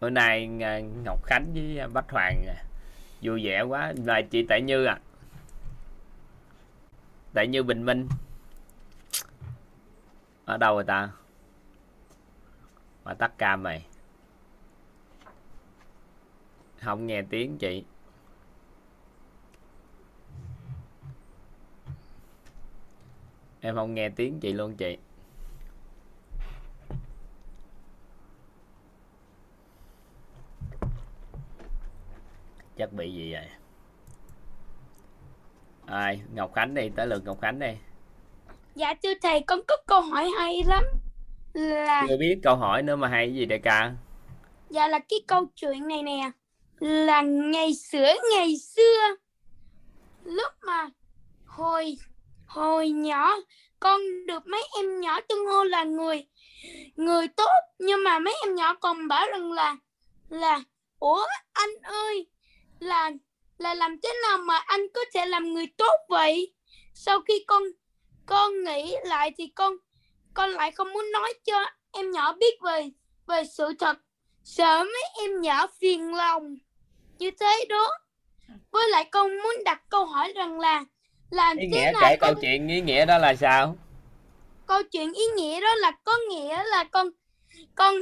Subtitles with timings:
[0.00, 2.54] bữa nay ờ, Ngọc Khánh với ờ, Bách Hoàng ờ,
[3.22, 3.92] vui vẻ quá.
[4.04, 5.00] Là chị Tại Như à?
[7.34, 8.08] Tại Như Bình Minh.
[10.44, 11.10] Ở đâu rồi ta?
[13.04, 13.84] Mà tắt cam mày
[16.84, 17.84] không nghe tiếng chị.
[23.60, 24.98] Em không nghe tiếng chị luôn chị.
[32.78, 33.48] Chắc bị gì vậy?
[35.86, 36.20] Ai?
[36.34, 37.72] Ngọc khánh đi tới lượt ngọc khánh đi.
[38.74, 40.84] Dạ thưa thầy con có câu hỏi hay lắm.
[41.54, 43.92] Là chưa biết câu hỏi nữa mà hay gì đại ca?
[44.70, 46.30] Dạ là cái câu chuyện này nè.
[46.80, 49.16] Là ngày xưa ngày xưa
[50.24, 50.90] Lúc mà
[51.46, 51.96] hồi
[52.46, 53.30] hồi nhỏ
[53.80, 56.26] Con được mấy em nhỏ tung hô là người
[56.96, 57.50] Người tốt.
[57.78, 59.76] Nhưng mà mấy em nhỏ còn bảo rằng là
[60.28, 60.60] Là
[60.98, 62.26] Ủa anh ơi
[62.84, 63.10] Là
[63.58, 66.52] là làm thế nào mà anh có thể làm người tốt vậy?
[66.94, 67.62] Sau khi con
[68.26, 69.76] con nghĩ lại thì con
[70.34, 72.90] con lại không muốn nói cho em nhỏ biết về
[73.26, 73.98] về sự thật.
[74.44, 76.56] Sợ mấy em nhỏ phiền lòng.
[77.18, 77.90] Như thế đó.
[78.70, 80.84] Với lại con muốn đặt câu hỏi rằng là
[81.30, 83.76] làm ý thế nghĩa nào kể con câu chuyện ý nghĩa đó là sao?
[84.66, 87.10] Câu chuyện ý nghĩa đó là có nghĩa là con
[87.74, 87.94] con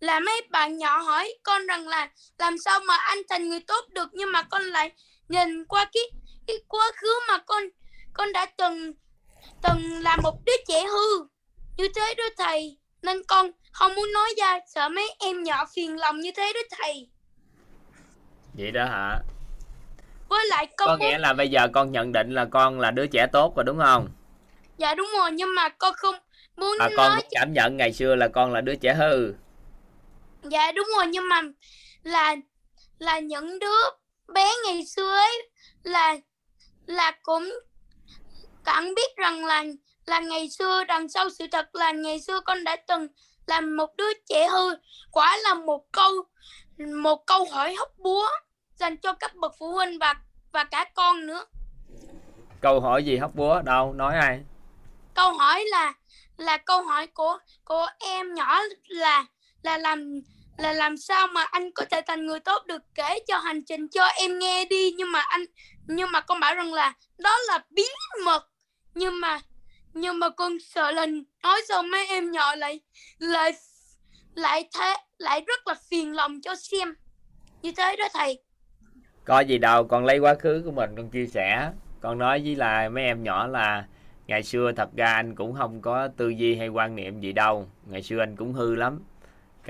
[0.00, 3.84] là mấy bạn nhỏ hỏi con rằng là làm sao mà anh thành người tốt
[3.88, 4.92] được nhưng mà con lại
[5.28, 6.02] nhìn qua cái
[6.46, 7.62] cái quá khứ mà con
[8.12, 8.92] con đã từng
[9.62, 11.26] từng là một đứa trẻ hư.
[11.76, 16.00] Như thế đó thầy nên con không muốn nói ra sợ mấy em nhỏ phiền
[16.00, 17.08] lòng như thế đó thầy.
[18.54, 19.18] Vậy đó hả?
[20.28, 22.90] Với lại con có muốn nghĩa là bây giờ con nhận định là con là
[22.90, 24.08] đứa trẻ tốt rồi đúng không?
[24.78, 26.14] Dạ đúng rồi nhưng mà con không
[26.56, 29.32] muốn à, con nói cảm nhận ngày xưa là con là đứa trẻ hư
[30.42, 31.42] Dạ đúng rồi nhưng mà
[32.02, 32.36] là
[32.98, 33.80] là những đứa
[34.34, 35.50] bé ngày xưa ấy
[35.82, 36.16] là
[36.86, 37.50] là cũng
[38.64, 39.64] cảm biết rằng là
[40.06, 43.08] là ngày xưa đằng sau sự thật là ngày xưa con đã từng
[43.46, 44.76] làm một đứa trẻ hư.
[45.10, 46.12] Quả là một câu
[47.02, 48.28] một câu hỏi hóc búa
[48.74, 50.14] dành cho các bậc phụ huynh và
[50.52, 51.44] và cả con nữa.
[52.60, 53.62] Câu hỏi gì hóc búa?
[53.62, 54.40] Đâu nói ai?
[55.14, 55.92] Câu hỏi là
[56.36, 59.24] là câu hỏi của của em nhỏ là
[59.62, 60.20] là làm
[60.56, 62.82] là làm sao mà anh có thể thành người tốt được?
[62.94, 64.90] Kể cho hành trình cho em nghe đi.
[64.96, 65.44] Nhưng mà anh,
[65.86, 67.82] nhưng mà con bảo rằng là đó là bí
[68.24, 68.46] mật.
[68.94, 69.40] Nhưng mà
[69.94, 71.06] nhưng mà con sợ là
[71.42, 72.80] nói xong mấy em nhỏ lại
[73.18, 73.52] lại
[74.34, 76.94] lại thế, lại rất là phiền lòng cho xem
[77.62, 78.42] như thế đó thầy.
[79.24, 81.70] Có gì đâu, con lấy quá khứ của mình, con chia sẻ.
[82.00, 83.84] Con nói với là mấy em nhỏ là
[84.26, 87.68] ngày xưa thật ra anh cũng không có tư duy hay quan niệm gì đâu.
[87.86, 89.00] Ngày xưa anh cũng hư lắm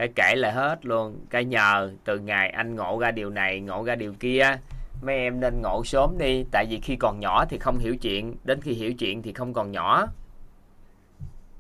[0.01, 1.27] cái kể lại hết luôn.
[1.31, 4.59] Cái nhờ từ ngày anh ngộ ra điều này ngộ ra điều kia
[5.03, 6.45] mấy em nên ngộ sớm đi.
[6.53, 8.37] Tại vì khi còn nhỏ thì không hiểu chuyện.
[8.45, 10.07] Đến khi hiểu chuyện thì không còn nhỏ.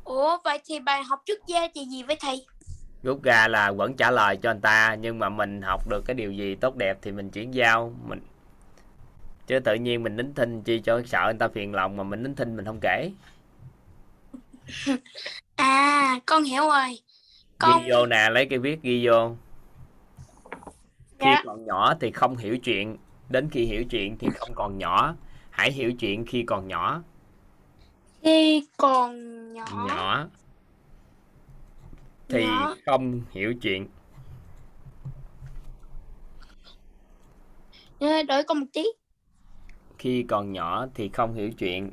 [0.04, 2.46] Ủa vậy thì bài học trước gia thì gì với thầy?
[3.02, 6.14] Rút ra là vẫn trả lời cho anh ta nhưng mà mình học được cái
[6.14, 7.92] điều gì tốt đẹp thì mình chuyển giao.
[8.06, 8.20] Mình
[9.46, 12.22] chứ tự nhiên mình nín thinh chi cho sợ anh ta phiền lòng mà mình
[12.22, 13.10] nín thinh mình không kể.
[15.56, 16.98] À con hiểu rồi
[17.60, 19.36] con ghi vô nè lấy cái viết ghi vô.
[21.18, 21.42] Khi Dạ.
[21.46, 22.96] còn nhỏ thì không hiểu chuyện
[23.28, 25.14] đến khi hiểu chuyện thì không còn nhỏ.
[25.50, 27.02] Hãy hiểu chuyện khi còn nhỏ.
[28.22, 29.12] Khi còn
[29.52, 30.26] nhỏ, nhỏ.
[32.28, 32.74] Thì Nhỏ.
[32.86, 33.88] không hiểu chuyện.
[37.98, 38.84] Ê, đợi con một tí.
[39.98, 41.90] Khi còn nhỏ thì không hiểu chuyện.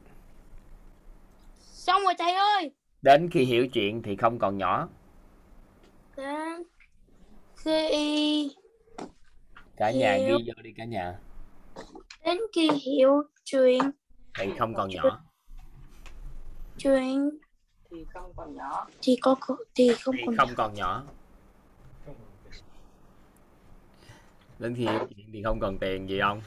[1.60, 2.72] Xong rồi thầy ơi.
[3.02, 4.88] Đến khi hiểu chuyện thì không còn nhỏ
[6.18, 6.64] Đến
[7.56, 8.50] khi
[9.78, 10.38] cả nhà Hiểu.
[10.38, 11.20] ghi vô đi cả nhà.
[12.26, 13.80] Đến khi hiểu chuyện
[14.40, 15.22] thì không còn nhỏ.
[16.78, 17.30] Chuyện
[17.92, 18.88] thì không còn nhỏ.
[19.02, 19.36] Thì có
[19.76, 21.04] thì không thì còn không còn nhỏ.
[24.60, 26.42] Đến khi hiểu chuyện thì không còn tiền gì không?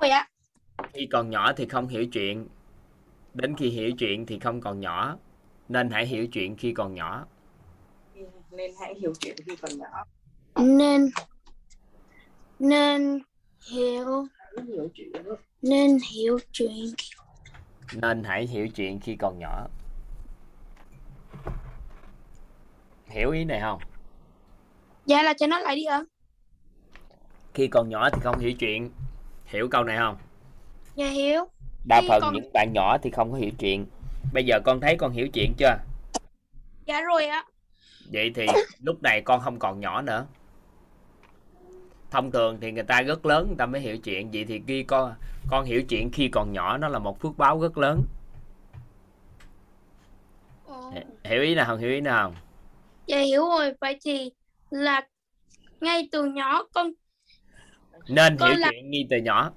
[0.00, 0.28] Rồi ạ.
[0.92, 2.48] Khi còn nhỏ thì không hiểu chuyện.
[3.34, 5.16] Đến khi hiểu chuyện thì không còn nhỏ.
[5.68, 7.26] Nên hãy hiểu chuyện khi còn nhỏ
[8.56, 10.04] nên hãy hiểu chuyện khi còn nhỏ.
[10.56, 11.10] Nên
[12.58, 13.18] nên
[13.72, 15.12] hiểu hãy hiểu chuyện.
[15.62, 16.94] nên hiểu chuyện.
[17.94, 19.66] Nên hãy hiểu chuyện khi còn nhỏ.
[23.08, 23.80] Hiểu ý này không?
[25.06, 26.02] Dạ là cho nó lại đi ạ.
[27.54, 28.90] Khi còn nhỏ thì không hiểu chuyện.
[29.46, 30.16] Hiểu câu này không?
[30.94, 31.44] Dạ hiểu.
[31.88, 33.86] Đa Khi phần còn- những bạn nhỏ thì không có hiểu chuyện.
[34.32, 35.76] Bây giờ con thấy con hiểu chuyện chưa?
[36.86, 37.44] Dạ rồi ạ
[38.12, 38.46] vậy thì
[38.82, 40.26] lúc này con không còn nhỏ nữa.
[42.10, 44.30] Thông thường thì người ta rất lớn người ta mới hiểu chuyện.
[44.30, 45.14] Vậy thì khi con
[45.50, 48.02] con hiểu chuyện khi còn nhỏ nó là một phước báo rất lớn.
[51.24, 52.30] Hiểu ý nào không hiểu ý nào?
[52.30, 52.40] Không
[53.06, 54.30] Dạ hiểu rồi, vậy thì
[54.70, 55.06] là
[55.80, 56.90] ngay từ nhỏ con
[58.08, 59.50] nên Con hiểu là- chuyện ngay từ nhỏ.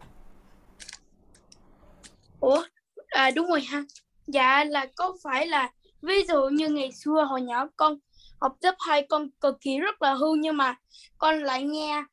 [2.39, 2.63] Ủa?
[3.07, 3.83] À đúng rồi ha.
[4.27, 5.71] Dạ là có phải là
[6.01, 7.97] ví dụ như ngày xưa hồi nhỏ con
[8.39, 10.75] học lớp 2 con cực kỳ rất là hư nhưng mà
[11.17, 12.03] con lại nghe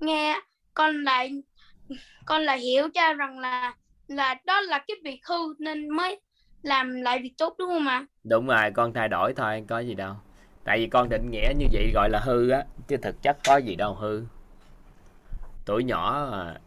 [0.00, 0.40] nghe
[0.74, 1.42] con lại
[2.26, 3.74] con lại hiểu ra rằng là
[4.08, 6.20] là đó là cái việc hư nên mới
[6.62, 8.06] làm lại việc tốt đúng không ạ?
[8.24, 10.14] đúng rồi con thay đổi thôi có gì đâu.
[10.64, 13.56] Tại vì con định nghĩa như vậy gọi là hư á chứ thực chất có
[13.56, 14.22] gì đâu hư.
[15.66, 16.60] Tuổi nhỏ à,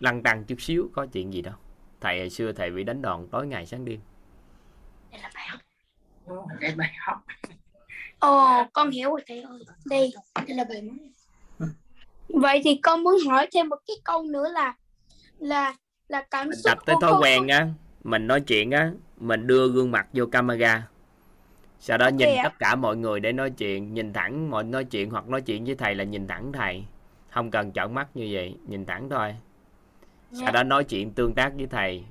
[0.00, 1.54] lăn tăng chút xíu có chuyện gì đâu.
[2.00, 4.00] Thầy hồi xưa thầy bị đánh đòn tối ngày sáng đêm.
[5.12, 5.60] Đây là bài học.
[6.26, 7.18] Đúng rồi, cái bài học
[8.22, 9.58] Ồ, con hiểu rồi thầy ơi.
[9.86, 10.12] Đây,
[10.48, 11.12] đây là bài mới.
[12.28, 14.74] Vậy thì con muốn hỏi thêm một cái câu nữa là
[15.38, 15.74] là
[16.08, 17.68] là cảm mình xúc tập tới của thói quen á
[18.04, 20.88] mình nói chuyện á mình đưa gương mặt vô camera
[21.80, 22.40] sau đó Ok nhìn ạ.
[22.44, 25.64] tất cả mọi người để nói chuyện nhìn thẳng mọi nói chuyện hoặc nói chuyện
[25.64, 26.84] với thầy là nhìn thẳng thầy
[27.30, 29.36] không cần trợn mắt như vậy nhìn thẳng thôi
[30.32, 30.50] sau Dạ.
[30.50, 32.04] đó nói chuyện tương tác với thầy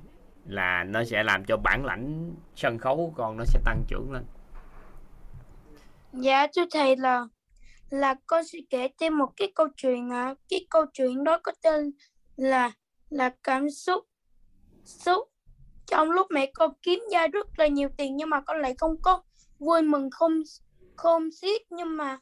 [0.46, 4.12] là nó sẽ làm cho bản lãnh sân khấu của con nó sẽ tăng trưởng
[4.12, 4.22] lên
[6.12, 7.26] Dạ thưa thầy là
[7.90, 10.34] là con sẽ kể thêm một cái câu chuyện ạ.
[10.48, 11.92] Cái câu chuyện đó có tên
[12.36, 12.72] là
[13.10, 14.04] là cảm xúc
[14.84, 15.28] xúc
[15.86, 18.96] trong lúc mẹ con kiếm ra rất là nhiều tiền nhưng mà con lại không
[19.02, 19.22] có
[19.58, 20.42] vui mừng, không
[20.96, 22.18] không xiết nhưng mà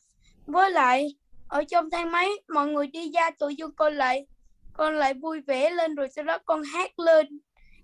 [0.46, 1.14] với lại,
[1.48, 4.26] ở trong thang máy, mọi người đi ra tự dưng con lại
[4.72, 7.40] con lại vui vẻ lên rồi sau đó con hát lên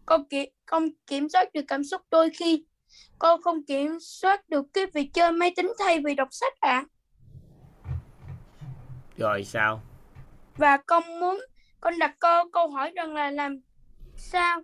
[0.07, 2.65] con kiểm con kiểm soát được cảm xúc đôi khi
[3.19, 6.85] con không kiểm soát được cái việc chơi máy tính thay vì đọc sách ạ.
[9.17, 9.81] Rồi sao?
[10.57, 11.41] Và con muốn
[11.81, 13.61] con đặt câu câu hỏi rằng là làm
[14.17, 14.63] sao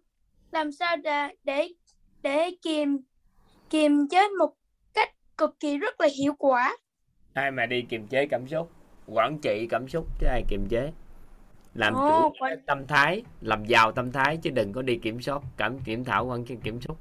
[0.50, 1.68] làm sao để để
[2.22, 2.98] để kiềm
[3.70, 4.52] kiềm chế một
[4.94, 6.76] cách cực kỳ rất là hiệu quả.
[7.34, 8.70] Ai mà đi kiềm chế cảm xúc?
[9.06, 10.92] Quản trị cảm xúc chứ ai kiềm chế.
[11.74, 15.20] Làm Ồ, chủ quản- tâm thái làm giàu tâm thái chứ đừng có đi kiểm
[15.20, 16.96] soát cảm kiểm thảo quan kiểm kiểm soát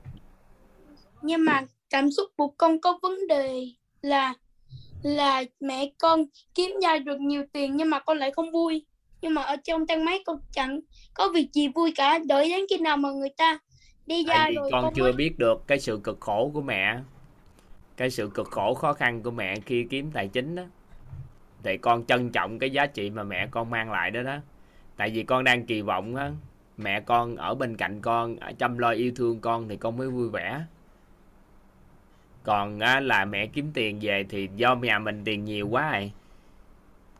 [1.21, 3.67] nhưng mà cảm xúc của con có vấn đề
[4.01, 4.33] là
[5.03, 6.25] là mẹ con
[6.55, 8.85] kiếm ra được nhiều tiền nhưng mà con lại không vui.
[9.21, 10.79] Nhưng mà ở trong thang máy con chẳng
[11.13, 13.59] có việc gì vui cả đợi đến khi nào mà người ta
[14.05, 16.61] đi ra tại rồi con con chưa mới biết được cái sự cực khổ của
[16.61, 16.99] mẹ
[17.97, 20.63] cái sự cực khổ khó khăn của mẹ khi kiếm tài chính đó.
[21.63, 24.37] Thì con trân trọng cái giá trị mà mẹ con mang lại đó đó.
[24.97, 26.31] Tại vì con đang kỳ vọng á
[26.77, 30.29] mẹ con ở bên cạnh con chăm lo yêu thương con thì con mới vui
[30.29, 30.61] vẻ
[32.43, 36.11] còn á, là mẹ kiếm tiền về thì do nhà mình tiền nhiều quá rồi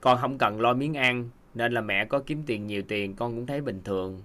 [0.02, 3.36] con không cần lo miếng ăn nên là mẹ có kiếm tiền nhiều tiền con
[3.36, 4.22] cũng thấy bình thường.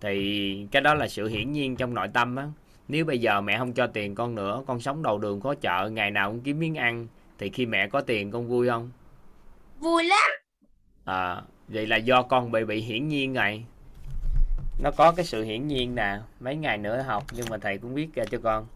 [0.00, 2.48] Thì cái đó là sự hiển nhiên trong nội tâm á.
[2.88, 5.90] Nếu bây giờ mẹ không cho tiền con nữa con sống đầu đường khó chợ
[5.92, 7.06] ngày nào cũng kiếm miếng ăn
[7.38, 8.90] thì khi mẹ có tiền con vui không?
[9.78, 10.30] Vui lắm.
[11.04, 13.64] À, vậy là do con bị bị hiển nhiên rồi.
[14.82, 17.94] Nó có cái sự hiển nhiên nè mấy ngày nữa học nhưng mà thầy cũng
[17.94, 18.66] biết ra cho con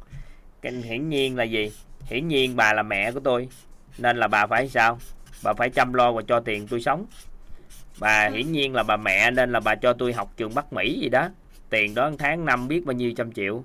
[0.63, 1.73] hiển nhiên là gì?
[2.07, 3.49] Hiển nhiên bà là mẹ của tôi
[3.99, 4.99] nên là bà phải sao?
[5.45, 7.07] Bà phải chăm lo và cho tiền tôi sống.
[8.01, 11.01] Bà hiển nhiên là bà mẹ nên là bà cho tôi học trường Bắc Mỹ
[11.01, 11.29] gì đó.
[11.71, 13.65] Tiền đó tháng năm biết bao nhiêu trăm triệu.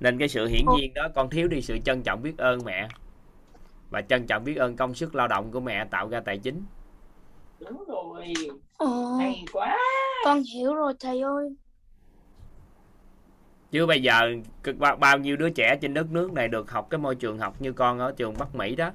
[0.00, 2.88] Nên cái sự hiển nhiên đó con thiếu đi sự trân trọng biết ơn mẹ.
[3.90, 6.62] Và trân trọng biết ơn công sức lao động của mẹ tạo ra tài chính.
[7.60, 8.34] Đúng rồi.
[8.76, 9.78] Ồ, hay quá.
[10.24, 11.48] Con hiểu rồi thầy ơi
[13.70, 14.20] chứ bây giờ
[14.62, 17.38] cực bao, bao nhiêu đứa trẻ trên đất nước này được học cái môi trường
[17.38, 18.90] học như con ở trường Bắc Mỹ đó?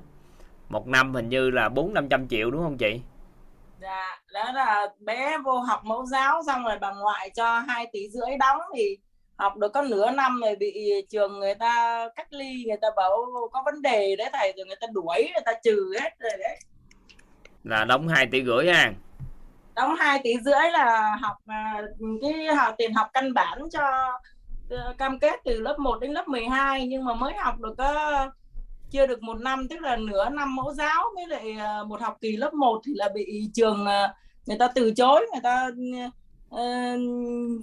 [0.69, 3.01] Một năm hình như là bốn năm trăm triệu đúng không chị?
[3.81, 8.09] Dạ đó là bé vô học mẫu giáo xong rồi bà ngoại cho hai tỷ
[8.09, 8.97] rưỡi đóng thì
[9.35, 13.25] học được có nửa năm rồi bị trường người ta cách ly người ta bảo
[13.51, 16.59] có vấn đề đấy thầy rồi người ta đuổi người ta trừ hết rồi đấy.
[17.63, 18.93] Là đóng hai tỷ rưỡi ha?
[19.75, 21.81] Đóng 2 tỷ rưỡi là học à,
[22.21, 23.81] cái học tiền học căn bản cho
[24.97, 28.29] cam kết từ lớp 1 đến lớp 12 nhưng mà mới học được có
[28.91, 32.17] chưa được một năm tức là nửa năm mẫu giáo với lại ờ, một học
[32.21, 34.13] kỳ lớp 1 thì là bị trường ờ,
[34.45, 35.69] người ta từ chối người ta
[36.49, 36.97] ờ,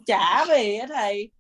[0.07, 1.31] trả về á thầy.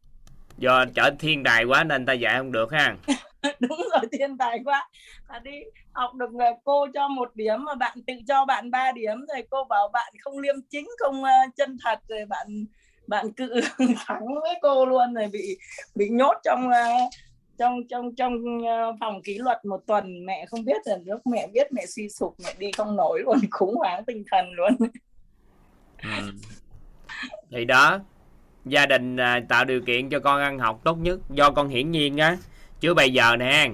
[0.58, 2.96] Do trở thiên đài quá nên ta dạy không được ha.
[3.60, 4.88] Đúng rồi thiên tài quá.
[5.28, 5.50] Là đi
[5.92, 9.44] học được ờ, cô cho một điểm mà bạn tự cho bạn 3 điểm rồi
[9.50, 12.64] cô bảo bạn không liêm chính không ờ, chân thật rồi bạn
[13.10, 13.60] bạn cự
[14.06, 15.58] thắng với cô luôn rồi bị
[15.94, 16.88] bị nhốt trong ờ,
[17.58, 18.32] trong trong trong
[18.66, 20.26] ờ, phòng kỷ luật một tuần.
[20.26, 23.38] Mẹ không biết là lúc mẹ biết mẹ suy sụp mẹ đi không nổi luôn
[23.50, 24.90] khủng hoảng tinh thần luôn.
[26.02, 26.32] Ừ.
[27.50, 28.00] thì đó
[28.64, 31.90] gia đình à, tạo điều kiện cho con ăn học tốt nhất do con hiển
[31.90, 32.36] nhiên á.
[32.80, 33.70] Chứ bây giờ nè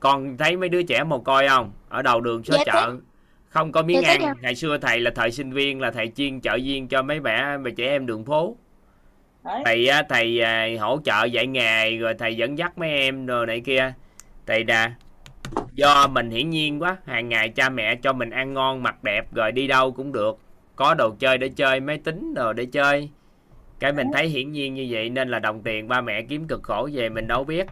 [0.00, 1.72] con thấy mấy đứa trẻ mồ côi không?
[1.88, 2.96] Ở đầu đường số Dạ, chợ
[3.54, 4.20] không có miếng ăn.
[4.20, 4.34] rồi.
[4.40, 7.56] ngày xưa thầy là thời sinh viên là thầy chuyên trợ viên cho mấy mẹ
[7.56, 8.56] mấy trẻ em đường phố.
[9.44, 9.62] Đấy.
[9.64, 13.46] Thầy á, thầy à, hỗ trợ dạy nghề rồi thầy dẫn dắt mấy em rồi
[13.46, 13.92] này kia.
[14.46, 14.94] Thầy đã
[15.72, 16.96] do mình hiển nhiên quá.
[17.06, 20.38] Hàng ngày cha mẹ cho mình ăn ngon mặc đẹp rồi đi đâu cũng được.
[20.76, 23.10] Có đồ chơi để chơi máy tính đồ để chơi.
[23.78, 26.62] Cái mình thấy hiển nhiên như vậy nên là đồng tiền ba mẹ kiếm cực
[26.62, 27.66] khổ về mình đâu biết.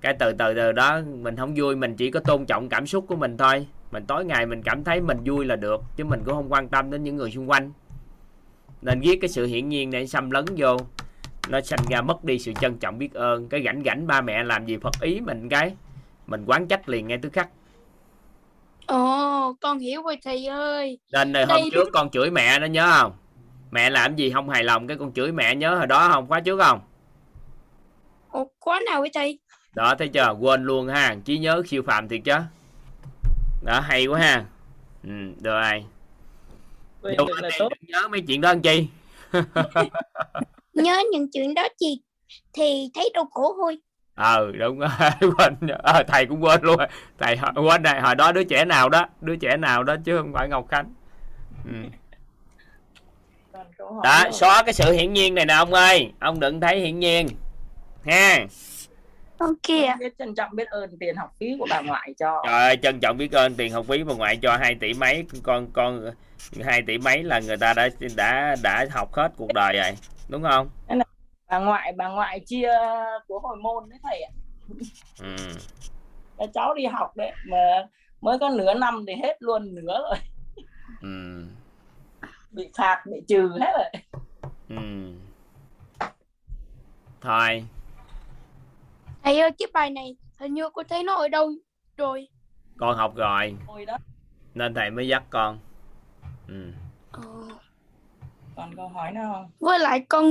[0.00, 3.04] Cái từ từ từ đó mình không vui mình chỉ có tôn trọng cảm xúc
[3.08, 6.22] của mình thôi mình tối ngày mình cảm thấy mình vui là được chứ mình
[6.24, 7.72] cũng không quan tâm đến những người xung quanh.
[8.82, 10.76] Nên viết cái sự hiển nhiên để xâm lấn vô.
[11.48, 13.48] Nó sanh ra mất đi sự trân trọng biết ơn.
[13.48, 15.76] Cái rảnh rảnh ba mẹ làm gì phật ý mình cái.
[16.26, 17.48] Mình quán trách liền ngay tức khắc.
[18.86, 20.98] Ồ, con hiểu rồi thầy ơi.
[21.12, 23.12] nên hôm Đây- trước con chửi mẹ nó nhớ không?
[23.70, 26.26] Mẹ làm gì không hài lòng cái con chửi mẹ nhớ hồi đó không?
[26.28, 26.80] Khóa trước không?
[28.30, 29.38] Ồ, khóa nào vậy thầy?
[29.74, 30.34] đó thấy chưa?
[30.40, 31.16] Quên luôn ha.
[31.24, 32.34] Trí nhớ siêu phàm thiệt chứ
[33.62, 34.44] đó hay quá ha.
[35.04, 35.10] Ừ,
[35.44, 35.84] rồi.
[37.02, 37.68] Đâu được có là tốt.
[37.80, 38.86] nhớ mấy chuyện đó làm chi?
[40.74, 42.02] Nhớ những chuyện đó chị
[42.52, 43.78] thì thấy đau khổ thôi.
[44.14, 44.88] ờ đúng rồi
[45.38, 45.54] quên.
[45.82, 46.76] Ờ, thầy cũng quên luôn.
[47.18, 50.18] Thầy hồi- quên này hồi đó đứa trẻ nào đó đứa trẻ nào đó chứ
[50.18, 50.94] không phải ngọc khánh.
[51.64, 51.72] Ừ.
[54.02, 56.12] Đó xóa cái sự hiển nhiên này nè ông ơi.
[56.20, 57.28] Ông đừng thấy hiển nhiên.
[58.06, 58.46] Ha
[59.40, 59.96] Ok ạ.
[60.00, 63.00] biết trân trọng biết ơn tiền học phí của bà ngoại cho trời ơi trân
[63.00, 66.10] trọng biết ơn tiền học phí bà ngoại cho 2 tỷ mấy con con
[66.64, 69.96] 2 tỷ mấy là người ta đã đã đã học hết cuộc đời rồi
[70.28, 70.68] đúng không
[71.50, 72.72] bà ngoại bà ngoại chia
[73.28, 74.30] của hồi môn đấy thầy ạ
[75.20, 75.36] ừ.
[76.54, 77.56] Cháu đi học đấy mà
[78.20, 80.18] mới có nửa năm thì hết luôn nửa rồi
[81.00, 81.44] Ừ.
[82.50, 84.02] bị phạt bị trừ hết rồi
[84.68, 84.76] Ừ.
[87.20, 87.64] thôi
[89.24, 91.50] Thầy ơi, cái bài này hình như cô thấy nó ở đâu
[91.96, 92.28] rồi.
[92.78, 93.56] con học rồi
[94.54, 95.58] nên thầy mới dắt con
[96.48, 96.72] ừ.
[97.12, 97.44] Ồ.
[98.56, 100.24] còn câu hỏi nào không Với lại con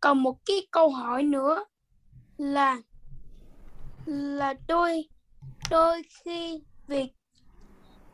[0.00, 1.64] còn một cái câu hỏi nữa
[2.38, 2.76] là
[4.06, 5.04] là đôi
[5.70, 7.08] đôi khi việc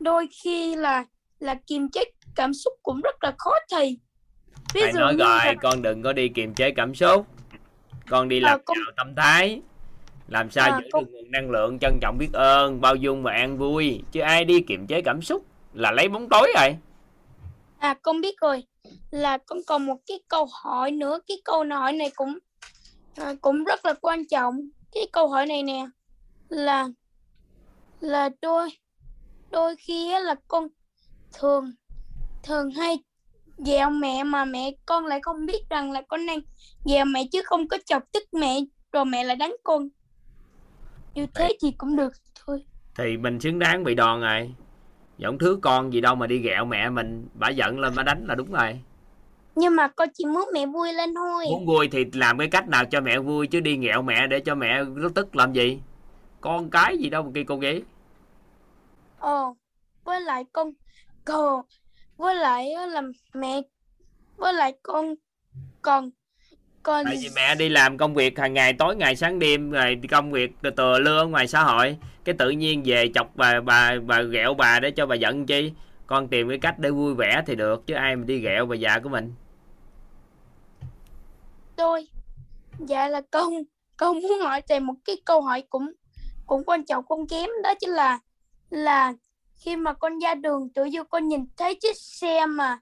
[0.00, 1.04] đôi khi là
[1.38, 4.00] là kiềm chế cảm xúc cũng rất là khó thầy.
[4.74, 7.26] Ví thầy dụ nói như rồi là- con đừng có đi kiềm chế cảm xúc
[8.08, 9.62] con đi Ờ, làm con- giàu tâm thái
[10.32, 13.22] làm sao Ờ, giữ con- được nguồn năng lượng trân trọng biết ơn bao dung
[13.22, 14.02] và an vui?
[14.12, 16.76] Chứ ai đi kiềm chế cảm xúc là lấy bóng tối rồi.
[17.78, 18.62] À con biết rồi.
[19.10, 21.18] Là con còn một cái câu hỏi nữa.
[21.28, 22.38] Cái câu hỏi này cũng
[23.16, 24.60] à, cũng rất là quan trọng.
[24.92, 25.86] Cái câu hỏi này nè
[26.48, 26.88] là
[28.00, 28.68] là đôi
[29.50, 30.68] đôi khi là con
[31.40, 31.72] thường
[32.42, 32.98] thường hay
[33.58, 36.38] dèo mẹ mà mẹ con lại không biết rằng là con đang
[36.84, 38.60] dèo mẹ chứ không có chọc tức mẹ
[38.92, 39.88] rồi mẹ lại đánh con
[41.14, 42.12] như thế thì cũng được
[42.46, 42.64] thôi.
[42.94, 44.54] Thì mình xứng đáng bị đòn rồi.
[45.18, 48.24] Giống thứ con gì đâu mà đi ghẹo mẹ mình bả giận lên bả đánh
[48.26, 48.80] là đúng rồi.
[49.54, 51.44] Nhưng mà con chỉ muốn mẹ vui lên thôi.
[51.50, 54.40] Muốn vui thì làm cái cách nào cho mẹ vui chứ đi ghẹo mẹ để
[54.40, 55.80] cho mẹ nó tức làm gì?
[56.40, 57.82] Con cái gì đâu mà kia cô nghĩ
[59.18, 59.56] Ồ,
[60.04, 60.72] với lại con
[61.24, 61.64] còn
[62.16, 63.02] với lại là
[63.34, 63.60] mẹ
[64.36, 65.14] với lại con
[65.82, 66.10] còn
[66.82, 70.00] còn tại vì mẹ đi làm công việc hàng ngày tối ngày sáng đêm rồi
[70.10, 71.96] công việc từ lưa ở ngoài xã hội.
[72.24, 75.72] Cái tự nhiên về chọc bà bà bà ghẹo bà để cho bà giận chi?
[76.06, 78.76] Con tìm cái cách để vui vẻ thì được chứ ai mà đi ghẹo bà
[78.76, 79.32] già của mình.
[81.76, 82.08] Tôi
[82.78, 83.52] dạ là con
[83.96, 85.92] con muốn hỏi thầy một cái câu hỏi cũng
[86.46, 88.18] cũng quan trọng không kém đó chính là
[88.70, 89.12] là
[89.54, 92.78] khi mà con ra đường tự dưng con nhìn thấy chiếc xe mà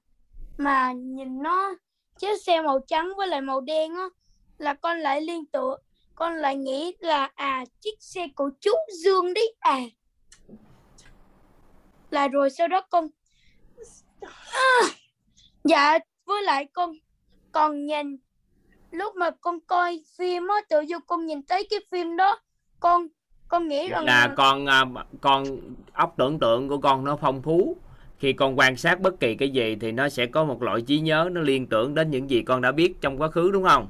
[0.59, 1.75] mà nhìn nó
[2.21, 4.05] chiếc xe màu trắng với lại màu đen á
[4.59, 5.81] là con lại liên tưởng
[6.15, 8.71] con lại nghĩ là à chiếc xe của chú
[9.03, 9.79] Dương đấy à.
[12.11, 13.09] Là rồi sau đó con
[14.53, 14.81] à,
[15.65, 16.93] dạ với lại con
[17.53, 18.17] còn nhìn
[18.91, 22.41] lúc mà con coi phim á tự dưng con nhìn thấy cái phim đó
[22.81, 23.07] con
[23.49, 24.85] con nghĩ rằng là con à,
[25.21, 25.45] con
[25.93, 27.77] óc tưởng tượng của con nó phong phú
[28.21, 31.01] khi con quan sát bất kỳ cái gì thì nó sẽ có một loại trí
[31.01, 33.89] nhớ nó liên tưởng đến những gì con đã biết trong quá khứ đúng không?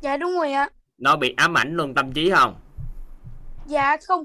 [0.00, 0.68] Dạ đúng rồi ạ.
[0.98, 2.54] Nó bị ám ảnh luôn tâm trí không?
[3.66, 4.24] Dạ không.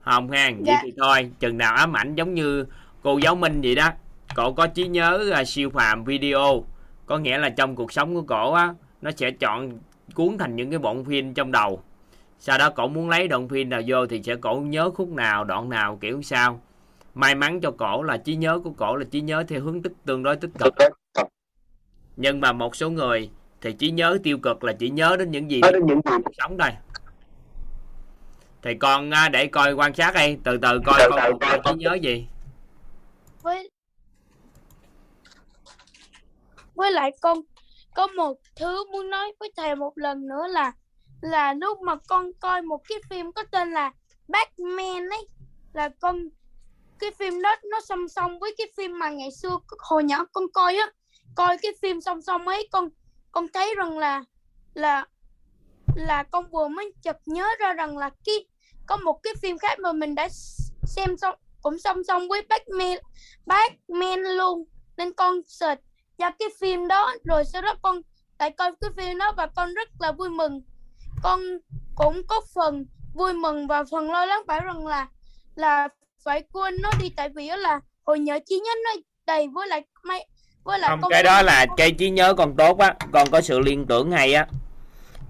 [0.00, 0.80] Không ha vậy Dạ.
[0.82, 2.66] thì thôi chừng nào ám ảnh giống như
[3.02, 3.88] cô giáo minh vậy đó.
[4.34, 6.64] Cổ có trí nhớ à, siêu phàm video
[7.06, 9.78] có nghĩa là trong cuộc sống của cổ á nó sẽ chọn
[10.14, 11.82] cuốn thành những cái bộ phim trong đầu.
[12.38, 15.44] Sau đó cổ muốn lấy đoạn phim nào vô thì sẽ cổ nhớ khúc nào
[15.44, 16.60] đoạn nào kiểu sao
[17.14, 19.92] may mắn cho cổ là trí nhớ của cổ là trí nhớ theo hướng tích
[20.04, 20.74] tương đối tích cực.
[22.16, 23.30] Nhưng mà một số người
[23.60, 25.60] thì trí nhớ tiêu cực là chỉ nhớ đến những gì
[26.04, 26.70] cuộc sống thôi.
[28.62, 30.36] Thì con à, để coi quan sát đi.
[30.44, 32.26] Từ từ coi con có trí nhớ gì.
[33.42, 33.70] Với
[36.74, 37.38] với lại con
[37.94, 40.72] có một thứ muốn nói với thầy một lần nữa là
[41.20, 43.92] là lúc mà con coi một cái phim có tên là
[44.28, 45.28] Batman ấy
[45.72, 46.28] là con
[46.98, 50.44] cái phim đó nó song song với cái phim mà ngày xưa hồi nhỏ con
[50.52, 50.90] coi á,
[51.34, 52.88] coi cái phim song song ấy, con
[53.32, 54.24] con thấy rằng là
[54.74, 55.06] là
[55.94, 58.34] là con vừa mới chợt nhớ ra rằng là cái,
[58.86, 60.28] có một cái phim khác mà mình đã
[60.86, 62.98] xem xong cũng song song với Batman
[63.46, 64.64] Batman luôn.
[64.96, 65.80] Nên con search
[66.18, 68.00] ra cái phim đó, rồi sau đó con
[68.38, 70.62] lại coi cái phim đó và con rất là vui mừng.
[71.22, 71.40] Con
[71.94, 75.08] cũng có phần vui mừng và phần lo lắng phải rằng là
[75.54, 75.88] là
[76.24, 79.68] phải quên nó đi tại vì đó là hồi nhớ chi nhớ nó đầy với
[79.68, 80.26] lại mấy
[80.64, 83.60] với lại không cái đó là cái trí nhớ con tốt á con có sự
[83.60, 84.46] liên tưởng hay á.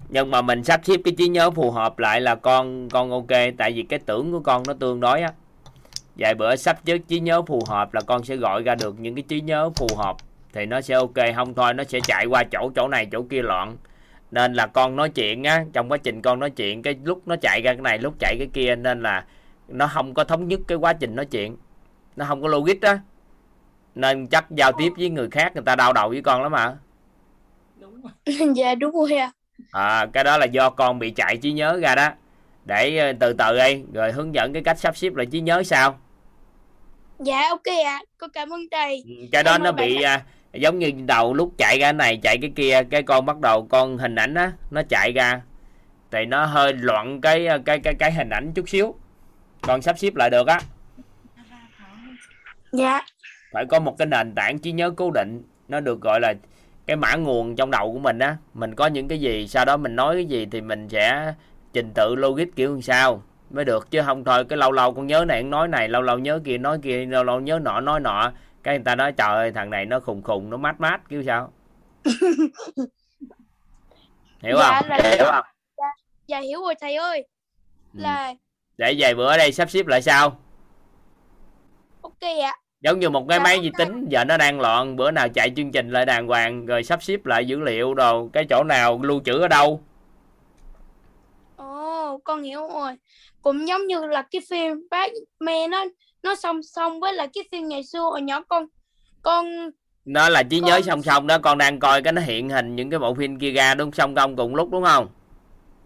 [0.09, 3.39] Nhưng mà mình sắp xếp cái trí nhớ phù hợp lại là con con ok
[3.57, 5.31] tại vì cái tưởng của con nó tương đối á.
[6.15, 9.15] Vài bữa sắp xếp trí nhớ phù hợp là con sẽ gọi ra được những
[9.15, 10.15] cái trí nhớ phù hợp
[10.53, 11.15] thì nó sẽ ok.
[11.35, 13.77] Không thôi nó sẽ chạy qua chỗ chỗ này chỗ kia loạn.
[14.31, 17.35] Nên là con nói chuyện á trong quá trình con nói chuyện cái lúc nó
[17.41, 19.25] chạy ra cái này lúc chạy cái kia nên là
[19.67, 21.57] nó không có thống nhất cái quá trình nói chuyện.
[22.15, 22.99] Nó không có logic á.
[23.95, 26.75] Nên chắc giao tiếp với người khác người ta đau đầu với con lắm mà
[27.79, 28.01] đúng
[28.55, 29.31] dạ đúng rồi à.
[29.71, 32.09] à cái đó là do con bị chạy trí nhớ ra đó.
[32.65, 35.63] Để ờ, từ từ đi rồi hướng dẫn cái cách sắp xếp lại trí nhớ
[35.63, 35.99] sao?
[37.19, 37.95] Dạ ok ạ.
[37.95, 38.01] À.
[38.17, 39.03] con cảm ơn thầy.
[39.05, 42.51] Ừ, cái đó nó bị à, giống như đầu lúc chạy ra này chạy cái
[42.55, 45.41] kia cái con bắt đầu con hình ảnh á nó chạy ra.
[46.11, 48.95] Thì nó hơi loạn cái cái cái cái hình ảnh chút xíu
[49.61, 50.59] con sắp xếp lại được á.
[52.71, 53.01] Dạ.
[53.51, 55.43] Phải có một cái nền tảng trí nhớ cố định.
[55.67, 56.33] Nó được gọi là
[56.85, 58.37] cái mã nguồn trong đầu của mình á.
[58.53, 61.33] Mình có những cái gì sau đó mình nói cái gì thì mình sẽ
[61.73, 63.91] trình tự logic kiểu như sao mới được.
[63.91, 66.57] Chứ không thôi cái lâu lâu con nhớ này nói này lâu lâu nhớ kia
[66.57, 68.31] nói kia lâu lâu nhớ nọ nói nọ.
[68.63, 71.23] Cái người ta nói trời ơi thằng này nó khùng khùng nó mát mát kiểu
[71.23, 71.51] sao?
[74.41, 74.99] Hiểu dạ, không là...
[75.03, 75.45] hiểu không?
[75.77, 75.87] Dạ,
[76.27, 77.27] dạ hiểu rồi thầy ơi.
[77.93, 77.99] Ừ.
[78.01, 78.33] là
[78.77, 80.37] để vài bữa ở đây sắp xếp lại sao?
[82.01, 82.55] Ok ạ.
[82.81, 85.51] Giống như một cái dạ, máy vi tính giờ nó đang loạn bữa nào chạy
[85.55, 88.99] chương trình lại đàng hoàng rồi sắp xếp lại dữ liệu đồ cái chỗ nào
[89.03, 89.81] lưu trữ ở đâu?
[91.55, 92.91] Ồ oh, con hiểu rồi.
[93.41, 95.85] Cũng giống như là cái phim Batman nó
[96.23, 98.65] nó song song với lại cái phim ngày xưa hồi nhỏ con
[99.21, 99.45] con
[100.05, 100.67] nó là trí con...
[100.69, 103.39] nhớ song song đó con đang coi cái nó hiện hình những cái bộ phim
[103.39, 105.07] kia ra đúng song song cùng lúc đúng không?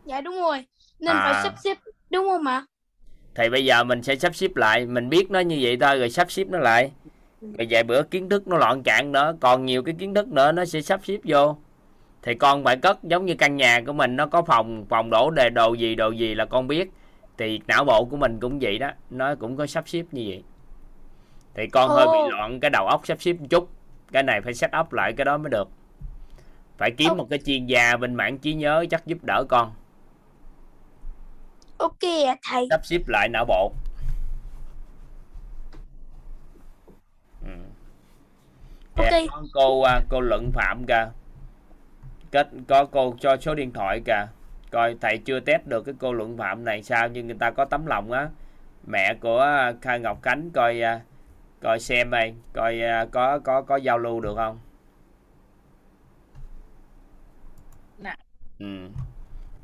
[0.05, 0.65] Dạ đúng rồi.
[0.99, 1.31] Nên à.
[1.33, 1.77] phải sắp xếp
[2.09, 2.65] đúng không ạ
[3.39, 4.85] thì bây giờ mình sẽ sắp xếp lại.
[4.85, 6.91] Mình biết nó như vậy thôi rồi sắp xếp nó lại.
[7.41, 9.35] Rồi vài bữa kiến thức nó loạn trạng nữa.
[9.39, 11.57] Còn nhiều cái kiến thức nữa nó sẽ sắp xếp vô.
[12.21, 15.31] Thì con phải cất giống như căn nhà của mình nó có phòng phòng đổ
[15.31, 16.89] đề đồ gì đồ gì là con biết.
[17.37, 18.91] Thì não bộ của mình cũng vậy đó.
[19.09, 20.43] Nó cũng có sắp xếp như vậy.
[21.55, 23.69] Thì con hơi bị loạn cái đầu óc sắp xếp một chút.
[24.11, 25.69] Cái này phải set up lại cái đó mới được.
[26.77, 29.71] Phải kiếm một cái chuyên gia bên mảng trí nhớ chắc giúp đỡ con
[31.79, 32.67] ok thầy.
[32.69, 33.71] Sắp xếp lại não bộ.
[37.45, 37.51] Ừ.
[38.95, 39.09] ok.
[39.29, 41.09] có cô à, cô luận phạm kìa.
[42.31, 44.27] Kết có cô cho số điện thoại kìa.
[44.71, 47.65] Coi thầy chưa test được cái cô luận phạm này sao nhưng người ta có
[47.65, 48.29] tấm lòng á.
[48.87, 51.01] Mẹ của khai ngọc khánh coi à,
[51.61, 54.59] coi xem đây coi à, có có có giao lưu được không?
[57.99, 58.15] Nè.
[58.59, 58.89] ừ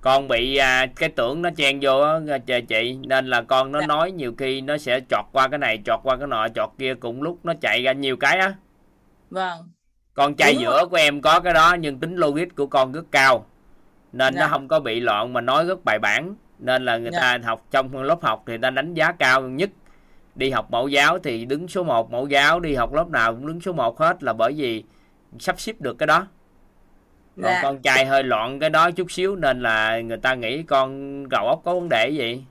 [0.06, 2.38] con bị à, cái tưởng nó chen vô á
[2.68, 3.88] chị nên là con nó dạ.
[3.88, 6.94] nói nhiều khi nó sẽ chọt qua cái này chọt qua cái nọ chọt kia
[6.94, 8.54] cùng lúc nó chạy ra nhiều cái á
[9.30, 9.70] vâng
[10.14, 10.90] con trai giữa rồi.
[10.90, 13.46] của em có cái đó nhưng tính logic của con rất cao
[14.14, 14.42] nên dạ.
[14.42, 17.20] nó không có bị loạn mà nói rất bài bản nên là người dạ.
[17.20, 19.70] ta học trong lớp học thì ta đánh giá cao nhất
[20.36, 23.48] đi học mẫu giáo thì đứng số 1 mẫu giáo đi học lớp nào cũng
[23.48, 24.84] đứng số 1 hết là bởi vì
[25.40, 26.28] sắp xếp được cái đó
[27.36, 27.60] còn dạ.
[27.64, 31.48] con trai hơi loạn cái đó chút xíu nên là người ta nghĩ con đầu
[31.48, 32.44] óc có vấn đề gì?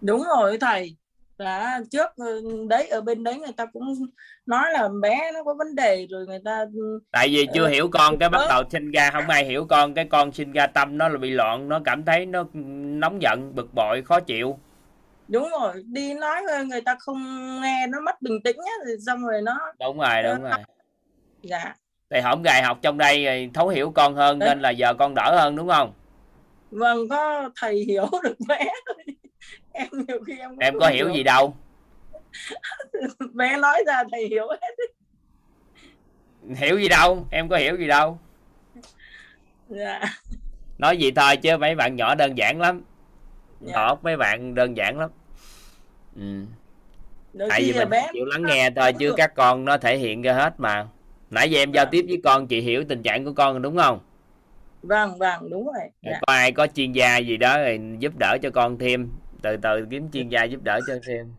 [0.00, 0.96] Đúng rồi thầy.
[1.38, 3.94] Là trước ừ, đấy ở bên đấy người ta cũng
[4.46, 7.70] nói là bé nó có vấn đề rồi người ta ừ, tại vì chưa uh,
[7.70, 10.66] hiểu con cái bắt đầu sinh ra không ai hiểu con cái con sinh ra
[10.66, 14.58] tâm nó là bị loạn nó cảm thấy nó nóng giận bực bội khó chịu.
[15.28, 17.22] Đúng rồi đi nói người ta không
[17.60, 20.52] nghe nó mất bình tĩnh á thì xong rồi nó đúng rồi đúng rồi.
[21.42, 21.74] Dạ
[22.10, 24.48] thì hổng gài học trong đây thấu hiểu con hơn Đấy.
[24.48, 25.92] nên là giờ con đỡ hơn đúng không?
[26.70, 28.66] Vâng có thầy hiểu được bé.
[29.72, 31.56] Em nhiều khi em em có hiểu gì đâu.
[33.34, 34.74] Bé nói ra thầy hiểu hết.
[36.56, 38.18] Hiểu gì đâu em có hiểu gì đâu.
[39.68, 40.00] Dạ.
[40.78, 42.82] Nói gì thôi chứ mấy bạn nhỏ đơn giản lắm.
[43.60, 43.82] Dạ.
[43.82, 45.10] óc mấy bạn đơn giản lắm.
[46.16, 46.44] Ừ.
[47.32, 50.22] đôi tại vì mình bé chịu lắng nghe thôi chứ các con nó thể hiện
[50.22, 50.88] ra hết mà
[51.30, 53.76] nãy giờ em giao tiếp với con chị hiểu tình trạng của con rồi đúng
[53.76, 54.00] không?
[54.82, 55.90] Vâng vâng đúng rồi.
[56.02, 56.18] Dạ.
[56.26, 59.10] có ai có chuyên gia gì đó thì giúp đỡ cho con thêm?
[59.42, 61.32] Từ từ kiếm chuyên gia giúp đỡ cho thêm.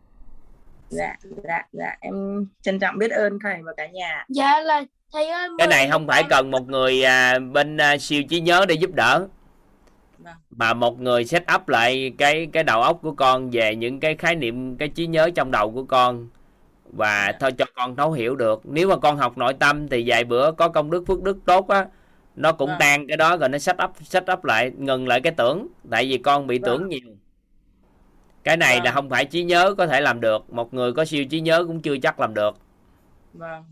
[0.88, 4.24] Dạ dạ dạ em trân trọng biết ơn thầy và cả nhà.
[4.28, 8.22] Dạ là thầy ơi cái này không phải cần một người à, bên à, siêu
[8.28, 9.26] trí nhớ để giúp đỡ.
[10.18, 10.34] Vâng.
[10.50, 14.16] mà một người set up lại cái cái đầu óc của con về những cái
[14.16, 16.28] khái niệm cái trí nhớ trong đầu của con
[16.92, 20.24] và thôi cho con thấu hiểu được nếu mà con học nội tâm thì vài
[20.24, 21.86] bữa có công đức phước đức tốt á
[22.36, 22.78] nó cũng Vâng.
[22.80, 26.06] tan cái đó rồi nó set up set up lại ngừng lại cái tưởng tại
[26.10, 26.66] vì con bị Vâng.
[26.66, 27.00] tưởng nhiều
[28.44, 28.94] cái này là Vâng.
[28.94, 31.80] không phải trí nhớ có thể làm được một người có siêu trí nhớ cũng
[31.82, 32.54] chưa chắc làm được
[33.32, 33.64] vâng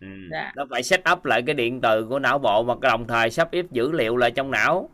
[0.00, 0.06] Ừ.
[0.32, 0.52] Dạ.
[0.56, 3.48] nó phải set up lại cái điện từ của não bộ mà đồng thời sắp
[3.52, 4.88] xếp dữ liệu lại trong não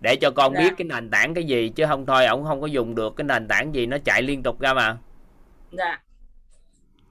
[0.00, 0.60] để cho con Dạ.
[0.60, 3.24] biết cái nền tảng cái gì chứ không thôi ổng không có dùng được cái
[3.24, 4.96] nền tảng gì nó chạy liên tục ra mà
[5.72, 5.98] dạ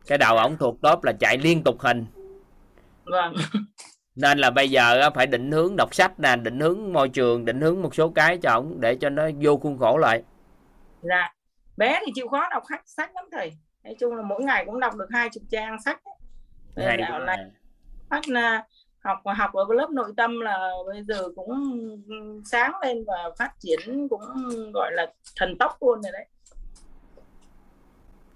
[0.07, 2.05] cái đầu ổng thuộc tốt là chạy liên tục hình.
[3.05, 3.33] Vâng.
[4.15, 7.61] Nên là bây giờ phải định hướng đọc sách nè định hướng môi trường định
[7.61, 10.23] hướng một số cái cho ổng để cho nó vô khuôn khổ lại.
[11.01, 11.33] Dạ.
[11.77, 13.51] Bé thì chịu khó đọc sách sách lắm thầy.
[13.83, 16.01] Nói chung là mỗi ngày cũng đọc được hai chục trang sách
[16.77, 17.37] Hay dạo này
[18.09, 18.63] sách là
[19.03, 21.49] học học ở lớp nội tâm là bây giờ cũng
[22.45, 24.21] sáng lên và phát triển cũng
[24.73, 26.25] gọi là thần tốc luôn rồi đấy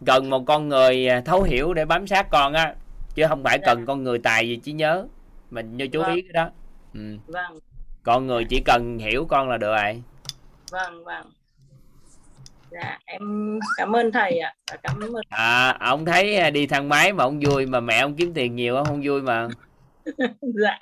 [0.06, 2.76] cần một con người à, thấu hiểu để bám sát con á
[3.16, 3.66] chứ không phải Dạ.
[3.66, 5.08] cần con người tài gì trí nhớ.
[5.52, 6.16] Mình như chú Vâng.
[6.16, 6.50] ý cái đó.
[6.94, 7.18] Ừ.
[7.28, 7.60] vâng.
[8.04, 10.04] Con người chỉ cần hiểu con là được rồi.
[10.72, 11.26] Vâng vâng.
[12.72, 16.90] Dạ em cảm ơn thầy ạ và cảm ơn à ông thấy à, đi thang
[16.90, 19.48] máy mà ông vui mà mẹ ông kiếm tiền nhiều ông không vui mà.
[20.42, 20.80] Dạ.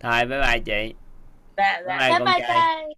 [0.00, 0.94] Thôi bye bye chị.
[1.56, 1.98] Dạ dạ.
[1.98, 2.94] Bye bye con bye thầy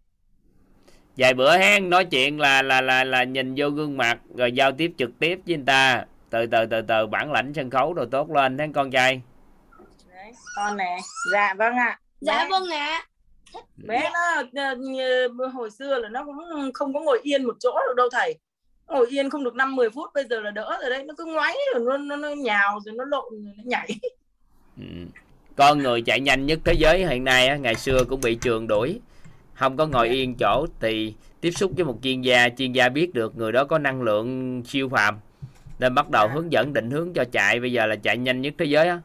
[1.16, 4.72] vài bữa hen nói chuyện là là là là nhìn vô gương mặt rồi giao
[4.72, 6.04] tiếp trực tiếp với người ta.
[6.30, 9.22] Từ từ từ từ bản lãnh sân khấu rồi tốt lên thấy con trai.
[10.10, 10.98] Đấy con này
[11.32, 12.00] dạ vâng ạ.
[12.20, 13.06] Dạ Bé- vâng ạ.
[13.76, 14.10] Bé
[14.54, 14.74] nó
[15.38, 16.36] ờ, hồi xưa là nó cũng
[16.74, 18.38] không có ngồi yên một chỗ được đâu thầy.
[18.86, 21.04] Ngồi yên không được năm 10 phút bây giờ là đỡ rồi đấy.
[21.04, 23.88] Nó cứ ngoáy rồi nó nó, nó nhào rồi nó lộn rồi nó nhảy.
[24.78, 24.84] Ừ.
[25.56, 28.66] con người chạy nhanh nhất thế giới hiện nay á, ngày xưa cũng bị trường
[28.66, 29.00] đuổi
[29.56, 30.14] không có ngồi Dạ.
[30.14, 32.48] yên chỗ thì tiếp xúc với một chuyên gia.
[32.48, 35.18] Chuyên gia biết được người đó có năng lượng siêu phàm
[35.78, 36.34] nên bắt đầu Dạ.
[36.34, 37.60] hướng dẫn định hướng cho chạy.
[37.60, 39.00] Bây giờ là chạy nhanh nhất thế giới á.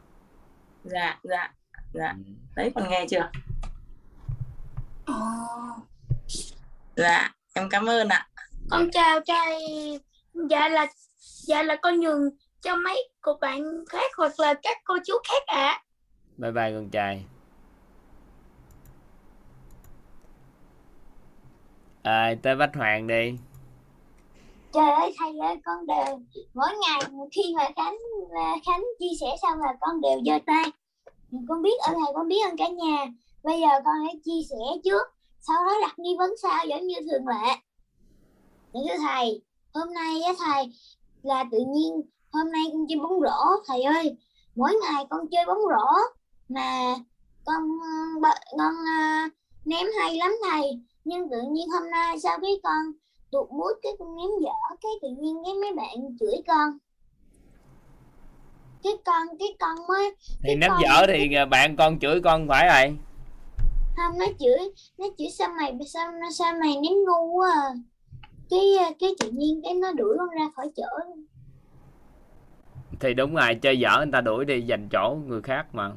[0.84, 1.50] Dạ dạ
[1.94, 2.14] dạ.
[2.56, 3.30] Đấy còn nghe chưa?
[5.06, 5.14] Ồ,
[6.96, 8.28] dạ em cảm ơn ạ.
[8.70, 9.58] Con chào trai
[10.50, 10.86] dạ là
[11.20, 12.20] dạ là con nhường
[12.60, 15.82] cho mấy cô bạn khác hoặc là các cô chú khác ạ.
[16.38, 17.24] Bye bye con trai
[22.02, 23.34] à, tới bách hoàng đi.
[24.72, 26.18] Trời ơi thầy ơi con đều
[26.54, 27.00] mỗi ngày
[27.32, 27.96] khi mà Khánh
[28.30, 30.64] ờ, Khánh chia sẻ xong là con đều giơ tay.
[31.48, 33.06] Con biết ơn thầy con biết ơn cả nhà.
[33.42, 35.02] Bây giờ con hãy chia sẻ trước
[35.40, 37.54] sau đó đặt nghi vấn sau giống như thường lệ.
[38.72, 39.42] Những thưa thầy?
[39.74, 40.72] Hôm nay á thầy
[41.22, 44.16] là tự nhiên hôm nay con chơi bóng rổ thầy ơi.
[44.54, 45.86] Mỗi ngày con chơi bóng rổ
[46.48, 46.94] mà
[47.44, 47.62] con
[48.22, 49.28] ờ, con ờ,
[49.64, 52.92] ném hay lắm thầy nhưng tự nhiên hôm nay sau cái con
[53.30, 56.78] tụt mút cái con ném dở cái tự nhiên cái mấy bạn chửi con?
[58.82, 62.20] Cái con cái con mới thì Cái ném con- dở thì à, bạn con chửi
[62.20, 62.96] con phải rồi.
[63.96, 64.58] Không nó chửi
[64.98, 67.74] nó chửi sao mày sao sao mày ném ngu quá à.
[68.50, 68.60] cái
[68.98, 71.14] cái tự nhiên cái nó đuổi con ra khỏi chỗ.
[73.00, 75.90] Thì đúng rồi chơi dở người ta đuổi đi dành chỗ người khác mà.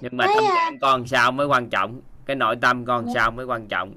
[0.00, 0.54] Nhưng mà Thế tâm à?
[0.54, 3.12] trạng con sao mới quan trọng cái nội tâm con Dạ.
[3.14, 3.94] sao mới quan trọng?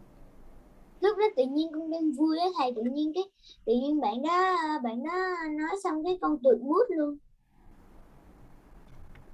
[1.01, 3.23] Lúc đó tự nhiên con đang vui á thầy tự nhiên cái
[3.65, 5.13] tự nhiên bạn đó bạn đó
[5.59, 7.17] nói xong cái con tụt mút luôn.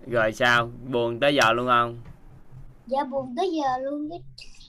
[0.07, 0.69] Rồi sao?
[0.91, 1.97] Buồn tới giờ luôn không?
[2.87, 4.21] Dạ buồn tới giờ luôn cái.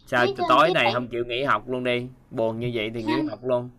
[0.06, 2.06] Sao tối cái này bạn- không chịu nghỉ học luôn đi?
[2.30, 3.26] Buồn như vậy thì nghỉ Không.
[3.28, 3.70] học luôn.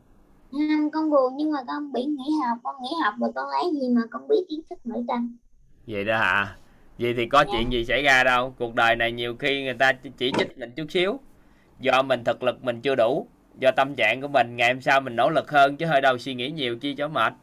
[0.52, 2.58] Không, con buồn nhưng mà con bị nghỉ học.
[2.64, 5.38] Con nghỉ học rồi con lấy gì mà con biết kiến thức nội tâm.
[5.88, 6.58] Vậy đó hả
[7.00, 7.46] vậy thì có Dạ.
[7.52, 8.54] chuyện gì xảy ra đâu.
[8.60, 11.20] Cuộc đời này nhiều khi người ta chỉ- trích mình chút xíu.
[11.80, 13.28] Do mình thực lực mình chưa đủ.
[13.60, 16.18] Do tâm trạng của mình ngày hôm sau mình nỗ lực hơn chứ hơi đâu
[16.18, 17.34] suy nghĩ nhiều chi cho mệt.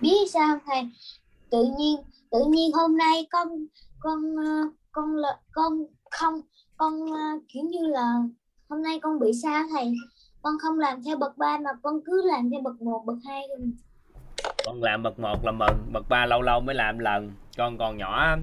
[0.00, 0.88] Biết sao thầy?
[1.50, 1.96] Tự nhiên
[2.30, 3.48] tự nhiên hôm nay con
[3.98, 5.16] con ờ, con
[5.52, 5.72] con
[6.10, 6.40] không
[6.76, 8.12] con ờ, kiểu như là
[8.68, 9.92] hôm nay con bị sao thầy?
[10.42, 13.42] Con không làm theo bậc ba mà con cứ làm theo bậc một bậc hai
[13.48, 13.66] thôi.
[14.66, 17.96] con làm bậc 1 là mừng bậc 3 lâu lâu mới làm lần con còn
[17.96, 18.36] nhỏ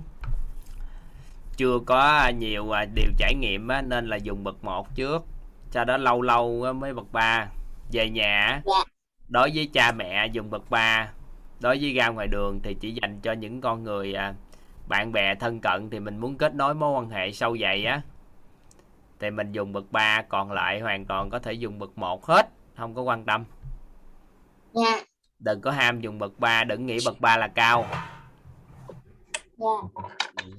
[1.57, 5.25] chưa có nhiều à, điều trải nghiệm á, nên là dùng bậc 1 trước
[5.71, 7.47] sau đó lâu lâu mới bậc 3
[7.91, 8.83] về nhà Dạ.
[9.29, 11.11] đối với cha mẹ dùng bậc 3
[11.59, 14.33] đối với ra ngoài đường thì chỉ dành cho những con người à,
[14.87, 18.01] bạn bè thân cận thì mình muốn kết nối mối quan hệ sâu dày á.
[19.19, 22.49] Thì mình dùng bậc 3 còn lại hoàn toàn có thể dùng bậc 1 hết
[22.77, 23.43] không có quan tâm.
[24.73, 25.03] Dạ.
[25.39, 27.85] Đừng có ham dùng bậc 3 đừng nghĩ bậc 3 là cao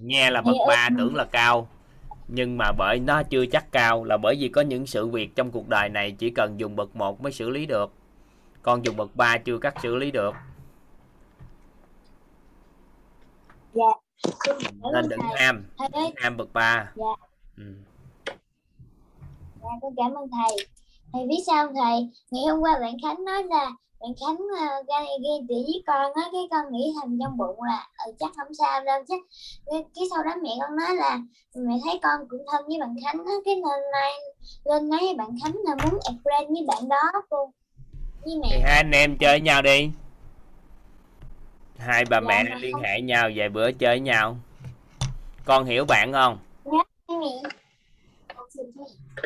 [0.01, 1.69] nghe là bậc 3 tưởng là cao
[2.29, 5.51] nhưng mà bởi nó chưa chắc cao là bởi vì có những sự việc trong
[5.51, 7.93] cuộc đời này chỉ cần dùng bậc 1 mới xử lý được
[8.63, 10.35] con dùng bậc 3 chưa chắc xử lý được
[14.45, 14.57] Cảm
[14.93, 15.65] nên đừng ham
[16.17, 17.05] ham bậc 3 Dạ.
[17.57, 17.65] ừ.
[19.63, 20.67] Dạ, con cảm ơn thầy.
[21.13, 22.11] Thầy biết sao không thầy?
[22.31, 26.13] Ngày hôm qua bạn Khánh nói là bạn Khánh uh, ghen, ghen tị với con
[26.15, 29.21] á, cái con nghĩ thầm trong bụng là ừ, chắc không sao đâu chắc.
[29.67, 31.19] Cái, cái sau đó mẹ con nói là
[31.55, 34.11] mẹ thấy con cũng thân với bạn Khánh á, cái nên nay
[34.65, 37.51] lên nói bạn Khánh là muốn add friend với bạn đó cô.
[38.25, 38.61] Với thì mẹ.
[38.65, 39.91] hai anh em chơi với nhau đi
[41.79, 44.37] hai bà Dạ, mẹ mà liên không- hệ nhau vài bữa chơi với nhau
[45.45, 46.79] con hiểu bạn không Với
[47.21, 47.51] mẹ.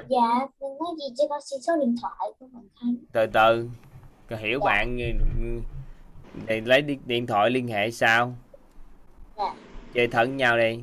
[0.09, 2.95] Dạ, nói gì cho con xin số điện thoại của bạn Khánh.
[3.13, 3.69] từ từ
[4.31, 4.65] con hiểu Dạ.
[4.67, 4.99] bạn
[6.49, 8.35] thì lấy đi- điện thoại liên hệ sao
[9.37, 9.55] Dạ.
[9.95, 10.81] chơi thân nhau đi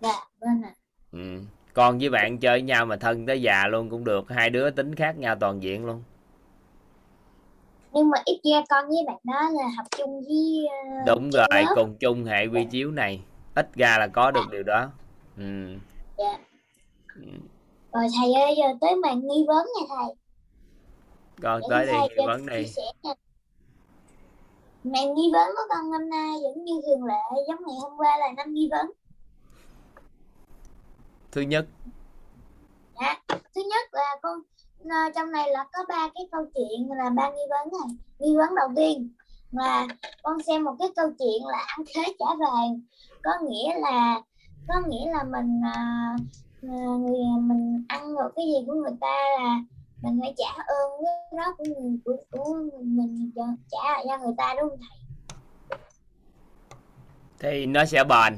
[0.00, 0.74] Dạ, vâng ạ.
[1.12, 1.40] ừ.
[1.74, 4.70] con với bạn chơi với nhau mà thân tới già luôn cũng được hai đứa
[4.70, 6.02] tính khác nhau toàn diện luôn
[7.92, 11.46] Nhưng mà ít ra con với bạn đó là học chung với ờ, đúng rồi
[11.50, 11.72] lớp.
[11.74, 13.20] cùng chung hệ quy chiếu này
[13.54, 14.90] ít ra là có được điều đó
[15.36, 15.76] ừ.
[16.18, 16.38] Dạ.
[17.16, 17.22] Ừ.
[17.92, 20.14] Rồi thầy ơi, giờ tới màn nghi vấn nha thầy.
[21.38, 22.66] Để tới đi vấn đi.
[24.84, 28.16] Màn nghi vấn của con năm nay vẫn như thường lệ, giống ngày hôm qua
[28.18, 28.90] là năm nghi vấn.
[31.32, 31.66] thứ nhất
[33.00, 33.20] Dạ.
[33.28, 34.38] Thứ nhất là con
[34.88, 37.96] à, trong này là có ba cái câu chuyện là ba nghi vấn này.
[38.18, 39.10] Nghi vấn đầu tiên
[39.52, 39.86] là
[40.22, 42.80] con xem một cái câu chuyện là ăn khế trả vàng,
[43.22, 44.20] có nghĩa là
[44.68, 46.16] có nghĩa là mình à,
[46.62, 49.62] à, người mình ăn được cái gì của người ta là
[50.02, 54.34] mình phải trả ơn cái đó của người của, của mình cho trả cho người
[54.38, 54.98] ta đúng không thầy?
[57.38, 58.36] thì nó sẽ bền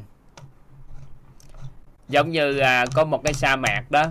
[2.09, 4.05] giống như à, có một cái sa mạc đó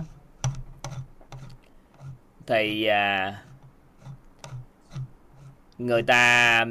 [2.46, 3.42] thì à,
[5.78, 6.64] người ta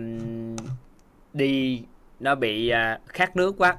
[1.34, 1.84] đi
[2.20, 3.78] nó bị à, khát nước quá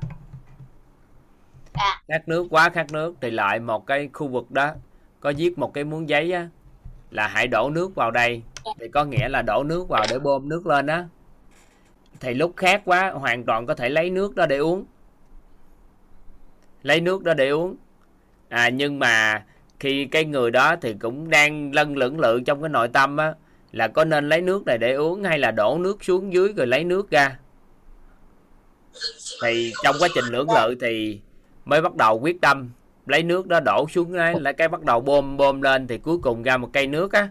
[1.73, 2.03] À.
[2.09, 4.73] khát nước quá khát nước thì lại một cái khu vực đó
[5.21, 6.49] có viết một cái muỗng giấy á
[7.15, 8.43] là hãy đổ nước vào đây.
[8.79, 11.09] Thì có nghĩa là đổ nước vào để bơm nước lên á.
[12.21, 14.85] Thì lúc khát quá hoàn toàn có thể lấy nước đó để uống.
[16.83, 17.77] Lấy nước đó để uống.
[18.49, 19.45] À nhưng mà
[19.81, 23.35] khi cái người đó thì cũng đang lân lưỡng lự trong cái nội tâm á
[23.73, 26.67] là có nên lấy nước này để uống hay là đổ nước xuống dưới rồi
[26.67, 27.39] lấy nước ra?
[29.43, 31.21] Thì trong quá trình lưỡng lự thì
[31.65, 32.71] mới bắt đầu quyết tâm
[33.07, 36.19] lấy nước đó đổ xuống đấy lại cái bắt đầu bơm bơm lên thì cuối
[36.23, 37.29] cùng ra một cây nước á.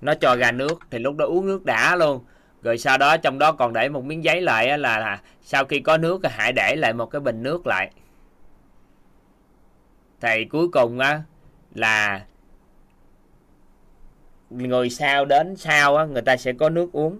[0.00, 2.24] Nó cho ra nước thì lúc đó uống nước đã luôn.
[2.62, 5.64] Rồi sau đó trong đó còn để một miếng giấy lại á, là, là sau
[5.64, 7.90] khi có nước hãy để lại một cái bình nước lại.
[10.20, 11.22] Thì cuối cùng á
[11.74, 12.24] là
[14.50, 17.18] người sau đến sau á người ta sẽ có nước uống.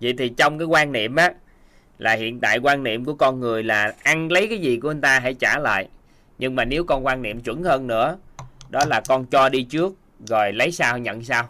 [0.00, 1.32] Vậy thì trong cái quan niệm á
[1.98, 5.00] là hiện tại quan niệm của con người là ăn lấy cái gì của người
[5.02, 5.88] ta hãy trả lại
[6.38, 8.16] nhưng mà nếu con quan niệm chuẩn hơn nữa,
[8.70, 9.94] đó là con cho đi trước,
[10.26, 11.48] rồi lấy sau, nhận sau.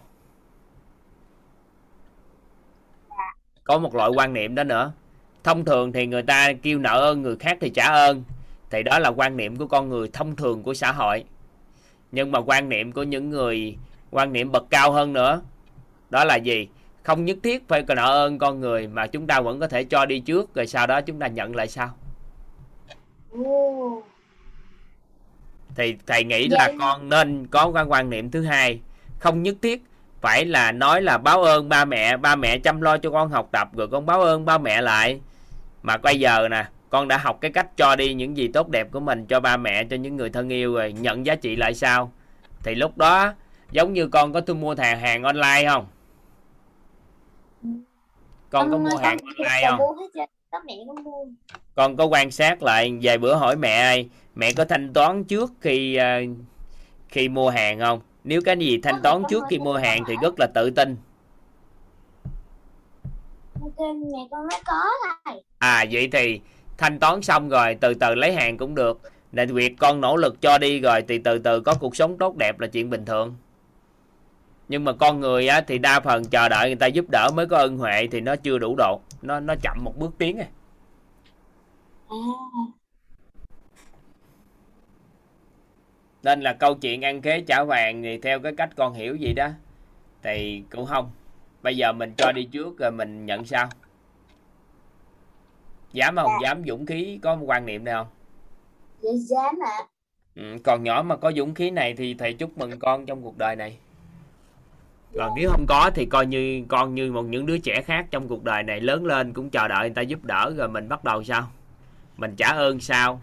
[3.64, 4.92] Có một loại quan niệm đó nữa.
[5.44, 8.25] Thông thường thì người ta kêu nợ ơn, người khác thì trả ơn.
[8.70, 11.25] Thì đó là quan niệm của con người thông thường của xã hội.
[12.12, 13.77] Nhưng mà quan niệm của những người
[14.11, 15.40] quan niệm bậc cao hơn nữa,
[16.11, 16.68] đó là gì?
[17.03, 20.07] Không nhất thiết phải nợ ơn con người mà chúng ta vẫn có thể cho
[20.07, 21.90] đi trước, rồi sau đó chúng ta nhận lại sau
[25.77, 28.81] thì thầy nghĩ là Vậy- con nên có cái quan niệm thứ hai.
[29.19, 29.83] Không nhất thiết
[30.21, 33.49] phải là nói là báo ơn ba mẹ ba mẹ chăm lo cho con học
[33.53, 35.21] tập rồi con báo ơn ba mẹ lại.
[35.83, 38.89] Mà bây giờ nè con đã học cái cách cho đi những gì tốt đẹp
[38.93, 41.75] của mình cho ba mẹ cho những người thân yêu rồi nhận giá trị lại
[41.75, 42.12] sau
[42.62, 43.35] thì lúc đó
[43.71, 45.87] giống như con có thu mua hàng hàng online không?
[48.51, 49.81] Con có mua hàng online không?
[51.75, 55.53] con có quan sát lại vài bữa hỏi mẹ ai mẹ có thanh toán trước
[55.61, 56.37] khi uh,
[57.09, 58.01] khi mua hàng không?
[58.25, 60.96] Nếu cái gì thanh toán trước khi mua hàng thì rất là tự tin.
[63.61, 63.68] Mẹ
[64.31, 64.85] con mới có
[65.25, 66.40] thầy à vậy thì
[66.79, 69.01] thanh toán xong rồi từ từ lấy hàng cũng được.
[69.33, 72.37] Nên việc con nỗ lực cho đi rồi thì từ từ có cuộc sống tốt
[72.37, 73.37] đẹp là chuyện bình thường.
[74.68, 77.46] Nhưng mà con người á, thì đa phần chờ đợi người ta giúp đỡ mới
[77.46, 79.01] có ân huệ thì nó chưa đủ độ.
[79.22, 80.46] Nó nó chậm một bước tiến à.
[82.09, 82.16] à
[82.55, 82.77] à
[86.22, 89.33] nên là câu chuyện ăn khế trả vàng thì theo cái cách con hiểu vậy
[89.33, 89.48] đó
[90.22, 91.11] thì cũng không.
[91.62, 93.68] Bây giờ mình cho đi trước rồi mình nhận sau.
[95.92, 96.31] Dám không?
[96.42, 98.07] Dám dũng khí có một quan niệm này không?
[99.00, 99.79] Dạ dám ạ.
[100.35, 103.38] Ừ, còn nhỏ mà có dũng khí này thì thầy chúc mừng con trong cuộc
[103.38, 103.79] đời này.
[105.14, 108.29] Còn nếu không có thì coi như con như một những đứa trẻ khác trong
[108.29, 111.05] cuộc đời này lớn lên cũng chờ đợi người ta giúp đỡ rồi mình bắt
[111.05, 111.50] đầu sao?
[112.16, 113.20] Mình trả ơn sao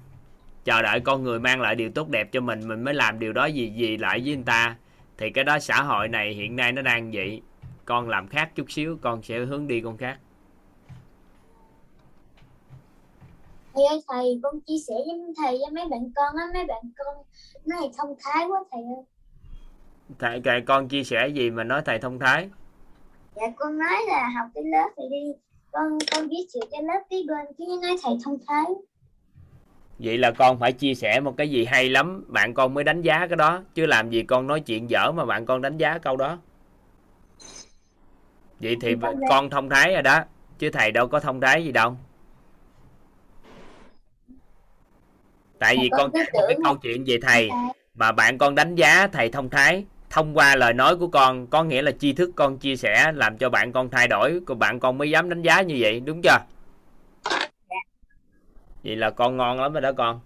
[0.63, 3.33] chờ đợi con người mang lại điều tốt đẹp cho mình mình mới làm điều
[3.33, 4.75] đó gì gì lại với người ta.
[5.17, 7.41] Thì cái đó xã hội này hiện nay nó đang vậy.
[7.85, 10.17] Con làm khác chút xíu con sẽ hướng đi con khác.
[13.73, 16.43] Thầy ơi thầy con chia sẻ với thầy với mấy bạn con á.
[16.53, 17.15] Mấy bạn con
[17.65, 19.03] nó này thông thái quá thầy ơi.
[20.19, 22.49] Thầy kệ con chia sẻ gì mà nói thầy thông thái.
[23.35, 25.31] Dạ con nói là học cái lớp thì đi.
[25.71, 28.65] Con con viết chữ cái lớp cái bên cái nói thầy thông thái
[29.99, 33.01] vậy là con phải chia sẻ một cái gì hay lắm bạn con mới đánh
[33.01, 35.97] giá cái đó chứ làm gì con nói chuyện dở mà bạn con đánh giá
[35.97, 36.37] câu đó.
[38.59, 38.95] Vậy thì
[39.29, 40.19] Con thông thái rồi đó
[40.59, 41.97] chứ thầy đâu có thông thái gì đâu.
[45.59, 47.49] Tại vì Con kể một cái câu chuyện về thầy
[47.95, 51.63] mà bạn con đánh giá thầy thông thái thông qua lời nói của con có
[51.63, 54.79] nghĩa là tri thức con chia sẻ làm cho bạn con thay đổi còn bạn
[54.79, 56.37] con mới dám đánh giá như vậy đúng chưa
[58.83, 60.19] vậy là con ngon lắm rồi đó con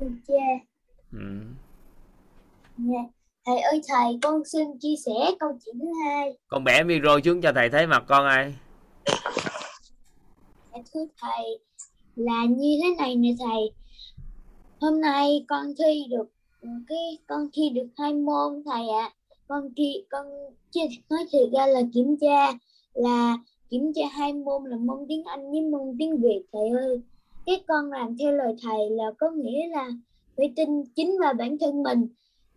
[0.00, 0.36] ok
[1.12, 1.42] ừ.
[2.78, 3.00] Dạ.
[3.46, 6.38] Thầy ơi thầy, con xin chia sẻ câu chuyện thứ hai.
[6.46, 8.54] con bẻ micro xuống cho thầy thấy mặt con ai
[10.72, 11.58] Dạ, thưa thầy,
[12.16, 13.72] là như thế này nè thầy.
[14.80, 16.26] Hôm nay con thi được
[16.88, 19.10] cái con thi được hai môn thầy ạ.
[19.48, 20.26] Con thi con
[21.10, 22.52] nói thiệt ra là kiểm tra
[22.94, 23.36] là
[23.74, 27.00] kiểm cho hai môn là môn tiếng Anh với môn tiếng Việt thầy ơi.
[27.46, 29.90] Cái con làm theo lời thầy là có nghĩa là
[30.36, 32.08] phải tin chính vào bản thân mình.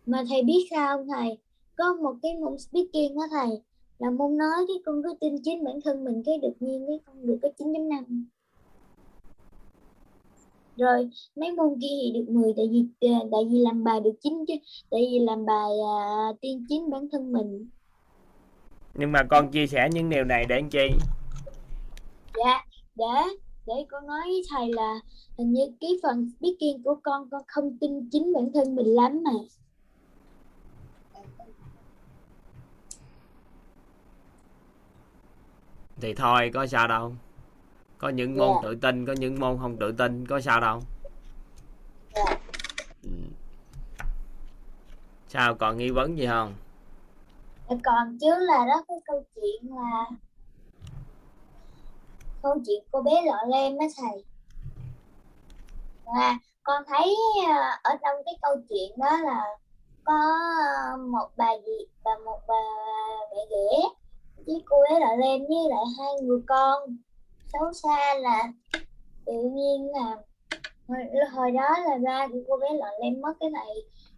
[0.06, 1.38] Mà thầy biết sao không thầy?
[1.76, 3.62] Có một cái môn speaking đó thầy
[3.98, 6.98] là môn nói cái con cứ tin chính bản thân mình cái được nhiên cái
[7.06, 8.24] con được cái 9.5
[10.76, 14.14] rồi mấy môn kia thì được 10 tại vì à, tại vì làm bài được
[14.22, 14.54] 9 chứ
[14.90, 17.68] tại vì làm bài à, tiên chính bản thân mình
[18.98, 20.90] nhưng mà con chia sẻ những điều này để làm chi
[22.44, 23.22] dạ để
[23.66, 24.94] để con nói với thầy là
[25.38, 29.20] hình như cái phần speaking của con con không tin chính bản thân mình lắm
[29.24, 29.30] mà
[36.00, 37.12] thì thôi có sao đâu
[37.98, 38.60] có những môn Dạ.
[38.62, 40.80] tự tin có những môn không tự tin có sao đâu
[42.14, 42.38] Dạ.
[43.02, 43.10] Ừ.
[45.28, 46.54] sao còn nghi vấn gì không
[47.84, 50.06] còn chứ là đó cái câu chuyện là
[52.42, 54.24] câu chuyện cô bé lọ lem đó thầy.
[56.04, 57.16] Và con thấy
[57.48, 59.44] ờ, ở trong cái câu chuyện đó là
[60.04, 60.18] có
[60.96, 62.62] một bà gì và một bà
[63.30, 63.88] mẹ ghẻ
[64.46, 66.96] với cô bé lọ lem với lại hai người con.
[67.52, 68.52] Xấu xa là
[69.26, 70.16] tự nhiên là
[70.88, 70.98] hồi,
[71.32, 73.74] hồi đó là ba của cô bé lọ lem mất cái này.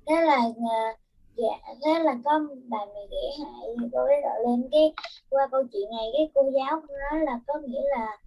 [0.06, 0.36] Thế là
[0.70, 0.94] ờ,
[1.36, 4.92] dạ thế là có bà mẹ ghẻ hại cô ấy gọi lên cái
[5.30, 8.18] qua câu chuyện này cái cô giáo cũng nói là có nghĩa là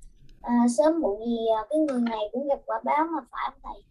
[0.41, 3.59] à, sớm muộn gì à, cái người này cũng gặp quả báo mà phải không
[3.63, 3.83] thầy?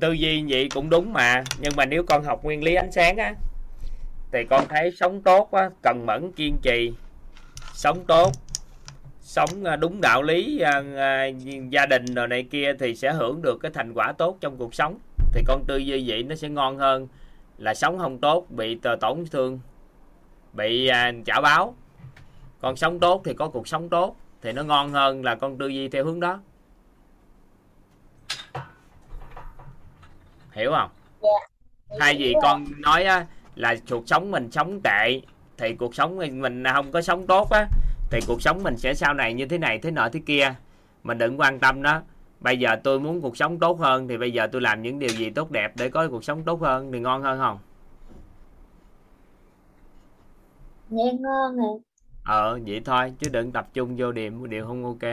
[0.00, 3.16] Tư duy vậy cũng đúng mà nhưng mà nếu con học nguyên lý ánh sáng
[3.16, 3.34] á
[4.32, 6.92] thì con thấy sống tốt á cần mẫn kiên trì.
[7.74, 8.32] Sống tốt
[9.20, 11.26] sống à, đúng đạo lý à, à,
[11.70, 14.74] gia đình rồi này kia thì sẽ hưởng được cái thành quả tốt trong cuộc
[14.74, 14.98] sống
[15.36, 17.08] thì con tư duy vậy nó sẽ ngon hơn
[17.58, 19.60] là sống không tốt bị tổn thương
[20.52, 21.74] bị à, trả báo.
[22.60, 25.68] Con sống tốt thì có cuộc sống tốt thì nó ngon hơn là con tư
[25.68, 26.40] duy theo hướng đó.
[30.52, 30.90] Hiểu không?
[32.00, 35.20] Thay vì con nói á, là cuộc sống mình sống tệ
[35.58, 37.68] thì cuộc sống mình mình không có sống tốt á
[38.10, 40.54] thì cuộc sống mình sẽ sau này như thế này thế nọ thế kia.
[41.02, 42.02] Mình đừng quan tâm đó
[42.46, 45.10] bây giờ tôi muốn cuộc sống tốt hơn thì bây giờ tôi làm những điều
[45.10, 47.58] gì tốt đẹp để có cuộc sống tốt hơn thì ngon hơn không?
[50.88, 51.72] Nghe ngon à
[52.24, 55.12] ờ vậy thôi chứ đừng tập trung vô điểm điều không ok.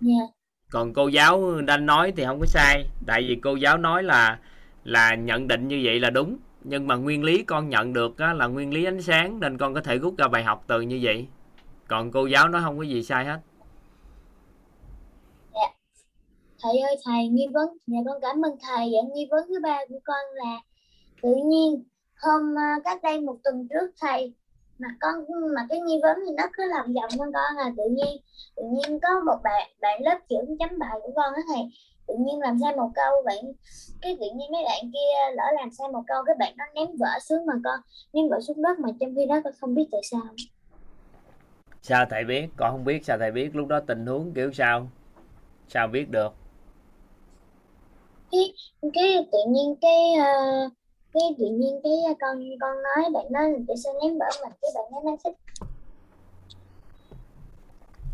[0.00, 0.22] Dạ.
[0.70, 4.38] Còn cô giáo đang nói thì không có sai tại vì cô giáo nói là
[4.84, 6.36] là nhận định như vậy là đúng.
[6.64, 9.74] Nhưng mà nguyên lý con nhận được á, là nguyên lý ánh sáng nên con
[9.74, 11.26] có thể rút ra bài học từ như vậy.
[11.88, 13.40] Còn cô giáo nói không có gì sai hết
[16.62, 17.68] thầy ơi, thầy, nghi vấn.
[17.86, 18.90] Nhà con cảm ơn thầy.
[18.90, 20.60] Dạ nghi vấn thứ ba của con là,
[21.22, 21.84] tự nhiên,
[22.22, 24.34] hôm à, cách đây một tuần trước thầy,
[24.78, 25.14] mà con,
[25.54, 27.72] mà cái nghi vấn thì nó cứ làm vòng con con à.
[27.76, 28.16] Tự nhiên
[28.56, 31.62] tự nhiên có một bạn bạn lớp trưởng chấm bài của con á thầy.
[32.06, 33.38] Tự nhiên làm sai một câu, bạn,
[34.02, 36.96] cái tự nhiên mấy bạn kia lỡ làm sai một câu, cái bạn nó ném
[36.98, 37.80] vỡ xuống mà con,
[38.12, 40.20] ném vỡ xuống đất mà trong khi đó con không biết tại sao.
[41.82, 42.48] Sao thầy biết?
[42.56, 43.50] Con không biết sao thầy biết.
[43.56, 44.88] Lúc đó tình huống kiểu sao?
[45.68, 46.34] Sao biết được?
[48.30, 50.68] Cái tự nhiên cái ờ,
[51.12, 54.26] cái tự nhiên cái ờ, con con nói bạn nói là tại sao ném vỡ
[54.42, 55.36] mình cái bạn nói nó thích.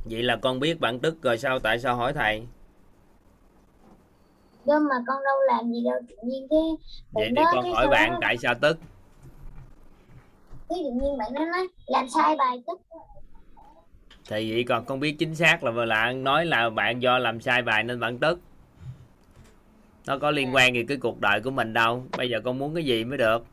[0.04, 2.42] Vậy là con biết bản tức rồi sao tại sao hỏi thầy?
[4.66, 6.60] Đâu mà con đâu làm gì đâu tự nhiên cái
[7.12, 8.78] vậy bạn thì con cái hỏi bạn đó tại sao tức?
[10.68, 12.80] Cái tự nhiên bạn nó nói làm sai bài tức.
[14.28, 17.40] Thì vậy còn con biết chính xác là vừa là nói là bạn do làm
[17.40, 18.40] sai bài nên bạn tức
[20.06, 22.04] nó có liên quan gì cái cuộc đời của mình đâu.
[22.18, 23.46] Bây giờ con muốn cái gì mới được?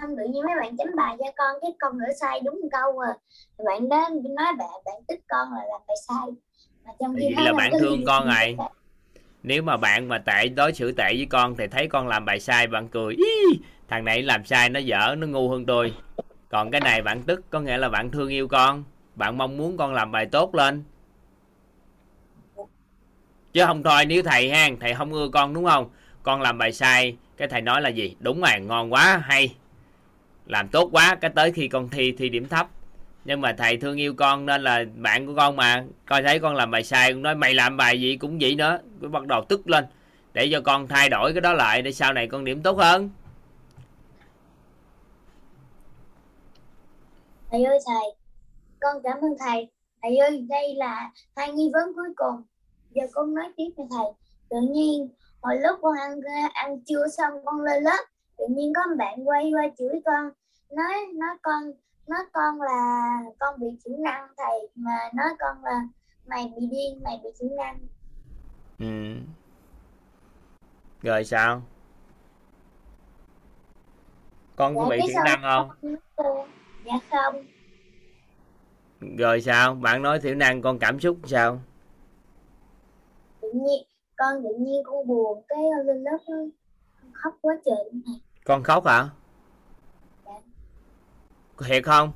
[0.00, 2.68] Không tự nhiên mấy bạn chấm bài cho con cái con nữa sai đúng một
[2.70, 3.14] câu à.
[3.58, 6.26] Thì bạn đó nói bạn bạn tức con là làm bài sai.
[6.86, 8.56] Mà trong khi đó là bạn thương con rồi.
[9.42, 12.40] nếu mà bạn mà tệ đối xử tệ với con thì thấy con làm bài
[12.40, 15.94] sai bạn cười Ý, thằng này làm sai nó dở nó ngu hơn tôi.
[16.48, 18.84] Còn cái này bạn tức có nghĩa là bạn thương yêu con.
[19.14, 20.84] Bạn mong muốn con làm bài tốt lên
[23.56, 25.90] chứ không thôi, nếu thầy hang thầy không ưa con đúng không?
[26.22, 28.16] Con làm bài sai, cái thầy nói là gì?
[28.20, 29.54] Đúng rồi, ngon quá, hay.
[30.46, 32.68] Làm tốt quá, cái tới khi con thi thi điểm thấp.
[33.24, 35.84] Nhưng mà thầy thương yêu con nên là bạn của con mà.
[36.06, 38.16] Coi thấy con làm bài sai cũng nói, mày làm bài gì?
[38.16, 38.78] Cũng vậy nữa.
[39.00, 39.84] Cứ bắt đầu tức lên.
[40.32, 43.10] Để cho con thay đổi cái đó lại, để sau này con điểm tốt hơn.
[47.50, 48.14] Thầy ơi thầy,
[48.80, 49.68] con cảm ơn thầy.
[50.02, 52.42] Thầy ơi, đây là hai nghi vấn cuối cùng
[52.96, 54.06] giờ con nói tiếp cho thầy.
[54.50, 55.08] Tự nhiên
[55.42, 56.20] hồi lúc con ăn
[56.54, 58.04] ăn trưa xong con lên lớp
[58.38, 60.30] tự nhiên có bạn quay qua chửi con
[60.70, 61.62] nói nói con
[62.06, 65.80] nói con là con bị thiểu năng thầy mà nói con là
[66.26, 67.78] mày bị điên mày bị thiểu năng.
[68.78, 69.16] Ừ.
[71.02, 71.62] rồi sao?
[74.56, 75.96] Con có Dạ, bị thiểu năng không?
[76.84, 77.44] dạ không.
[79.18, 79.74] Rồi sao?
[79.74, 81.60] Bạn nói thiểu năng con cảm xúc sao
[83.46, 83.82] tự nhiên
[84.16, 86.50] con tự nhiên con buồn cái lên lớp con
[87.12, 89.08] khóc quá trời luôn thầy con khóc hả?
[90.26, 90.32] Dạ.
[91.66, 92.12] thiệt không?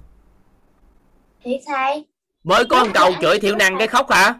[1.42, 2.06] Thiệt thầy
[2.44, 4.34] mới có một câu chửi thiểu năng cái khóc hả?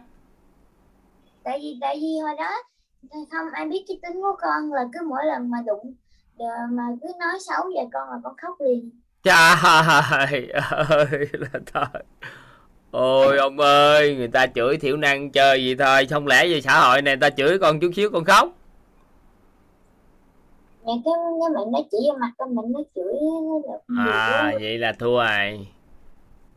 [1.43, 2.51] Tại vì tại vì hồi đó
[3.31, 5.93] không ai biết cái tính của con là cứ mỗi lần mà đụng
[6.69, 8.89] mà cứ nói xấu về con là con khóc liền.
[9.23, 9.57] Trời
[10.89, 12.03] ơi là thôi
[12.91, 16.79] ôi ông ơi người ta chửi thiểu năng chơi gì thôi không lẽ về xã
[16.79, 18.49] hội này người ta chửi con chút xíu con khóc?
[20.85, 23.13] Mẹ cái cái mình nó chỉ vào mặt con mình nó chửi
[23.87, 25.67] nó à vậy là thua rồi.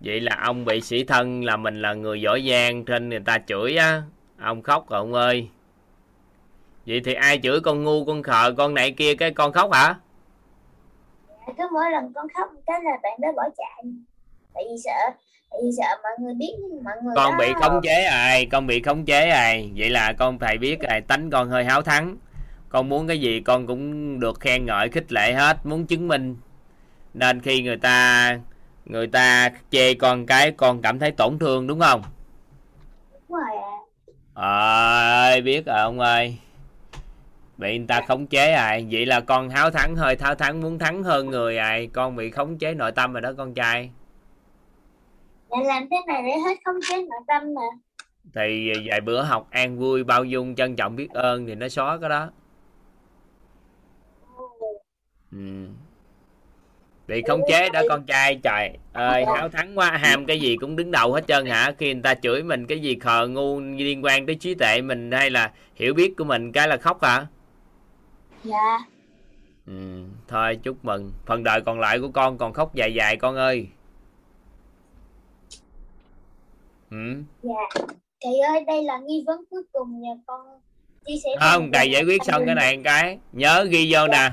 [0.01, 3.39] Vậy là ông bị sĩ thân là mình là người giỏi giang trên người ta
[3.47, 4.03] chửi á.
[4.39, 5.49] Ông khóc rồi ông ơi.
[6.87, 9.95] Vậy thì ai chửi con ngu con khờ con này kia cái con khóc hả?
[11.59, 13.85] Cứ mỗi lần con khóc cái là bạn đó bỏ chạy.
[14.55, 15.11] Tại vì sợ
[15.63, 16.53] vì sợ mọi người biết
[16.85, 20.39] mọi người con bị khống chế rồi con bị khống chế rồi vậy là con
[20.39, 22.17] phải biết rồi tánh con hơi háo thắng.
[22.69, 26.37] Con muốn cái gì con cũng được khen ngợi khích lệ hết muốn chứng minh.
[27.15, 28.39] Nên khi người ta
[28.85, 32.03] người ta chê con cái con cảm thấy tổn thương đúng không?
[33.29, 33.75] Đúng rồi ạ.
[35.31, 36.37] Ơi biết rồi ông ơi.
[37.57, 40.79] Bị người ta khống chế rồi vậy là con háo thắng hơi tháo thắng muốn
[40.79, 43.91] thắng hơn người rồi con bị khống chế nội tâm rồi đó con trai
[45.55, 47.63] Dạ làm thế này để hết khống chế nội tâm mà.
[48.35, 51.99] Thì vài bữa học an vui bao dung trân trọng biết ơn thì nó xóa
[52.01, 52.31] cái đó.
[55.33, 55.67] Ừ.
[57.07, 60.77] bị khống chế đó con trai trời ơi háo thắng quá ham cái gì cũng
[60.77, 61.73] đứng đầu hết trơn hả?
[61.79, 65.11] Khi người ta chửi mình cái gì khờ ngu liên quan tới trí tuệ mình
[65.11, 67.27] hay là hiểu biết của mình cái là khóc hả?
[68.45, 68.79] Dạ.
[69.67, 70.05] Ừ.
[70.29, 71.13] thôi chúc mừng.
[71.27, 73.69] Phần đời còn lại của con còn khóc dài dài con ơi
[76.91, 77.23] ừ.
[77.43, 77.85] dạ.
[78.25, 80.61] Thầy ơi đây là nghi vấn cuối cùng nhà con
[81.07, 83.19] chia sẻ không thầy giải quyết xong cái này một cái.
[83.33, 84.31] Nhớ ghi vô nè.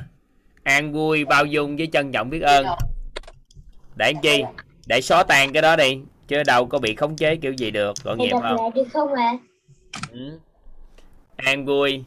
[0.64, 2.66] An vui bao dung với trân trọng biết ơn.
[3.96, 4.44] Để làm chi?
[4.88, 6.00] Để xóa tan cái đó đi.
[6.28, 7.94] Chứ đâu có bị khống chế kiểu gì được.
[8.04, 8.74] Gọn nhẹ đọc không?
[8.76, 9.38] được không ạ?
[10.12, 10.40] Ừ.
[11.36, 12.04] an vui.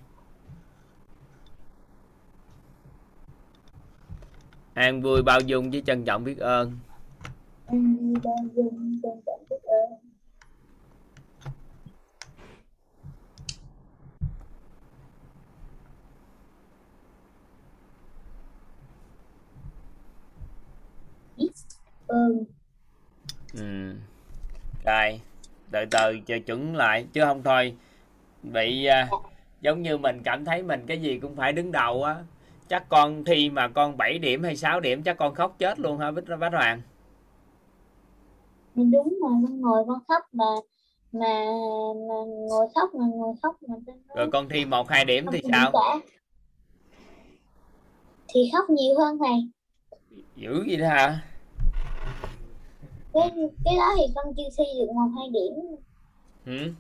[4.75, 6.79] An vui bao dung với trân trọng biết ơn.
[7.67, 10.05] Anh vui bao dung trân trọng biết ơn
[21.37, 21.51] biết
[22.07, 22.45] ơn
[23.55, 23.95] ừ.
[24.85, 25.21] rồi
[25.71, 27.75] từ từ chờ chuẩn lại chứ không thôi.
[28.43, 29.09] Bị à,
[29.61, 32.17] giống như mình cảm thấy mình cái gì cũng phải đứng đầu á.
[32.69, 35.99] Chắc con thi mà con 7 điểm hay 6 điểm chắc con khóc chết luôn
[35.99, 36.83] hả Bích Bách Hoàng?
[38.75, 40.45] Đúng mà con ngồi con khóc mà
[41.13, 41.45] mà,
[42.09, 42.15] mà
[42.49, 43.75] ngồi khóc mà ngồi khóc mà
[44.15, 45.71] rồi con thi một hai điểm thì sao?
[45.73, 45.99] cả
[48.29, 49.49] thì khóc nhiều hơn thầy.
[50.37, 51.23] Dữ gì đó hả
[53.15, 53.31] cái
[53.65, 55.77] cái đó thì con chưa thi được một hai điểm
[56.47, 56.73] ừ?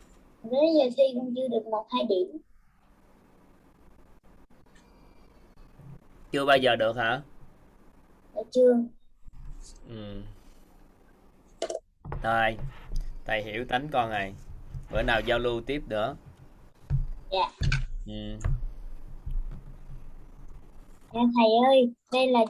[0.42, 2.38] đến giờ thi con chưa được một hai điểm
[6.32, 7.22] chưa bao giờ được hả
[8.34, 8.76] Dạ chưa
[9.88, 10.22] ừ.
[12.22, 12.56] thôi
[13.24, 14.34] thầy hiểu tánh con này
[14.92, 16.16] bữa nào giao lưu tiếp nữa
[17.30, 17.50] Dạ.
[18.06, 18.36] ừ.
[21.14, 22.44] Dạ thầy ơi, đây là,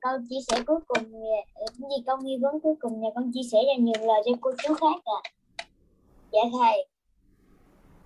[0.00, 1.12] câu chia sẻ cuối cùng,
[1.54, 4.32] ờ, gì câu nghi vấn cuối cùng nhà con chia sẻ ra nhiều lời cho
[4.40, 5.20] cô chú khác à.
[6.32, 6.86] Dạ thầy,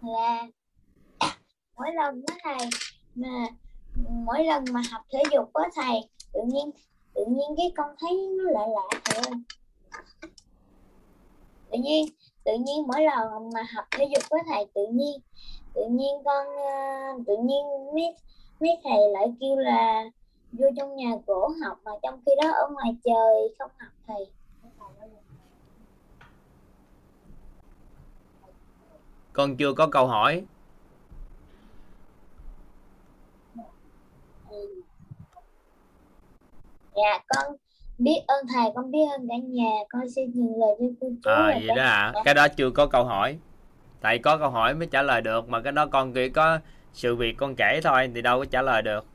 [0.02, 0.46] là
[1.76, 2.68] mỗi lần đó thầy,
[3.14, 3.46] mà
[4.10, 6.00] mỗi lần mà học thể dục với thầy,
[6.32, 6.70] tự nhiên
[7.14, 9.34] tự nhiên cái con thấy nó lạ lạ thầy ơi.
[11.70, 12.06] Tự nhiên
[12.44, 15.20] tự nhiên mỗi lần mà học thể dục với thầy, tự nhiên
[15.74, 18.14] tự nhiên con ờ, tự nhiên mấy
[18.60, 20.04] mấy thầy lại kêu là
[20.52, 24.26] vô trong nhà gỗ học mà trong khi đó ở ngoài trời không học thầy.
[29.32, 30.44] Con chưa có câu hỏi.
[36.96, 37.56] Dạ con
[37.98, 41.30] biết ơn thầy con biết ơn cả nhà con xin nhường lời cho cô chú
[41.30, 42.12] à, vậy đó hả?
[42.24, 43.38] cái đó chưa có câu hỏi.
[44.02, 46.58] Thầy có câu hỏi mới trả lời được mà cái đó con chỉ có
[46.94, 49.06] sự việc con kể thôi thì đâu có trả lời được.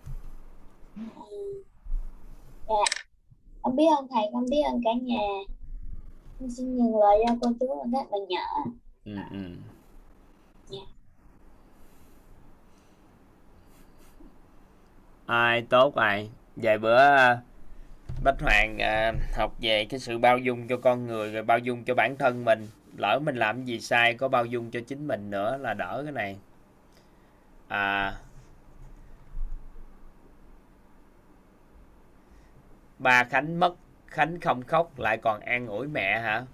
[3.61, 5.27] Con biết ơn thầy con biết ơn cả nhà.
[6.39, 8.71] Con xin nhường lời cho cô chú và các bạn nhỏ.
[9.05, 9.55] Ừ, ừ.
[10.69, 10.80] Dạ.
[15.25, 16.30] ai tốt ai.
[16.55, 17.41] Vài bữa à,
[18.23, 21.84] Bách Hoàng à, học về cái sự bao dung cho con người rồi bao dung
[21.84, 22.67] cho bản thân mình.
[22.97, 26.11] Lỡ mình làm gì sai có bao dung cho chính mình nữa là đỡ cái
[26.11, 26.38] này
[27.70, 28.17] à
[32.99, 33.76] ba Khánh mất
[34.07, 36.45] Khánh không khóc lại còn an ủi mẹ hả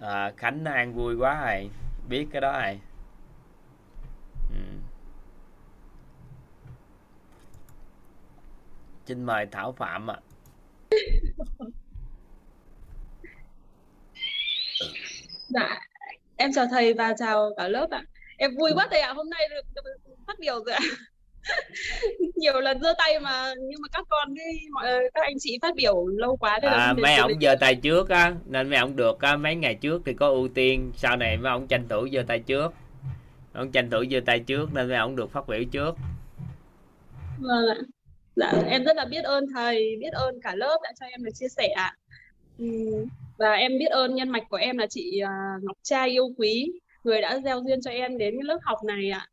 [0.00, 1.70] à, Khánh an vui quá rồi
[2.08, 2.80] biết cái đó rồi
[4.50, 4.56] ừ.
[9.06, 10.16] xin mời Thảo Phạm ạ
[15.48, 15.80] Dạ,
[16.36, 18.02] em chào thầy và chào cả lớp ạ.
[18.36, 19.82] Em vui quá thầy ạ, hôm nay được,
[20.26, 20.80] phát biểu rồi ạ.
[22.34, 25.74] Nhiều lần giơ tay mà nhưng mà các con với mọi các anh chị phát
[25.74, 29.20] biểu lâu quá nên à, mấy ông giơ tay trước á nên mấy ông được
[29.20, 32.22] á mấy ngày trước thì có ưu tiên sau này mấy ông tranh thủ giơ
[32.28, 32.72] tay trước
[33.52, 35.94] ông tranh thủ giơ tay trước nên mấy ông được phát biểu trước
[37.38, 37.76] Vâng ạ.
[38.36, 41.30] Dạ, em rất là biết ơn thầy, biết ơn cả lớp đã cho em được
[41.34, 41.96] chia sẻ ạ.
[43.38, 45.30] Và em biết ơn nhân mạch của em là chị à,
[45.62, 46.72] Ngọc Trai yêu quý,
[47.04, 49.28] người đã gieo duyên cho em đến cái lớp học này ạ.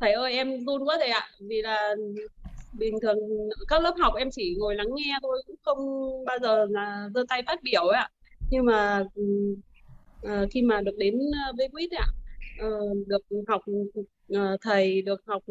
[0.00, 1.94] Thầy ơi, em run quá thầy ạ, vì là
[2.78, 3.18] bình thường
[3.68, 5.78] các lớp học em chỉ ngồi lắng nghe thôi, cũng không
[6.24, 8.10] bao giờ là giơ tay phát biểu ấy ạ.
[8.50, 9.04] Nhưng mà
[10.26, 12.06] uh, khi mà được đến ờ, với quýt ạ,
[12.66, 13.62] uh, được học
[14.32, 15.42] uh, thầy, được học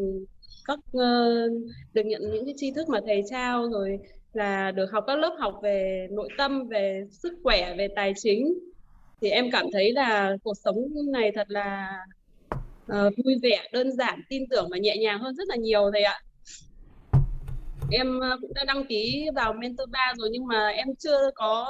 [0.65, 1.51] các uh,
[1.93, 3.99] được nhận những cái tri thức mà thầy trao rồi
[4.34, 8.59] là được học các lớp học về nội tâm về sức khỏe về tài chính
[9.22, 10.76] thì em cảm thấy là cuộc sống
[11.11, 11.97] này thật là
[12.88, 16.03] ờ, vui vẻ đơn giản tin tưởng và nhẹ nhàng hơn rất là nhiều thầy
[16.03, 16.20] ạ.
[17.91, 21.68] Em ờ, cũng đã đăng ký vào mentor 3 rồi nhưng mà em chưa có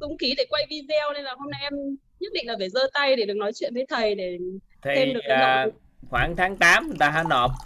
[0.00, 1.72] dũng khí để quay video nên là hôm nay em
[2.20, 4.36] nhất định là phải giơ tay để được nói chuyện với thầy để
[4.82, 5.66] thì Thêm được cái à,
[6.10, 7.50] khoảng tháng 8 người ta hả nộp?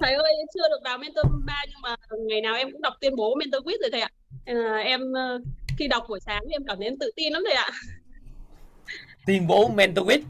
[0.00, 2.94] Thầy ơi em chưa được vào mentor 3 nhưng mà ngày nào em cũng đọc
[3.00, 4.10] tuyên bố mentor quiz rồi thầy ạ.
[4.44, 5.00] À, em
[5.78, 7.70] khi đọc buổi sáng thì em cảm thấy em tự tin lắm thầy ạ.
[9.26, 10.22] Tuyên bố mentor quiz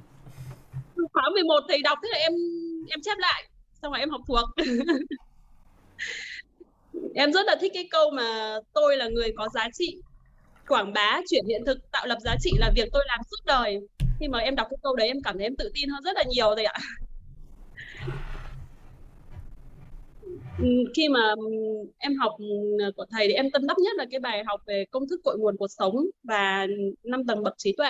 [1.12, 2.32] khóa 11 thầy đọc thế là em
[2.88, 3.45] em chép lại
[3.82, 4.49] xong rồi em học thuộc.
[7.14, 9.97] Em rất là thích cái câu mà tôi là người có giá trị
[10.68, 13.78] quảng bá chuyển hiện thực tạo lập giá trị là việc tôi làm suốt đời.
[14.20, 16.16] Khi mà em đọc cái câu đấy em cảm thấy em tự tin hơn rất
[16.16, 16.78] là nhiều rồi ạ
[20.57, 20.64] Ừ,
[20.96, 21.44] khi mà ừ,
[21.98, 22.44] em học ừ,
[22.96, 25.38] của thầy thì em tâm đắc nhất là cái bài học về công thức cội
[25.38, 26.66] nguồn cuộc sống và
[27.03, 27.88] năm tầng bậc trí tuệ.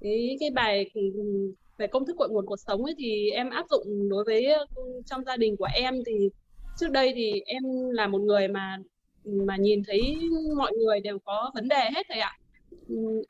[0.00, 0.90] Cái cái bài
[1.78, 4.46] về công thức cội nguồn cuộc sống ấy thì em áp dụng đối với
[5.06, 5.94] trong gia đình của em.
[6.06, 6.12] Thì
[6.74, 7.62] trước đây thì em
[7.92, 8.76] là một người mà
[9.24, 10.20] mà nhìn thấy
[10.58, 12.38] mọi người đều có vấn đề hết thầy ạ.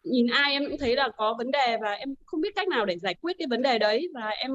[0.05, 2.87] Nhìn ai em cũng thấy là có vấn đề và em không biết cách nào
[2.87, 4.09] để giải quyết cái vấn đề đấy.
[4.15, 4.51] Và em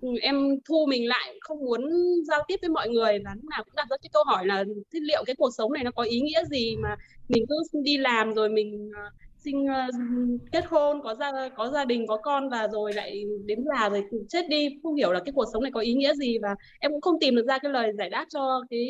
[0.00, 1.90] Ừ, em thu mình lại không muốn
[2.28, 4.64] giao tiếp với mọi người và lúc nào cũng đặt ra cái câu hỏi là
[4.92, 6.96] thế liệu cái cuộc sống này nó có ý nghĩa gì mà
[7.28, 9.02] mình cứ đi làm rồi mình ờ,
[9.46, 13.64] sinh uh, kết hôn có gia có gia đình có con và rồi lại đến
[13.64, 14.68] già rồi chết đi.
[14.82, 17.20] Không hiểu là cái cuộc sống này có ý nghĩa gì và em cũng không
[17.20, 18.86] tìm được ra cái lời giải đáp cho cái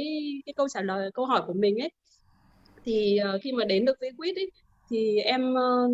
[0.47, 1.91] cái câu trả lời câu hỏi của mình ấy.
[2.85, 4.51] Thì uh, khi mà đến được với quýt ấy
[4.91, 5.91] thì em uh,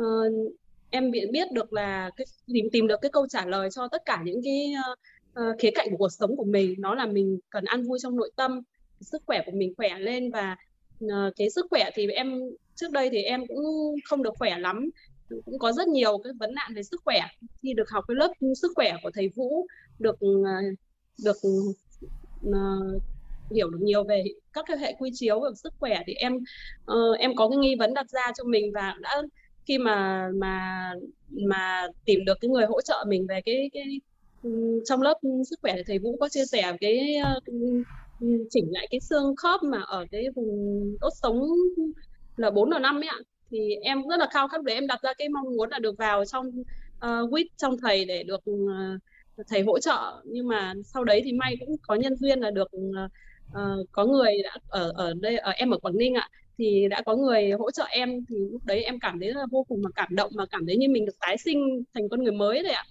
[0.00, 0.52] uh,
[0.90, 4.22] em biết được là cái tìm tìm được cái câu trả lời cho tất cả
[4.24, 4.72] những cái
[5.30, 6.74] uh, khía cạnh của cuộc sống của mình.
[6.78, 8.60] Nó là mình cần ăn vui trong nội tâm
[9.00, 10.56] sức khỏe của mình khỏe lên và
[11.04, 12.40] uh, cái sức khỏe thì em
[12.74, 14.90] trước đây thì em cũng không được khỏe lắm.
[15.44, 17.20] Cũng có rất nhiều cái vấn nạn về sức khỏe.
[17.62, 18.32] Khi được học cái lớp
[18.62, 19.66] sức khỏe của thầy Vũ
[19.98, 20.16] được
[21.24, 21.36] được
[22.48, 23.02] uh,
[23.50, 26.36] hiểu được nhiều về các cái hệ quy chiếu về sức khỏe thì em
[26.92, 29.22] uh, em có cái nghi vấn đặt ra cho mình và đã
[29.68, 30.92] khi mà mà
[31.30, 34.00] mà tìm được cái người hỗ trợ mình về cái cái
[34.42, 35.18] ừ, trong lớp
[35.50, 37.40] sức khỏe thì thầy Vũ có chia sẻ cái ờ,
[38.50, 41.42] chỉnh lại cái xương khớp mà ở cái vùng đốt sống
[42.36, 43.18] là 4 là 5 ấy ạ.
[43.50, 45.98] Thì em rất là khao khát để em đặt ra cái mong muốn là được
[45.98, 46.46] vào trong
[47.06, 49.00] uh, quýt trong thầy để được uh,
[49.48, 50.22] thầy hỗ trợ.
[50.24, 54.42] Nhưng mà sau đấy thì may cũng có nhân duyên là được uh, có người
[54.44, 57.70] đã ở ở đây ở em ở Quảng Ninh ạ thì đã có người hỗ
[57.70, 60.46] trợ em thì lúc đấy em cảm thấy là vô cùng mà cảm động mà
[60.46, 62.84] cảm thấy như mình được tái sinh thành con người mới đấy ạ.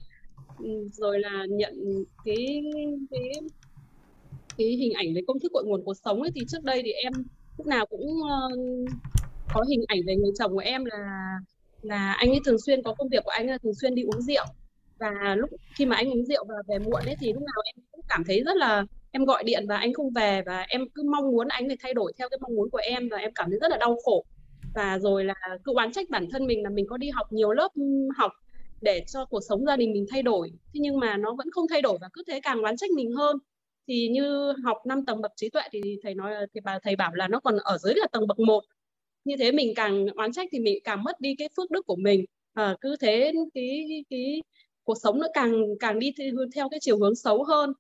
[0.60, 2.62] Ừ, rồi là nhận cái
[3.12, 3.32] cái
[4.58, 6.92] cái hình ảnh về công thức cội nguồn cuộc sống ấy thì trước đây thì
[6.92, 7.14] em
[7.58, 8.90] lúc nào cũng uh,
[9.54, 11.34] có hình ảnh về người chồng của em là
[11.82, 14.22] là anh ấy thường xuyên có công việc của anh là thường xuyên đi uống
[14.22, 14.46] rượu.
[15.00, 17.86] Và lúc khi mà anh uống rượu và về muộn ấy thì lúc nào em
[17.92, 21.04] cũng cảm thấy rất là em gọi điện và anh không về và em cứ
[21.12, 23.50] mong muốn anh phải thay đổi theo cái mong muốn của em và em cảm
[23.50, 24.26] thấy rất là đau khổ.
[24.76, 27.52] Và rồi là cứ oán trách bản thân mình là mình có đi học nhiều
[27.52, 27.84] lớp ừ,
[28.18, 28.32] học
[28.82, 30.50] để cho cuộc sống gia đình mình thay đổi.
[30.74, 33.12] Thế nhưng mà nó vẫn không thay đổi và cứ thế càng oán trách mình
[33.12, 33.38] hơn.
[33.88, 37.14] Thì như học năm tầng bậc trí tuệ thì thầy nói thì bà thầy bảo
[37.14, 38.64] là nó còn ở dưới là tầng bậc 1
[39.26, 41.96] như thế mình càng oán trách thì mình càng mất đi cái phước đức của
[41.96, 42.26] mình.
[42.54, 44.44] À, cứ thế cái cái
[44.84, 47.74] cuộc sống nó càng càng đi theo, theo cái chiều hướng xấu hơn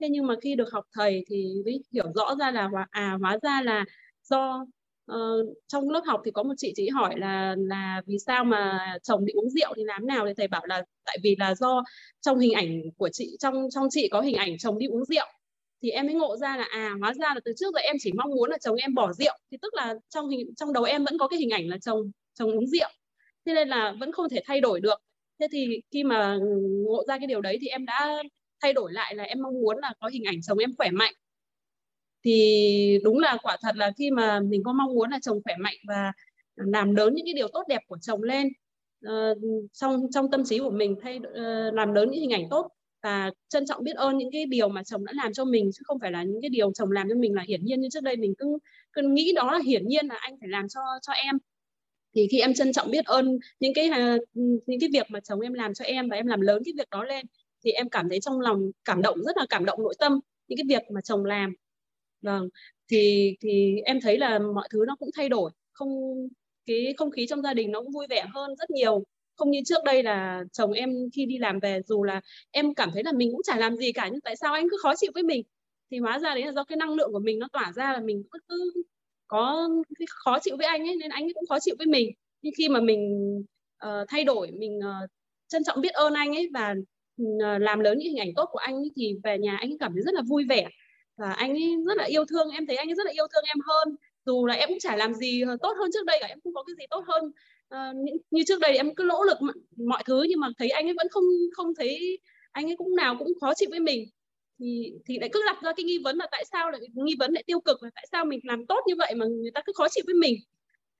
[0.00, 3.38] thế nhưng mà khi được học thầy thì mới hiểu rõ ra là à hóa
[3.42, 3.84] ra là
[4.22, 4.66] do
[5.12, 8.78] uh, trong lớp học thì có một chị chị hỏi là là vì sao mà
[9.02, 11.84] chồng bị uống rượu thì làm nào thì thầy bảo là tại vì là do
[12.20, 15.26] trong hình ảnh của chị trong trong chị có hình ảnh chồng đi uống rượu.
[15.82, 18.12] Thì em mới ngộ ra là à hóa ra là từ trước giờ em chỉ
[18.12, 19.34] mong muốn là chồng em bỏ rượu.
[19.50, 22.10] Thì tức là trong hình trong đầu em vẫn có cái hình ảnh là chồng
[22.34, 22.88] chồng uống rượu.
[23.46, 25.02] Thế nên là vẫn không thể thay đổi được.
[25.40, 26.38] Thế thì khi mà
[26.86, 28.22] ngộ ra cái điều đấy thì em đã
[28.64, 31.14] thay đổi lại là em mong muốn là có hình ảnh chồng em khỏe mạnh.
[32.24, 35.54] Thì đúng là quả thật là khi mà mình có mong muốn là chồng khỏe
[35.58, 36.12] mạnh và
[36.56, 38.48] làm lớn những cái điều tốt đẹp của chồng lên
[39.06, 39.38] uh,
[39.72, 42.68] trong trong tâm trí của mình thay uh, làm lớn những hình ảnh tốt
[43.02, 45.82] và trân trọng biết ơn những cái điều mà chồng đã làm cho mình chứ
[45.84, 47.80] không phải là những cái điều chồng làm cho mình là hiển nhiên.
[47.80, 48.58] Như trước đây mình cứ
[48.92, 51.38] cứ nghĩ đó là hiển nhiên là anh phải làm cho cho em.
[52.14, 54.20] Thì khi em trân trọng biết ơn những cái uh,
[54.66, 56.90] những cái việc mà chồng em làm cho em và em làm lớn cái việc
[56.90, 57.26] đó lên
[57.64, 60.56] thì em cảm thấy trong lòng cảm động rất là cảm động nội tâm những
[60.56, 61.54] cái việc mà chồng làm.
[62.22, 62.48] Vâng
[62.90, 65.50] thì thì em thấy là mọi thứ nó cũng thay đổi.
[65.72, 65.90] Không
[66.66, 69.04] cái không khí trong gia đình nó cũng vui vẻ hơn rất nhiều.
[69.36, 72.90] Không như trước đây là chồng em khi đi làm về dù là em cảm
[72.94, 75.10] thấy là mình cũng chả làm gì cả nhưng tại sao anh cứ khó chịu
[75.14, 75.42] với mình?
[75.90, 78.00] Thì hóa ra đấy là do cái năng lượng của mình nó tỏa ra là
[78.00, 78.72] mình cứ, cứ
[79.26, 82.10] có cái khó chịu với anh ấy nên anh ấy cũng khó chịu với mình.
[82.42, 83.00] Nhưng khi mà mình
[83.86, 85.10] uh, thay đổi mình uh,
[85.48, 86.74] trân trọng biết ơn anh ấy và
[87.42, 89.76] Ờ, làm lớn những hình ảnh tốt của anh ấy, thì về nhà anh ấy
[89.80, 90.68] cảm thấy rất là vui vẻ.
[91.16, 93.44] Và anh ấy rất là yêu thương em thấy anh ấy rất là yêu thương
[93.46, 93.96] em hơn.
[94.26, 96.54] Dù là em cũng chả làm gì ờ, tốt hơn trước đây cả em không
[96.54, 97.32] có cái gì tốt hơn.
[97.68, 97.92] À,
[98.30, 99.38] như trước đây em cứ nỗ lực
[99.86, 102.18] mọi thứ nhưng mà thấy anh ấy vẫn không không thấy
[102.52, 104.04] anh ấy cũng nào cũng khó chịu với mình.
[104.60, 107.32] Thì thì lại cứ đặt ra cái nghi vấn là tại sao lại nghi vấn
[107.32, 109.72] lại tiêu cực là tại sao mình làm tốt như vậy mà người ta cứ
[109.76, 110.34] khó chịu với mình.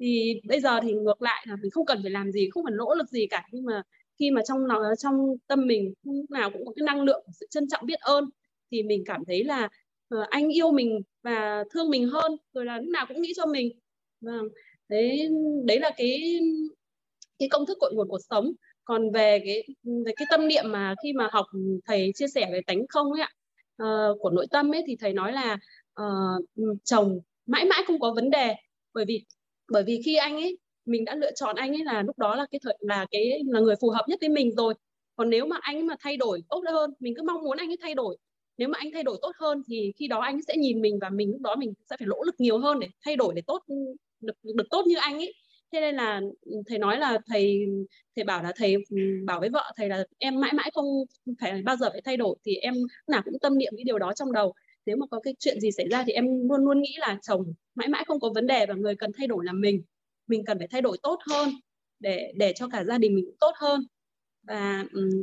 [0.01, 2.77] Thì bây giờ thì ngược lại là mình không cần phải làm gì không cần
[2.77, 3.45] nỗ lực gì cả.
[3.53, 3.83] Nhưng mà
[4.19, 5.15] khi mà trong nó trong
[5.47, 8.25] tâm mình lúc nào cũng có cái năng lượng sự trân trọng biết ơn
[8.71, 9.69] thì mình cảm thấy là
[10.15, 13.47] uh, anh yêu mình và thương mình hơn rồi là lúc nào cũng nghĩ cho
[13.47, 13.79] mình.
[14.21, 14.49] Vâng
[14.89, 15.29] đấy
[15.65, 16.41] đấy là cái
[17.39, 18.53] cái công thức cội nguồn cuộc sống.
[18.85, 19.63] Còn về cái
[20.07, 21.47] về cái tâm niệm mà khi mà học
[21.85, 23.31] thầy chia sẻ về tánh không ấy ạ
[23.83, 25.59] uh, của nội tâm ấy thì thầy nói là
[26.01, 26.45] uh,
[26.85, 28.55] chồng mãi mãi không có vấn đề.
[28.95, 29.25] Bởi vì
[29.73, 32.47] bởi vì khi anh ấy mình đã lựa chọn anh ấy là lúc đó là
[32.51, 34.75] cái thời, là cái, là người phù hợp nhất với mình rồi.
[35.17, 37.71] Còn nếu mà anh ấy mà thay đổi tốt hơn, mình cứ mong muốn anh
[37.71, 38.17] ấy thay đổi.
[38.59, 41.11] Nếu mà anh thay đổi tốt hơn thì khi đó anh sẽ nhìn mình và
[41.11, 43.63] mình lúc đó mình sẽ phải nỗ lực nhiều hơn để thay đổi, để tốt,
[44.21, 45.35] được được tốt như anh ấy.
[45.73, 46.21] Thế nên là
[46.67, 47.59] thầy nói là thầy
[48.17, 50.85] thầy bảo là thầy ừ, bảo với vợ thầy là em mãi mãi không
[51.41, 52.75] phải bao giờ phải thay đổi thì em
[53.09, 54.53] nào cũng tâm niệm cái điều đó trong đầu.
[54.87, 57.43] Nếu mà có cái chuyện gì xảy ra thì em luôn luôn nghĩ là chồng
[57.75, 59.83] mãi mãi không có vấn đề và người cần thay đổi là mình
[60.27, 61.49] mình cần phải thay đổi tốt hơn
[62.01, 63.87] để để cho cả gia đình mình tốt hơn.
[64.43, 65.23] Và um,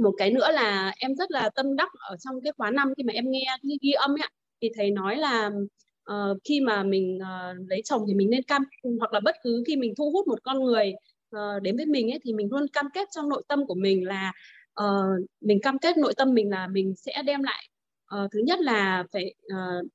[0.00, 3.02] một cái nữa là em rất là tâm đắc ở trong cái khóa năm khi
[3.02, 4.28] mà em nghe cái ghi âm ấy
[4.62, 5.50] thì thầy nói là
[6.12, 8.64] uh, khi mà mình uh, lấy chồng thì mình nên cam
[8.98, 10.92] hoặc là bất cứ khi mình thu hút một con người
[11.36, 14.04] uh, đến với mình ấy thì mình luôn cam kết trong nội tâm của mình
[14.04, 14.32] là
[14.82, 17.68] uh, mình cam kết nội tâm mình là mình sẽ đem lại
[18.14, 19.86] uh, thứ nhất là phải uh,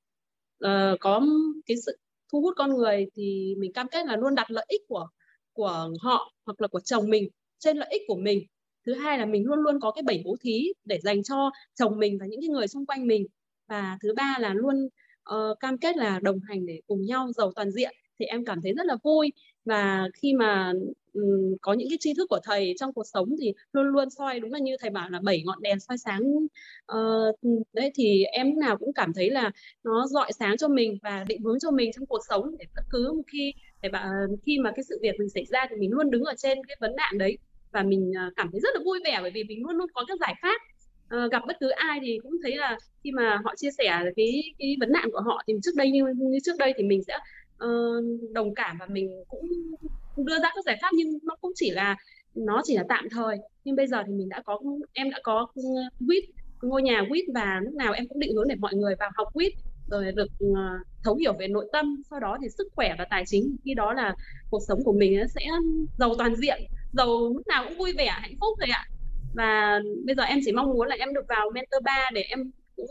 [0.66, 1.22] uh, có
[1.66, 1.98] cái sự
[2.32, 5.08] thu hút con người thì mình cam kết là luôn đặt lợi ích của
[5.54, 7.30] của họ hoặc là của chồng mình
[7.60, 8.44] trên lợi ích của mình.
[8.86, 12.00] Thứ hai là mình luôn luôn có cái bảy bố thí để dành cho chồng
[12.00, 13.26] mình và những cái người xung quanh mình.
[13.68, 14.76] Và thứ ba là luôn
[15.36, 18.62] uh, cam kết là đồng hành để cùng nhau giàu toàn diện thì em cảm
[18.62, 19.34] thấy rất là vui.
[19.66, 20.74] Và khi mà
[21.14, 24.40] um, có những cái tri thức của thầy trong cuộc sống thì luôn luôn soi
[24.40, 26.22] đúng là như thầy bảo là bảy ngọn đèn soi sáng.
[26.92, 29.52] Uh, đấy thì em lúc nào cũng cảm thấy là
[29.84, 32.84] nó dọi sáng cho mình và định hướng cho mình trong cuộc sống để bất
[32.92, 35.76] cứ một khi để bảo ờ, khi mà cái sự việc mình xảy ra thì
[35.76, 37.38] mình luôn đứng ở trên cái vấn nạn đấy
[37.72, 40.06] và mình ờ, cảm thấy rất là vui vẻ bởi vì mình luôn luôn có
[40.08, 40.62] các giải pháp.
[41.10, 44.44] À, gặp bất cứ ai thì cũng thấy là khi mà họ chia sẻ cái
[44.60, 47.18] cái vấn nạn của họ thì trước đây như, như trước đây thì mình sẽ
[47.66, 49.42] uh, đồng cảm và mình cũng
[50.18, 51.96] đưa ra các giải pháp nhưng nó cũng chỉ là
[52.36, 53.38] nó chỉ là tạm thời.
[53.64, 54.60] Nhưng bây giờ thì mình đã có
[54.94, 55.48] em đã có
[56.08, 56.24] quýt
[56.62, 59.28] ngôi nhà quýt và lúc nào em cũng định hướng để mọi người vào học
[59.34, 59.54] quýt
[59.90, 60.62] rồi được ờ,
[61.04, 62.02] thấu hiểu về nội tâm.
[62.10, 64.16] Sau đó thì sức khỏe và tài chính khi đó là
[64.50, 65.42] cuộc sống của mình sẽ
[66.00, 66.62] giàu toàn diện
[66.94, 68.86] giàu lúc nào cũng vui vẻ hạnh phúc rồi ạ.
[69.36, 72.52] Và bây giờ em chỉ mong muốn là em được vào mentor 3 để em
[72.76, 72.88] cũng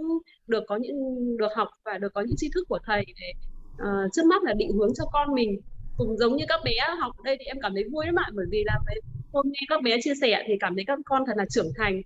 [0.47, 0.97] được có những
[1.37, 3.33] được học và được có những tri thức của thầy để
[3.75, 5.61] uh, trước mắt là định hướng cho con mình
[5.97, 8.47] cùng giống như các bé học đây thì em cảm thấy vui lắm ạ bởi
[8.51, 8.79] vì là
[9.33, 12.03] hôm nay các bé chia sẻ thì cảm thấy các con thật là trưởng thành.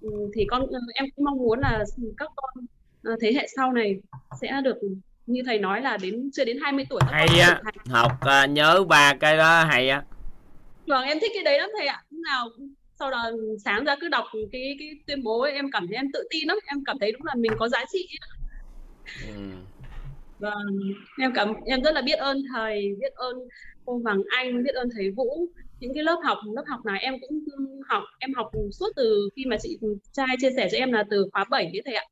[0.00, 1.84] Ừ, thì con em cũng mong muốn là
[2.16, 2.64] các con
[3.12, 3.96] uh, thế hệ sau này
[4.40, 4.76] sẽ được
[5.26, 7.60] như thầy nói là đến chưa đến 20 tuổi hay á.
[7.90, 10.02] học uh, nhớ ba cái đó hay á.
[10.86, 12.02] Vâng em thích cái đấy lắm thầy ạ.
[12.10, 12.48] Lúc nào
[12.98, 13.30] sau đó
[13.64, 16.48] sáng ra cứ đọc cái cái tuyên bố ấy, em cảm thấy em tự tin
[16.48, 16.58] lắm.
[16.66, 18.08] Em cảm thấy đúng là mình có giá trị
[19.26, 19.34] ừ.
[20.42, 20.78] Vâng
[21.18, 23.36] em cảm em rất là biết ơn thầy biết ơn
[23.84, 25.46] cô Hoàng Anh biết ơn thầy Vũ.
[25.80, 27.44] Những cái lớp học lớp học nào em cũng
[27.88, 29.78] học em học suốt từ khi mà chị
[30.12, 32.04] trai chia sẻ cho em là từ khóa 7 đấy thầy ạ.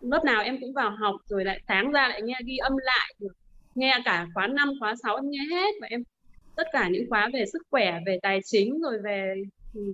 [0.00, 3.14] Lớp nào em cũng vào học rồi lại sáng ra lại nghe ghi âm lại
[3.74, 5.74] nghe cả khóa 5, khóa 6 em nghe hết.
[5.80, 6.02] Và em
[6.56, 9.34] tất cả những khóa về sức khỏe về tài chính rồi về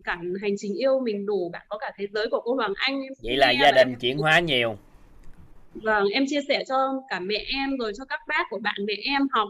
[0.04, 3.02] cả hành trình yêu mình đủ cả có cả thế giới của cô Hoàng Anh
[3.02, 4.76] em vậy là gia đình chuyển hóa nhiều
[5.82, 8.94] vâng em chia sẻ cho cả mẹ em rồi cho các bác của bạn mẹ
[9.04, 9.48] em học.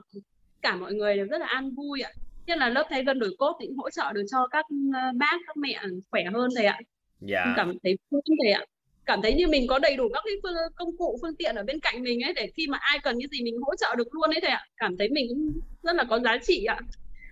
[0.63, 2.11] Cả mọi người đều rất là an vui ạ.
[2.47, 5.01] Nhất là lớp thay gân đổi cốt thì cũng hỗ trợ được cho các ờ,
[5.17, 6.79] bác các mẹ khỏe hơn thầy ạ.
[7.21, 7.55] Dạ.
[7.57, 8.65] cảm thấy vui thầy ạ.
[9.07, 11.63] Cảm thấy như mình có đầy đủ các cái phương, công cụ phương tiện ở
[11.63, 14.15] bên cạnh mình ấy để khi mà ai cần cái gì mình hỗ trợ được
[14.15, 14.65] luôn ấy thầy ạ.
[14.77, 16.79] Cảm thấy mình cũng rất là có giá trị ạ.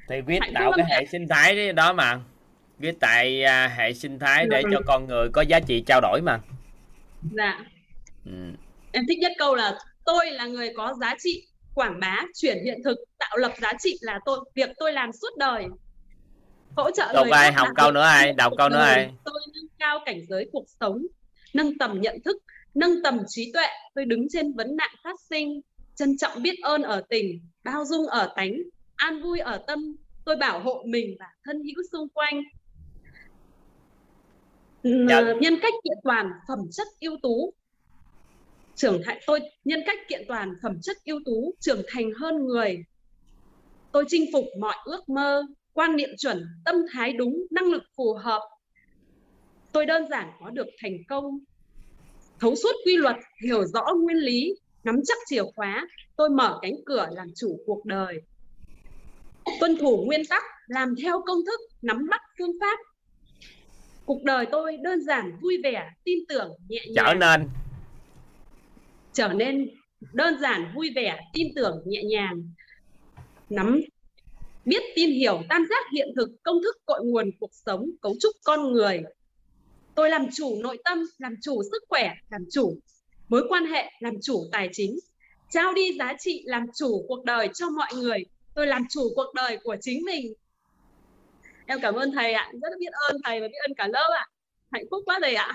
[0.09, 2.21] Thì viết tạo cái hệ sinh thái đó mà.
[2.79, 6.21] Viết tại à, hệ sinh thái để cho con người có giá trị trao đổi
[6.23, 6.41] mà.
[7.33, 7.65] Dạ.
[8.27, 8.33] Ừ.
[8.95, 12.79] em thích nhất câu là tôi là người có giá trị quảng bá chuyển hiện
[12.85, 15.65] thực tạo lập giá trị là tôi việc tôi làm suốt đời.
[16.77, 19.13] Hỗ trợ đọc ai học câu nữa ai đọc câu nữa ai?
[19.25, 21.03] Tôi nâng cao cảnh giới cuộc sống
[21.55, 22.37] nâng tầm nhận thức
[22.75, 23.67] nâng tầm trí tuệ.
[23.95, 25.61] Tôi đứng trên vấn nạn phát sinh
[25.95, 28.53] trân trọng biết ơn ở tình bao dung ở tánh
[28.97, 29.97] an vui ở tâm.
[30.25, 32.43] Tôi bảo hộ mình và thân hữu xung quanh.
[35.09, 35.21] Dạ.
[35.41, 37.55] nhân cách kiện toàn phẩm chất ưu tú
[38.77, 42.85] trưởng thành tôi nhân cách kiện toàn phẩm chất ưu tú trưởng thành hơn người.
[43.93, 48.15] Tôi chinh phục mọi ước mơ quan niệm chuẩn tâm thái đúng năng lực phù
[48.15, 48.41] hợp.
[49.73, 51.39] Tôi đơn giản có được thành công.
[52.41, 54.55] Thấu suốt quy luật hiểu rõ nguyên lý
[54.85, 58.21] nắm chắc chìa khóa tôi mở cánh cửa làm chủ cuộc đời.
[59.61, 62.79] Tuân thủ nguyên tắc làm theo công thức nắm bắt phương pháp.
[64.07, 67.07] Cuộc đời tôi đơn giản vui vẻ tin tưởng nhẹ nhàng.
[67.07, 67.49] trở nên
[69.15, 69.71] trở nên
[70.13, 72.53] đơn giản, vui vẻ, tin tưởng, nhẹ nhàng.
[73.51, 73.81] Nắm,
[74.65, 78.33] biết tin hiểu, tam giác hiện thực, công thức cội nguồn cuộc sống, cấu trúc
[78.45, 79.03] con người.
[79.95, 82.79] Tôi làm chủ nội tâm, làm chủ sức khỏe, làm chủ
[83.29, 84.99] mối quan hệ, làm chủ tài chính.
[85.51, 88.19] Trao đi giá trị, làm chủ cuộc đời cho mọi người.
[88.55, 90.33] Tôi làm chủ cuộc đời của chính mình.
[91.67, 92.51] Em cảm ơn thầy ạ.
[92.53, 94.27] Rất biết ơn thầy và biết ơn cả lớp ạ.
[94.73, 95.53] Hạnh phúc quá thầy ạ.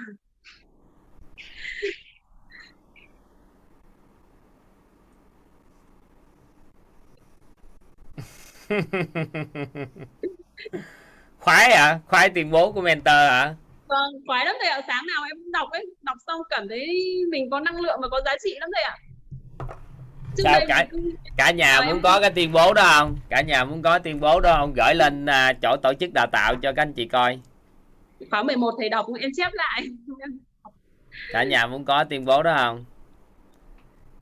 [11.40, 13.56] khoái à khoái tuyên bố của mentor hả?
[13.88, 14.82] Vâng khoái lắm thầy ạ.
[14.88, 15.86] Sáng nào em cũng đọc ấy.
[16.02, 16.88] Đọc xong cảm thấy
[17.32, 18.96] mình có năng lượng và có giá trị lắm thầy ạ.
[20.38, 23.18] Trước sao cả cứ- cả nhà Rồi, muốn em- có cái tuyên bố đó không?
[23.30, 24.74] Cả nhà muốn có tuyên bố đó không?
[24.74, 27.40] Gửi lên à, chỗ tổ chức đào tạo cho các anh chị coi.
[28.32, 29.84] Khóa 11 thầy đọc em chép lại.
[31.32, 32.86] Cả nhà muốn có tuyên bố đó không?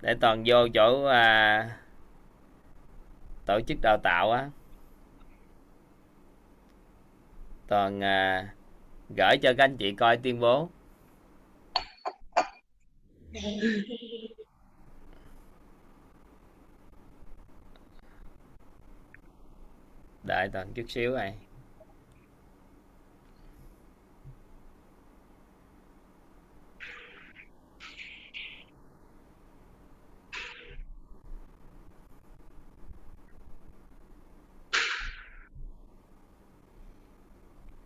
[0.01, 1.69] Để toàn vô chỗ à,
[3.47, 4.49] tổ chức đào tạo á.
[7.67, 8.53] Toàn à,
[9.17, 10.69] gửi cho các anh chị coi tuyên bố.
[20.23, 21.37] Đợi toàn chút xíu này.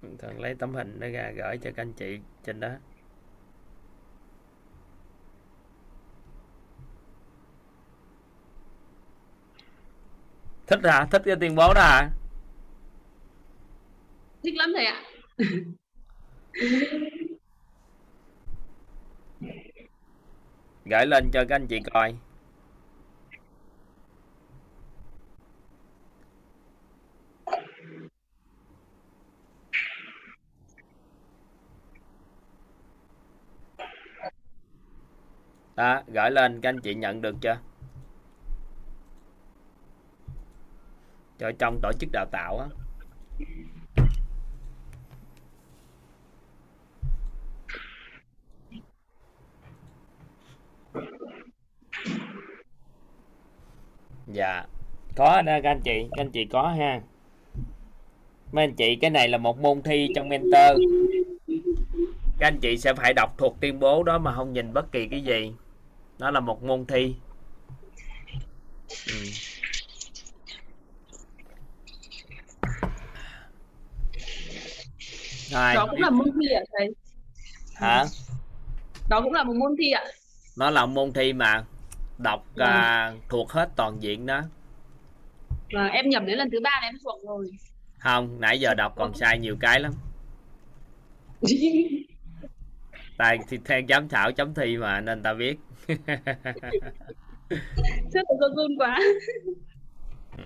[0.01, 2.69] Thường lấy tấm hình đó ra gửi cho các anh chị trên đó.
[10.67, 11.07] Thích hả?
[11.11, 12.09] Thích cái tuyên bố đó hả?
[14.43, 15.03] Thích lắm thầy ạ.
[20.85, 22.15] Gửi lên cho các anh chị coi
[35.81, 37.57] đó, gửi lên, các anh chị nhận được chưa?
[41.39, 42.67] Cho trong tổ chức đào tạo á.
[54.27, 54.65] Dạ
[55.15, 57.01] có đó các anh chị, các anh chị có ha.
[58.51, 60.81] Mấy anh chị, cái này là một môn thi trong mentor.
[62.39, 65.07] Các anh chị sẽ phải đọc thuộc tuyên bố đó mà không nhìn bất kỳ
[65.07, 65.53] cái gì
[66.21, 67.15] nó là một môn thi.
[69.07, 69.13] Ừ.
[75.49, 76.89] Rồi, đó cũng là môn thi ạ thầy.
[77.75, 78.05] Hả?
[79.09, 80.03] Đó cũng là một môn thi ạ.
[80.57, 81.63] Nó là môn thi mà
[82.17, 82.67] đọc Vâng.
[82.67, 84.41] à, thuộc hết toàn diện đó.
[85.73, 87.51] Và em nhầm đến lần thứ ba là em thuộc rồi.
[87.97, 89.93] Không nãy giờ đọc còn sai nhiều cái lắm.
[93.17, 95.57] Tại thì theo giám khảo chấm thi mà nên ta biết
[98.11, 98.99] rất là run run quá.
[100.37, 100.43] Ừ.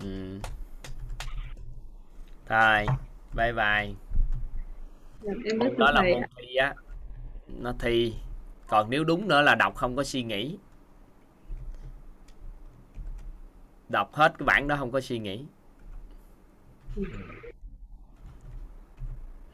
[0.00, 0.40] Ừ.
[2.46, 2.86] thôi
[3.34, 3.94] bye bye.
[5.22, 6.74] Dạ, em môn đó là môn thi á.
[7.46, 8.14] Nó thi.
[8.66, 10.58] Còn nếu đúng nữa là đọc không có suy nghĩ.
[13.88, 15.44] Đọc hết cái bản đó không có suy nghĩ.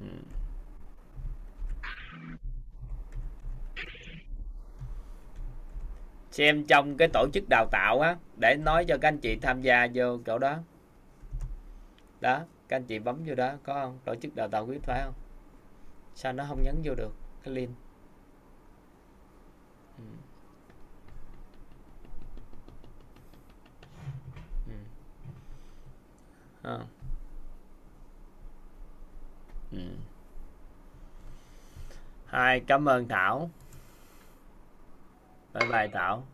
[0.00, 0.06] Ừ.
[6.34, 9.62] xem trong cái tổ chức đào tạo á, để nói cho các anh chị tham
[9.62, 10.58] gia vô chỗ đó
[12.20, 15.02] đó, các anh chị bấm vô đó, có không tổ chức đào tạo quyết phải
[15.04, 15.14] không
[16.14, 17.70] sao nó không nhấn vô được, cái link
[19.98, 20.04] ừ.
[24.66, 24.74] Ừ.
[26.62, 26.86] Không.
[29.72, 29.78] Ừ.
[32.26, 33.50] hai, cảm ơn thảo
[35.54, 36.26] bye bye thảo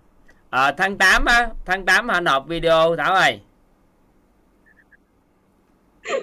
[0.50, 3.40] à, tháng 8 á tháng 8 họ nộp video thảo ơi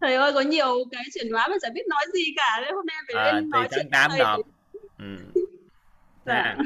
[0.00, 2.86] thầy ơi có nhiều cái chuyển hóa mà chả biết nói gì cả nên hôm
[2.86, 4.36] nay phải à, lên nói chuyện tháng 8 với thầy.
[4.36, 4.46] nộp
[4.98, 5.16] ừ.
[6.26, 6.42] Dạ.
[6.42, 6.56] Ha.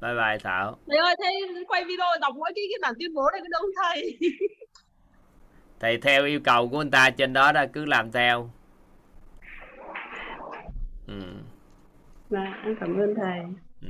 [0.00, 1.30] bye bye thảo thầy ơi thế
[1.68, 4.18] quay video đọc mỗi cái cái bản tuyên bố này có đâu thầy
[5.80, 8.50] thì theo yêu cầu của anh ta trên đó đó cứ làm theo
[11.06, 11.41] ừ.
[12.32, 13.40] Vâng, em cảm ơn thầy.
[13.82, 13.88] Ừ.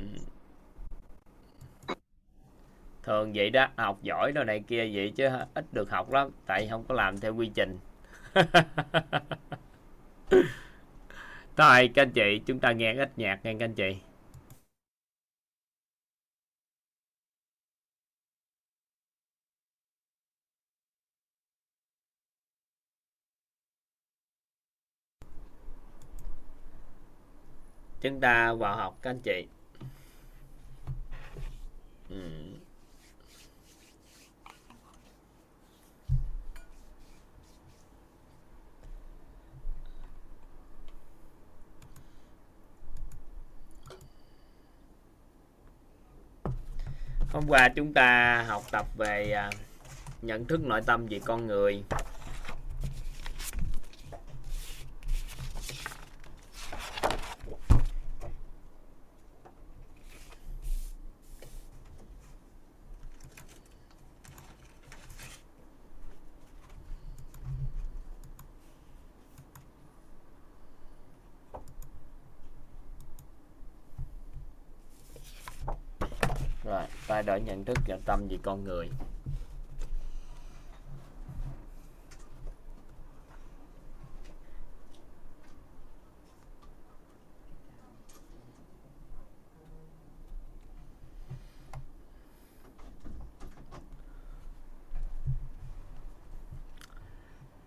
[3.03, 6.67] thường vậy đó học giỏi đồ này kia vậy chứ ít được học lắm tại
[6.69, 7.77] không có làm theo quy trình.
[11.57, 13.97] Thôi các anh chị chúng ta nghe ít nhạc nghe các anh chị.
[28.03, 29.47] Chúng ta vào học các anh chị
[32.09, 32.15] ừ.
[47.29, 49.49] hôm qua chúng ta học tập về à,
[50.21, 51.83] nhận thức nội tâm về con người
[76.73, 76.83] rồi
[77.25, 78.89] thay đổi nhận thức và tâm về con người.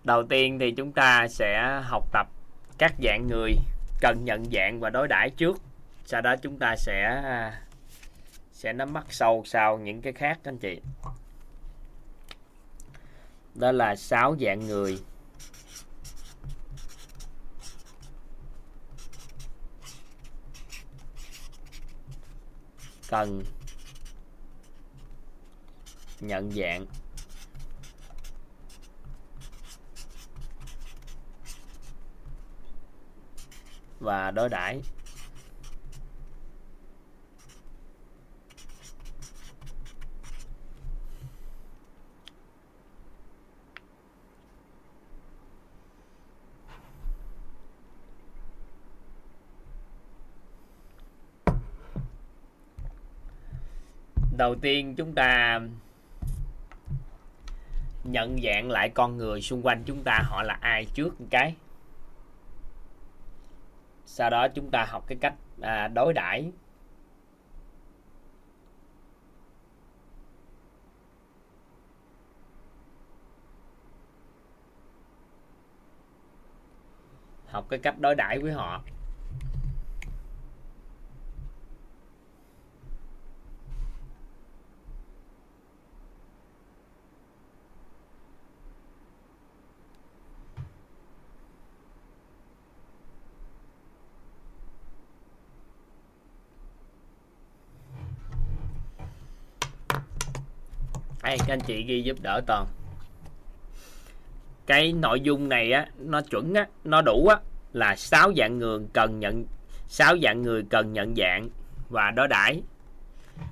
[0.04, 2.26] Đầu tiên thì chúng ta sẽ học tập
[2.78, 3.52] các dạng người
[4.00, 5.57] cần nhận dạng và đối đãi trước.
[6.04, 7.65] Sau đó chúng ta sẽ à,
[8.66, 10.80] sẽ nắm bắt sâu sau những cái khác anh chị.
[13.54, 15.02] Đó là sáu dạng người.
[23.08, 23.42] Cần
[26.20, 26.86] nhận dạng.
[34.00, 34.80] Và đối đãi.
[54.37, 55.61] Đầu tiên chúng ta
[58.05, 61.55] nhận dạng lại con người xung quanh chúng ta họ là ai trước một cái.
[64.07, 66.53] Sau đó chúng ta học cái cách à, đối đãi.
[77.47, 78.82] Học cái cách đối đãi với họ.
[101.37, 102.66] Đây, các anh chị ghi giúp đỡ toàn.
[104.66, 107.37] Cái nội dung này á nó chuẩn á nó đủ á
[107.72, 109.45] là sáu dạng người cần nhận
[109.89, 111.49] sáu dạng người cần nhận dạng
[111.89, 112.62] và đối đãi.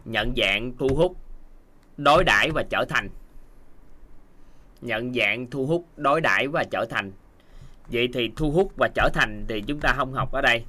[0.04, 1.16] Nhận dạng thu hút
[1.96, 3.08] đối đãi và trở thành.
[4.80, 7.12] Nhận dạng thu hút đối đãi và trở thành.
[7.86, 10.64] Vậy thì thu hút và trở thành thì chúng ta không học ở đây.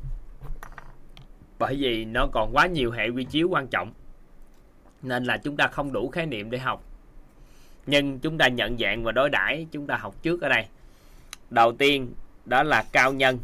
[1.59, 3.93] Bởi vì nó còn quá nhiều hệ quy chiếu quan trọng
[5.01, 6.83] nên là chúng ta không đủ khái niệm để học
[7.85, 10.67] nhưng chúng ta nhận dạng và đối đãi, chúng ta học trước ở đây.
[11.49, 12.13] Đầu tiên,
[12.45, 13.39] đó là cao nhân.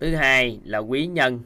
[0.00, 1.42] Thứ hai là quý nhân.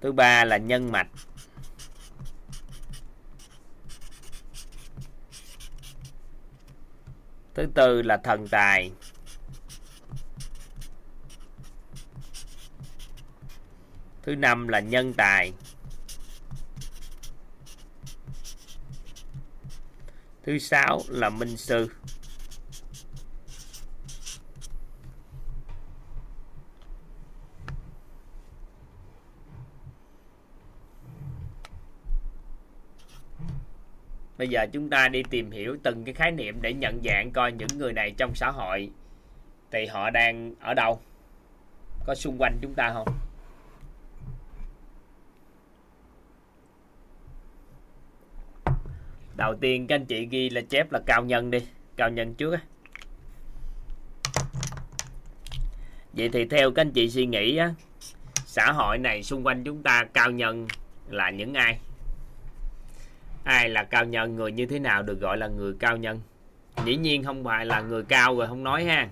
[0.00, 1.08] Thứ ba là nhân mạch.
[7.54, 8.92] Thứ tư là thần tài.
[14.22, 15.52] Thứ năm là nhân tài.
[20.42, 21.88] Thứ sáu là minh sư.
[34.38, 37.52] Bây giờ chúng ta đi tìm hiểu từng cái khái niệm để nhận dạng coi
[37.52, 38.90] những người này trong xã hội.
[39.70, 41.00] Thì họ đang ở đâu?
[42.06, 43.08] Có xung quanh chúng ta không?
[49.40, 51.58] Đầu tiên các anh chị ghi là chép là cao nhân đi.
[51.96, 52.60] Cao nhân trước á.
[56.12, 57.74] Vậy thì theo các anh chị suy nghĩ á,
[58.46, 60.66] xã hội này xung quanh chúng ta cao nhân
[61.08, 61.78] là những ai?
[63.44, 66.20] Ai là cao nhân, người như thế nào được gọi là người cao nhân?
[66.84, 69.08] Dĩ nhiên không phải là người cao rồi không nói ha.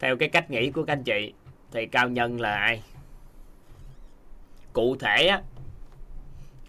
[0.00, 1.32] Theo cái cách nghĩ của các anh chị,
[1.72, 2.82] thì cao nhân là ai?
[4.72, 5.42] Cụ thể á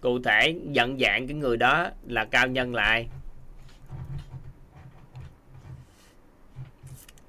[0.06, 3.08] cụ thể nhận dạng cái người đó là cao nhân lại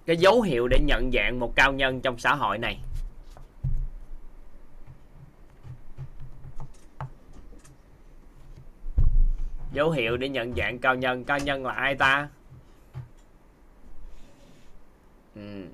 [0.05, 2.79] cái dấu hiệu để nhận dạng một cao nhân trong xã hội này.
[9.73, 12.29] Dấu hiệu để nhận dạng cao nhân cao nhân là ai ta?
[15.35, 15.65] Ừ.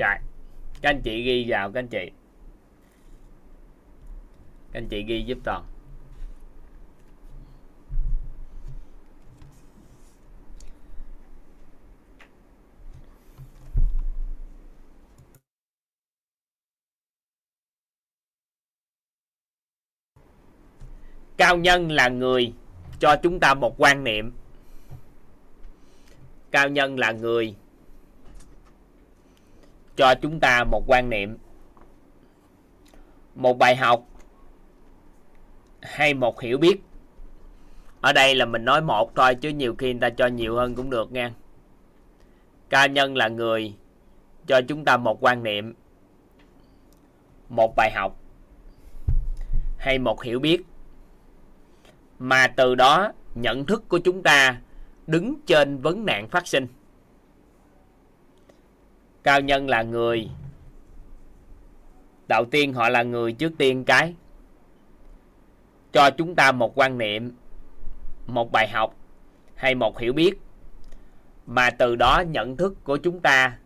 [0.00, 0.14] Rồi,
[0.80, 2.10] các anh chị ghi vào các anh chị.
[4.72, 5.64] Các anh chị ghi giúp toàn.
[21.36, 22.52] Cao nhân là người
[22.98, 24.32] cho chúng ta một quan niệm.
[26.50, 27.56] Cao nhân là người
[30.00, 31.38] cho chúng ta một quan niệm,
[33.34, 34.04] một bài học
[35.82, 36.80] hay một hiểu biết.
[38.00, 40.74] Ở đây là mình nói một thôi, chứ nhiều khi người ta cho nhiều hơn
[40.74, 41.32] cũng được nha.
[42.68, 43.74] Ca nhân là người
[44.46, 45.74] cho chúng ta một quan niệm,
[47.48, 48.16] một bài học
[49.78, 50.62] hay một hiểu biết.
[52.18, 54.60] Mà từ đó, nhận thức của chúng ta
[55.06, 56.66] đứng trên vấn nạn phát sinh
[59.22, 60.30] cao nhân là người.
[62.28, 64.14] Đầu tiên họ là người trước tiên cái.
[65.92, 67.32] Cho chúng ta một quan niệm,
[68.26, 68.94] một bài học
[69.54, 70.34] hay một hiểu biết.
[71.46, 73.58] Mà từ đó nhận thức của chúng ta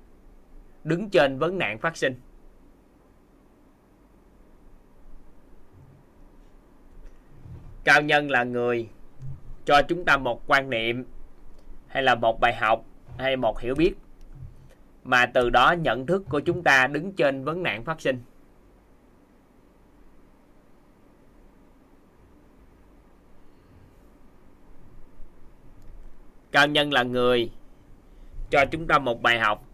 [0.85, 2.21] đứng trên vấn nạn phát sinh.
[7.85, 8.89] Cao nhân là người
[9.65, 11.05] cho chúng ta một quan niệm
[11.87, 12.85] hay là một bài học
[13.19, 13.95] hay một hiểu biết
[15.05, 18.23] mà từ đó nhận thức của chúng ta đứng trên vấn nạn phát sinh.
[26.53, 27.51] Cao nhân là người
[28.51, 29.65] cho chúng ta một bài học.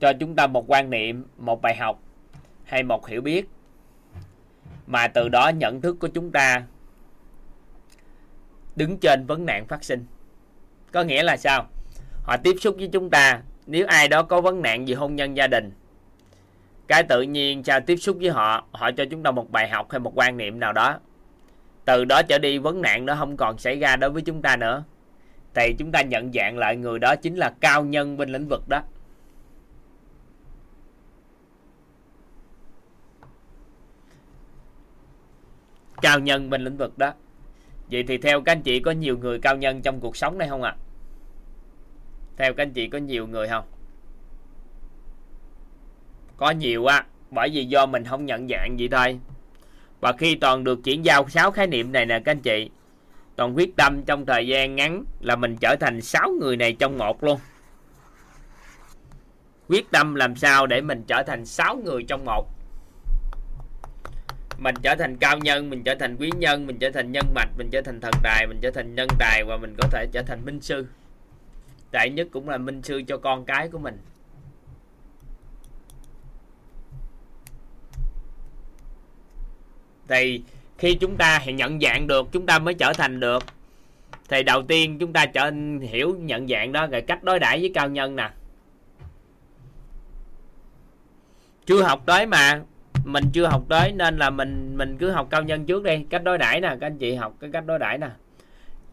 [0.00, 2.02] Cho chúng ta một quan niệm, một bài học
[2.64, 3.48] hay một hiểu biết.
[4.86, 6.66] Mà từ đó nhận thức của chúng ta
[8.76, 10.06] đứng trên vấn nạn phát sinh.
[10.92, 11.66] Có nghĩa là sao?
[12.26, 15.36] Họ tiếp xúc với chúng ta, nếu ai đó có vấn nạn gì hôn nhân
[15.36, 15.72] gia đình.
[16.88, 19.90] Cái tự nhiên sao tiếp xúc với họ họ cho chúng ta một bài học
[19.90, 20.98] hay một quan niệm nào đó.
[21.84, 24.56] Từ đó trở đi, vấn nạn đó không còn xảy ra đối với chúng ta
[24.56, 24.84] nữa.
[25.54, 28.68] Thì chúng ta nhận dạng lại người đó chính là cao nhân bên lĩnh vực
[28.68, 28.82] đó.
[36.02, 37.12] Cao nhân bên lĩnh vực đó.
[37.90, 40.48] Vậy thì theo các anh chị có nhiều người cao nhân trong cuộc sống này
[40.48, 40.76] không ạ?
[40.80, 40.85] à?
[42.36, 43.64] Theo các anh chị có nhiều người không?
[46.36, 49.20] Có nhiều á, bởi vì do mình không nhận dạng gì thôi.
[50.00, 52.70] Và khi toàn được chuyển giao sáu khái niệm này nè các anh chị,
[53.36, 56.98] toàn quyết tâm trong thời gian ngắn là mình trở thành sáu người này trong
[56.98, 57.40] một luôn.
[59.68, 62.46] Quyết tâm làm sao để mình trở thành sáu người trong một?
[64.58, 67.48] Mình trở thành cao nhân, mình trở thành quý nhân, mình trở thành nhân mạch,
[67.58, 70.22] mình trở thành thần tài, mình trở thành nhân tài và mình có thể trở
[70.22, 70.86] thành minh sư
[71.92, 73.98] đại nhất cũng là minh sư cho con cái của mình.
[80.08, 80.42] Thì
[80.78, 83.44] khi chúng ta nhận dạng được, chúng ta mới trở thành được.
[84.28, 85.50] Thì đầu tiên chúng ta trở
[85.80, 88.30] hiểu nhận dạng đó rồi cách đối đãi với cao nhân nè.
[91.66, 92.62] Chưa học tới mà,
[93.04, 96.06] mình chưa học tới nên là mình mình cứ học cao nhân trước đi.
[96.10, 98.10] Cách đối đãi nè, các anh chị học cái cách đối đãi nè.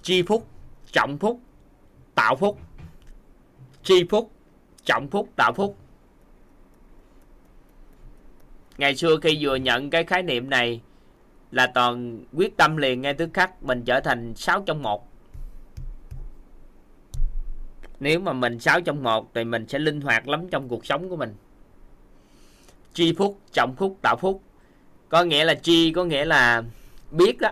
[0.02, 0.48] Chi phúc,
[0.92, 1.40] trọng phúc,
[2.16, 2.60] tạo phúc
[3.84, 4.32] chi phúc,
[4.86, 5.78] trọng phúc tạo phúc.
[8.78, 10.82] Ngày xưa khi vừa nhận cái khái niệm này
[11.52, 15.08] là toàn quyết tâm liền ngay tức khắc mình trở thành 6 trong một.
[18.00, 21.10] Nếu mà mình 6 trong một thì mình sẽ linh hoạt lắm trong cuộc sống
[21.10, 21.36] của mình.
[22.94, 24.42] Chi phúc, trọng phúc tạo phúc.
[25.10, 26.64] Có nghĩa là chi, có nghĩa là
[27.12, 27.50] biết đó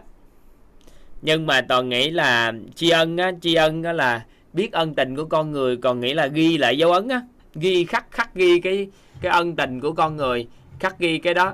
[1.21, 5.15] nhưng mà toàn nghĩ là tri ân á tri ân đó là biết ân tình
[5.15, 7.21] của con người còn nghĩ là ghi lại dấu ấn á.
[7.55, 8.87] Ghi khắc khắc ghi cái
[9.21, 10.47] cái ân tình của con người,
[10.79, 11.53] khắc ghi cái đó.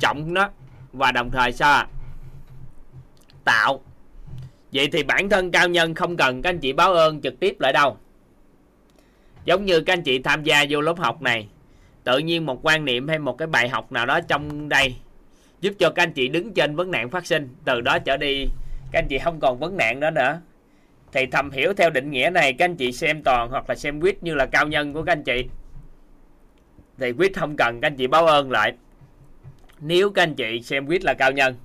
[0.00, 0.50] Trọng nó
[0.92, 1.86] và đồng thời sao
[3.44, 3.80] tạo.
[4.72, 7.60] Vậy thì bản thân cao nhân không cần các anh chị báo ơn trực tiếp
[7.60, 7.96] lại đâu.
[9.44, 11.48] Giống như các anh chị tham gia vô lớp học này,
[12.04, 14.94] tự nhiên một quan niệm hay một cái bài học nào đó trong đây
[15.60, 17.48] giúp cho các anh chị đứng trên vấn nạn phát sinh.
[17.64, 18.44] Từ đó trở đi,
[18.92, 20.40] các anh chị không còn vấn nạn đó nữa
[21.14, 24.00] thì thầm hiểu theo định nghĩa này, các anh chị xem toàn hoặc là xem
[24.00, 25.48] quýt như là cao nhân của các anh chị.
[26.98, 28.72] Thì quýt không cần, các anh chị báo ơn lại.
[29.80, 31.56] Nếu các anh chị xem quýt là cao nhân,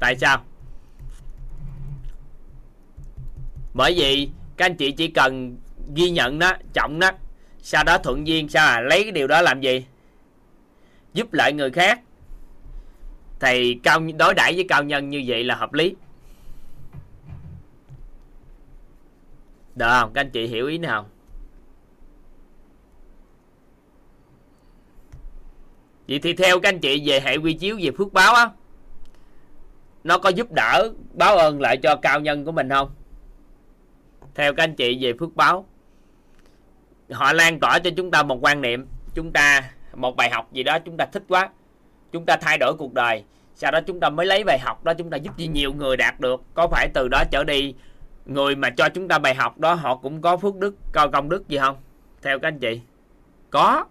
[0.00, 0.44] tại sao?
[3.74, 5.56] Bởi vì các anh chị chỉ cần
[5.94, 7.10] ghi nhận nó, trọng nó,
[7.58, 9.86] sau đó thuận duyên sao à lấy cái điều đó làm gì?
[11.14, 12.00] Giúp lại người khác.
[13.40, 15.94] Thì cao, đối đãi với cao nhân như vậy là hợp lý.
[19.74, 20.12] Được không?
[20.12, 21.06] Các anh chị hiểu ý nào?
[26.08, 28.50] Vậy thì theo các anh chị về hệ quy chiếu về phước báo á,
[30.04, 32.90] nó có giúp đỡ báo ơn lại cho cao nhân của mình không?
[34.34, 35.66] Theo các anh chị về phước báo,
[37.10, 40.62] họ lan tỏa cho chúng ta một quan niệm, chúng ta một bài học gì
[40.62, 41.50] đó chúng ta thích quá,
[42.12, 43.24] chúng ta thay đổi cuộc đời,
[43.54, 45.96] sau đó chúng ta mới lấy bài học đó chúng ta giúp cho nhiều người
[45.96, 47.74] đạt được, có phải từ đó trở đi
[48.26, 51.28] người mà cho chúng ta bài học đó, họ cũng có phước đức cao công
[51.28, 51.76] đức gì không?
[52.22, 52.80] Theo các anh chị.
[53.50, 53.84] Có.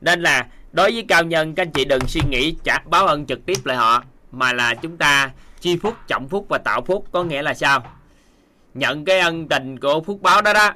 [0.00, 3.26] Nên là đối với cao nhân, các anh chị đừng suy nghĩ trả báo ơn
[3.26, 5.30] trực tiếp lại họ, mà là chúng ta
[5.60, 7.82] chi phúc, trọng phúc và tạo phúc, có nghĩa là sao?
[8.74, 10.74] Nhận cái ân tình của phúc báo đó đó,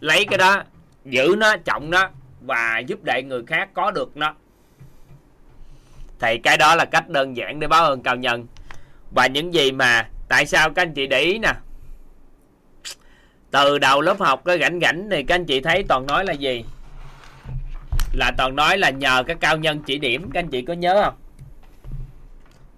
[0.00, 0.62] lấy cái đó,
[1.04, 2.08] giữ nó, trọng nó
[2.40, 4.34] và giúp đại người khác có được nó.
[6.20, 8.46] Thì cái đó là cách đơn giản để báo ơn cao nhân.
[9.14, 11.52] Và những gì mà, tại sao các anh chị để ý nè
[13.50, 16.32] từ đầu lớp học cái rảnh rảnh thì các anh chị thấy toàn nói là
[16.32, 16.64] gì?
[18.12, 20.30] Là toàn nói là nhờ các cao nhân chỉ điểm.
[20.30, 21.14] Các anh chị có nhớ không?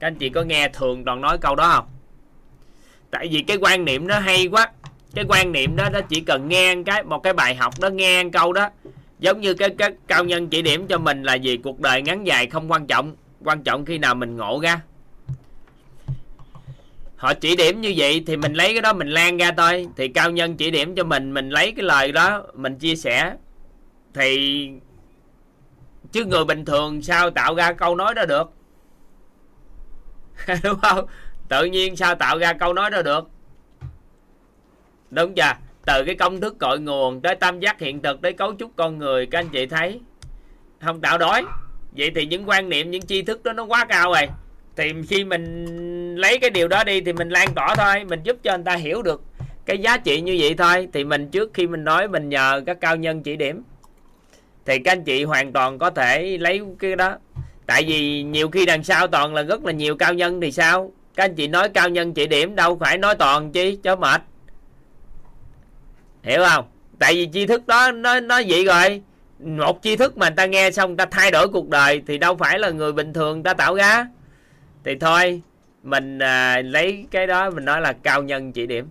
[0.00, 1.86] Các anh chị có nghe thường toàn nói câu đó không?
[3.10, 4.70] Tại vì cái quan niệm nó hay quá.
[5.14, 8.24] Cái quan niệm đó, nó chỉ cần nghe cái, một cái bài học đó, nghe
[8.32, 8.70] câu đó.
[9.18, 11.56] Giống như cái cái cao nhân chỉ điểm cho mình là gì?
[11.56, 13.16] Cuộc đời ngắn dài không quan trọng.
[13.44, 14.80] Quan trọng khi nào mình ngộ ra
[17.22, 19.86] họ chỉ điểm như vậy thì mình lấy cái đó mình lan ra thôi.
[19.96, 23.34] Thì cao nhân chỉ điểm cho mình mình lấy cái lời đó, mình chia sẻ.
[24.14, 24.68] Thì
[26.12, 28.52] chứ người bình thường sao tạo ra câu nói đó được?
[30.62, 31.06] Đúng không?
[31.48, 33.28] Tự nhiên sao tạo ra câu nói đó được?
[35.10, 35.52] Đúng chưa?
[35.86, 38.98] Từ cái công thức cội nguồn tới tam giác hiện thực tới cấu trúc con
[38.98, 40.00] người, các anh chị thấy?
[40.80, 41.44] Không tạo đói.
[41.96, 44.26] Vậy thì những quan niệm, những tri thức đó nó quá cao rồi
[44.76, 45.66] thì khi mình
[46.16, 48.74] lấy cái điều đó đi thì mình lan tỏa thôi, mình giúp cho người ta
[48.74, 49.22] hiểu được
[49.66, 50.88] cái giá trị như vậy thôi.
[50.92, 53.62] Thì mình trước khi mình nói mình nhờ các cao nhân chỉ điểm.
[54.66, 57.18] Thì các anh chị hoàn toàn có thể lấy cái đó.
[57.66, 60.92] Tại vì nhiều khi đằng sau toàn là rất là nhiều cao nhân thì sao?
[61.14, 64.22] Các anh chị nói cao nhân chỉ điểm đâu phải nói toàn chi cho mệt.
[66.22, 66.64] Hiểu không?
[66.98, 69.02] Tại vì tri thức đó, nó nó vậy rồi.
[69.38, 72.18] Một tri thức mà người ta nghe xong người ta thay đổi cuộc đời thì
[72.18, 74.06] đâu phải là người bình thường người ta tạo ra
[74.84, 75.42] thì thôi
[75.82, 78.88] mình à, lấy cái đó mình nói là cao nhân chỉ điểm.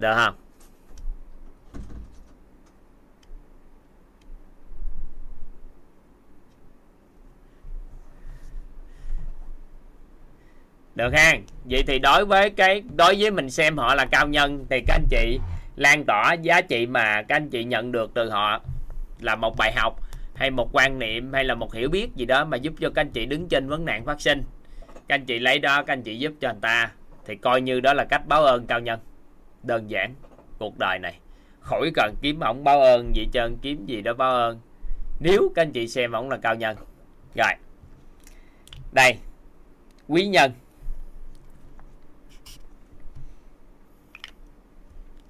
[0.00, 0.34] Được không?
[10.94, 11.32] Được ha
[11.64, 14.94] vậy thì đối với cái đối với mình xem họ là cao nhân thì các
[14.94, 15.38] anh chị
[15.76, 18.60] lan tỏa giá trị mà các anh chị nhận được từ họ
[19.20, 20.00] là một bài học
[20.36, 23.00] hay một quan niệm hay là một hiểu biết gì đó mà giúp cho các
[23.00, 24.42] anh chị đứng trên vấn nạn phát sinh.
[25.08, 26.92] Các anh chị lấy đó, các anh chị giúp cho người ta,
[27.26, 29.00] thì coi như đó là cách báo ơn cao nhân.
[29.62, 30.14] Đơn giản,
[30.58, 31.18] cuộc đời này,
[31.60, 34.60] khỏi cần kiếm ổng báo ơn gì trơn, kiếm gì đó báo ơn.
[35.20, 36.76] Nếu các anh chị xem ổng là cao nhân.
[37.36, 37.52] Rồi.
[38.92, 39.16] Đây,
[40.08, 40.52] quý nhân.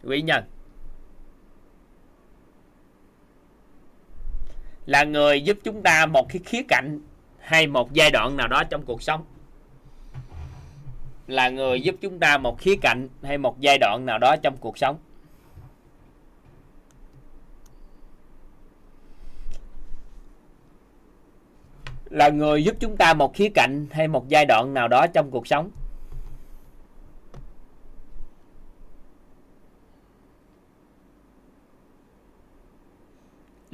[0.05, 0.45] Quý nhân.
[4.87, 7.01] Là người giúp chúng ta một cái khía cạnh
[7.39, 9.25] hay một giai đoạn nào đó trong cuộc sống.
[11.27, 14.57] Là người giúp chúng ta một khía cạnh hay một giai đoạn nào đó trong
[14.57, 14.99] cuộc sống.
[22.11, 25.31] Là người giúp chúng ta một khía cạnh hay một giai đoạn nào đó trong
[25.31, 25.71] cuộc sống.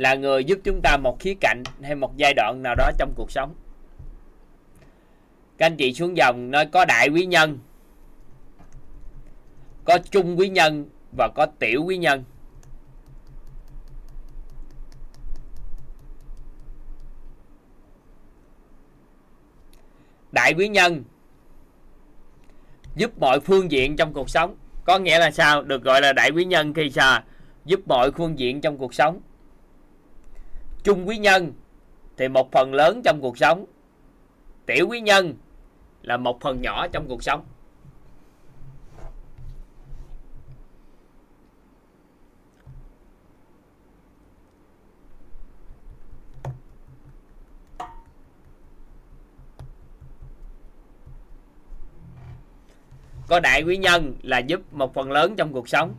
[0.03, 3.12] Là người giúp chúng ta một khía cạnh hay một giai đoạn nào đó trong
[3.16, 3.55] cuộc sống.
[5.59, 7.59] Các anh chị xuống dòng nói có đại quý nhân,
[9.85, 12.24] có trung quý nhân và có tiểu quý nhân.
[20.33, 21.05] Đại quý nhân
[22.97, 24.57] giúp mọi phương diện trong cuộc sống.
[24.85, 25.62] Có nghĩa là sao?
[25.62, 27.20] Được gọi là đại quý nhân khi sao?
[27.65, 29.20] Giúp mọi phương diện trong cuộc sống
[30.85, 31.53] trung quý nhân
[32.17, 33.65] thì một phần lớn trong cuộc sống.
[34.67, 35.35] Tiểu quý nhân
[36.03, 37.45] là một phần nhỏ trong cuộc sống.
[53.29, 55.95] Có đại quý nhân là giúp một phần lớn trong cuộc sống,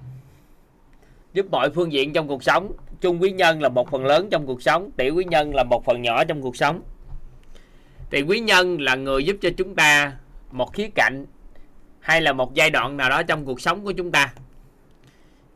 [1.34, 2.72] giúp mọi phương diện trong cuộc sống
[3.04, 5.86] trung quý nhân là một phần lớn trong cuộc sống, tiểu quý nhân là một
[5.86, 6.82] phần nhỏ trong cuộc sống.
[8.12, 10.14] Thì quý nhân là người giúp cho chúng ta
[10.52, 11.26] một khía cạnh
[12.00, 14.34] hay là một giai đoạn nào đó trong cuộc sống của chúng ta.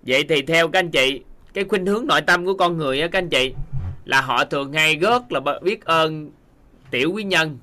[0.02, 1.22] Vậy thì theo các anh chị,
[1.54, 3.54] cái khuynh hướng nội tâm của con người á, các anh chị,
[4.06, 6.32] là họ thường hay rất là biết ơn
[6.92, 7.58] tiểu quý nhân.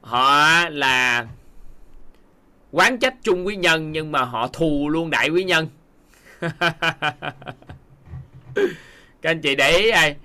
[0.00, 1.26] Họ là
[2.72, 5.68] quán trách chung quý nhân nhưng mà họ thù luôn đại quý nhân.
[9.22, 10.16] các anh chị để ý ai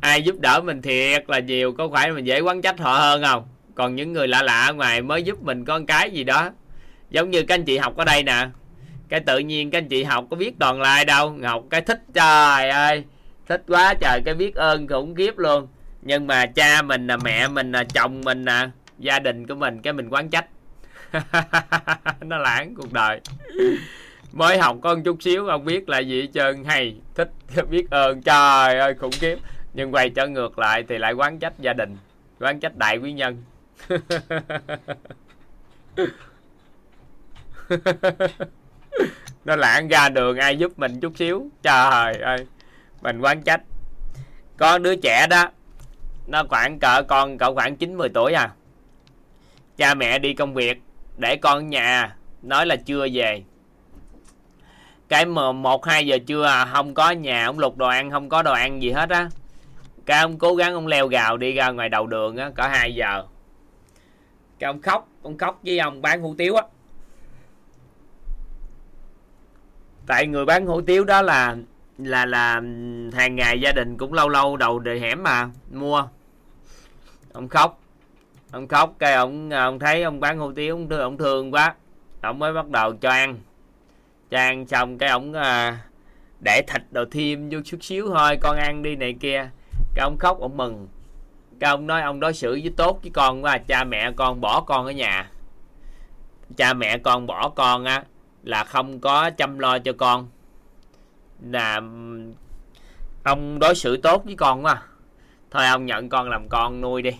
[0.00, 3.22] ai giúp đỡ mình thiệt là nhiều, có phải mình dễ quán trách họ hơn
[3.22, 3.48] không?
[3.74, 6.50] Còn những người lạ lạ ngoài mới giúp mình con cái gì đó.
[7.10, 8.46] Giống như các anh chị học ở đây nè,
[9.08, 11.38] cái tự nhiên các anh chị học có biết toàn lai đâu.
[11.42, 13.04] Học cái thích, trời ơi,
[13.46, 15.68] thích quá trời, cái biết ơn khủng khiếp luôn.
[16.02, 18.68] Nhưng mà cha mình là mẹ mình là chồng mình nè,
[18.98, 20.46] gia đình của mình, cái mình quán trách.
[22.20, 23.20] Nó lãng cuộc đời
[24.32, 26.64] mới học con chút xíu, không biết là gì hết trơn.
[26.64, 27.30] Hay, thích
[27.70, 28.22] biết ơn.
[28.22, 29.38] Trời ơi, khủng khiếp.
[29.74, 31.96] Nhưng quay trở ngược lại thì lại quán trách gia đình,
[32.40, 33.42] quán trách đại quý nhân.
[39.44, 41.50] Nó lãng ra đường, ai giúp mình chút xíu?
[41.62, 42.46] Trời ơi,
[43.02, 43.60] mình quán trách.
[44.56, 45.50] Có đứa trẻ đó,
[46.26, 48.50] nó khoảng cỡ con cỡ khoảng 90 tuổi à.
[49.76, 50.82] Cha mẹ đi công việc
[51.18, 53.42] để con nhà nói là chưa về
[55.08, 58.42] cái một hai giờ trưa à, không có nhà ông lục đồ ăn không có
[58.42, 59.28] đồ ăn gì hết á.
[60.06, 62.94] Cái ông cố gắng ông leo gào đi ra ngoài đầu đường á cỡ 2
[62.94, 63.24] giờ.
[64.58, 66.62] Cái ông khóc ông khóc với ông bán hủ tiếu á.
[70.06, 71.56] Tại người bán hủ tiếu đó là
[71.98, 72.54] là là
[73.12, 76.08] hàng ngày gia đình cũng lâu lâu đầu đời hẻm mà mua.
[77.32, 77.80] Ông khóc
[78.52, 81.50] ông khóc cái ông à, ông thấy ông bán hủ tiếu ông thương, ông thương
[81.54, 81.74] quá.
[82.20, 83.38] Ông mới bắt đầu cho ăn
[84.30, 84.38] cho
[84.68, 85.78] xong cái ông à,
[86.40, 89.50] để thịt đồ thêm vô chút xíu thôi con ăn đi này kia.
[89.94, 90.88] Cái ông khóc ông mừng.
[91.60, 94.60] Cái ông nói ông đối xử với tốt với con quá cha mẹ con bỏ
[94.60, 95.30] con ở nhà.
[96.56, 98.04] Cha mẹ con bỏ con á
[98.42, 100.28] là không có chăm lo cho con.
[101.50, 101.80] Là
[103.24, 104.82] ông đối xử tốt với con quá.
[105.50, 107.10] Thôi ông nhận con làm con nuôi đi.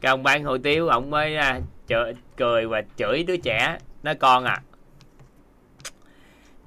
[0.00, 4.14] Cái ông bán hủ tiếu ông mới à, chửi, cười và chửi đứa trẻ nói
[4.14, 4.62] con à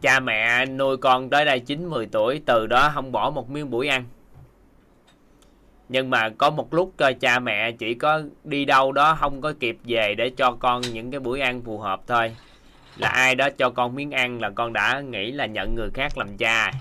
[0.05, 3.69] cha mẹ nuôi con tới đây 9 10 tuổi, từ đó không bỏ một miếng
[3.69, 4.05] buổi ăn.
[5.89, 9.53] Nhưng mà có một lúc cho cha mẹ chỉ có đi đâu đó không có
[9.59, 12.35] kịp về để cho con những cái buổi ăn phù hợp thôi.
[12.97, 16.17] Là ai đó cho con miếng ăn là con đã nghĩ là nhận người khác
[16.17, 16.71] làm cha.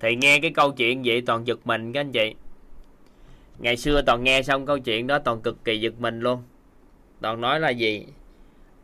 [0.00, 2.34] Thì nghe cái câu chuyện vậy toàn giật mình các anh chị.
[3.58, 6.42] Ngày xưa toàn nghe xong câu chuyện đó toàn cực kỳ giật mình luôn.
[7.20, 8.06] Toàn nói là gì?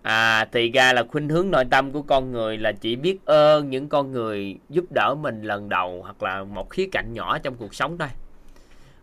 [0.05, 3.70] À thì ra là khuynh hướng nội tâm của con người là chỉ biết ơn
[3.70, 7.55] những con người giúp đỡ mình lần đầu hoặc là một khía cạnh nhỏ trong
[7.55, 8.09] cuộc sống thôi.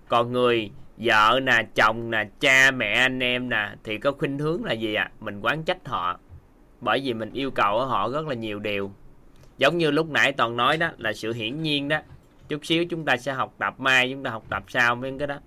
[0.08, 4.64] Còn người, vợ nè, chồng nè, cha, mẹ, anh em nè, thì có khuynh hướng
[4.64, 5.04] là gì ạ?
[5.04, 5.12] À?
[5.20, 6.20] mình quán trách họ,
[6.82, 8.92] bởi vì mình yêu cầu ở họ rất là nhiều điều.
[9.58, 11.98] Giống như lúc nãy toàn nói đó, là sự hiển nhiên đó.
[12.50, 15.28] Chút xíu chúng ta sẽ học tập, mai chúng ta học tập sau mấy cái
[15.28, 15.40] đó.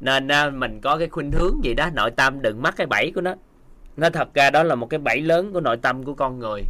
[0.00, 3.12] Nên à, mình có cái khuynh hướng gì đó, nội tâm đừng mắc cái bẫy
[3.14, 3.34] của nó.
[3.96, 6.62] Nó thật ra đó là một cái bẫy lớn của nội tâm của con người.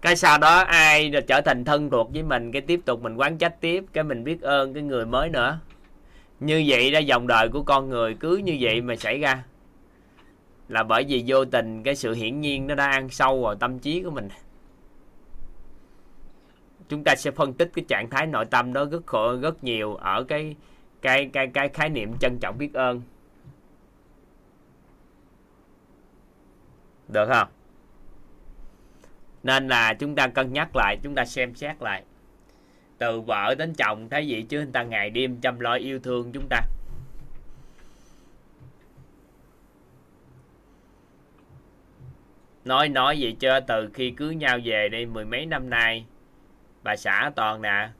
[0.00, 3.38] Cái sau đó ai trở thành thân thuộc với mình, cái tiếp tục mình quán
[3.38, 5.58] trách tiếp, cái mình biết ơn cái người mới nữa.
[6.40, 9.44] Như vậy ra dòng đời của con người cứ như vậy mà xảy ra.
[10.68, 13.78] Là bởi vì vô tình cái sự hiển nhiên nó đã ăn sâu vào tâm
[13.78, 14.28] trí của mình.
[16.88, 19.94] Chúng ta sẽ phân tích cái trạng thái nội tâm đó rất khổ, rất nhiều
[19.94, 20.56] ở cái
[21.02, 23.02] cái cái cái khái niệm trân trọng biết ơn.
[27.08, 27.48] Được không?
[29.42, 32.02] Nên là chúng ta cân nhắc lại, chúng ta xem xét lại.
[32.98, 34.58] Từ vợ đến chồng, thấy vậy chứ?
[34.58, 36.60] Người ta ngày đêm chăm lo yêu thương chúng ta.
[42.64, 46.06] Nói nói vậy chưa từ khi cưới nhau về đi mười mấy năm nay,
[46.82, 47.90] bà xã toàn nè,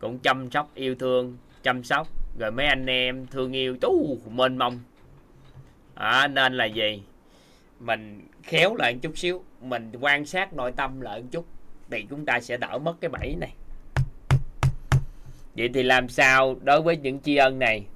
[0.00, 2.08] cũng chăm sóc, yêu thương chăm sóc.
[2.38, 4.80] Rồi mấy anh em thương yêu tú mênh mông.
[5.94, 7.02] À, nên là gì?
[7.80, 11.46] Mình khéo lại một chút xíu mình quan sát nội tâm lại một chút
[11.90, 13.54] thì chúng ta sẽ đỡ mất cái bẫy này.
[15.56, 17.86] Vậy thì làm sao đối với những tri ân này?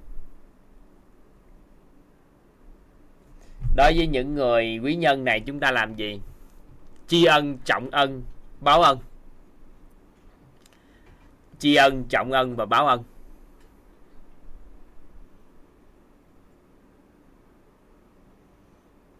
[3.75, 6.21] Đối với những người quý nhân này chúng ta làm gì?
[7.07, 8.23] Tri ân trọng ân
[8.59, 8.99] báo ân.
[11.59, 13.03] Tri ân trọng ân và báo ân.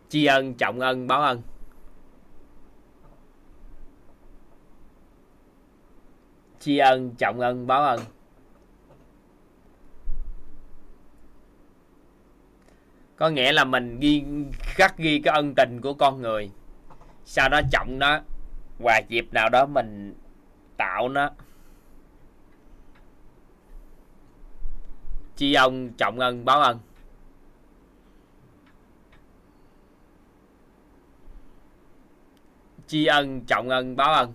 [0.10, 1.42] Tri ân, trọng ân, báo ân.
[6.60, 8.00] Tri ân, trọng ân, báo ân.
[13.16, 14.24] Có nghĩa là mình ghi,
[14.60, 16.52] khắc ghi cái ân tình của con người.
[17.26, 18.20] Sau đó trọng nó
[18.80, 20.16] và dịp nào đó mình
[20.78, 21.30] tạo nó.
[25.36, 26.80] Tri ân, trọng ân, báo ân.
[32.88, 34.34] Tri ân, trọng ân, báo ân.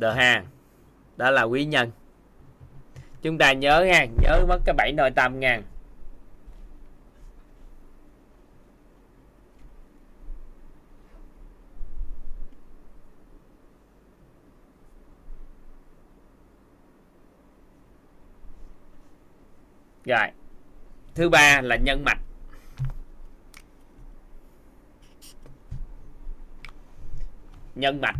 [0.00, 0.46] The hàng
[1.16, 1.90] đó là quý nhân.
[3.22, 5.62] Chúng ta nhớ nha nhớ mất cái bảy nội tâm ngàn
[20.06, 20.28] rồi.
[21.14, 22.18] Thứ ba là nhân mạch.
[27.74, 28.16] Nhân mạch.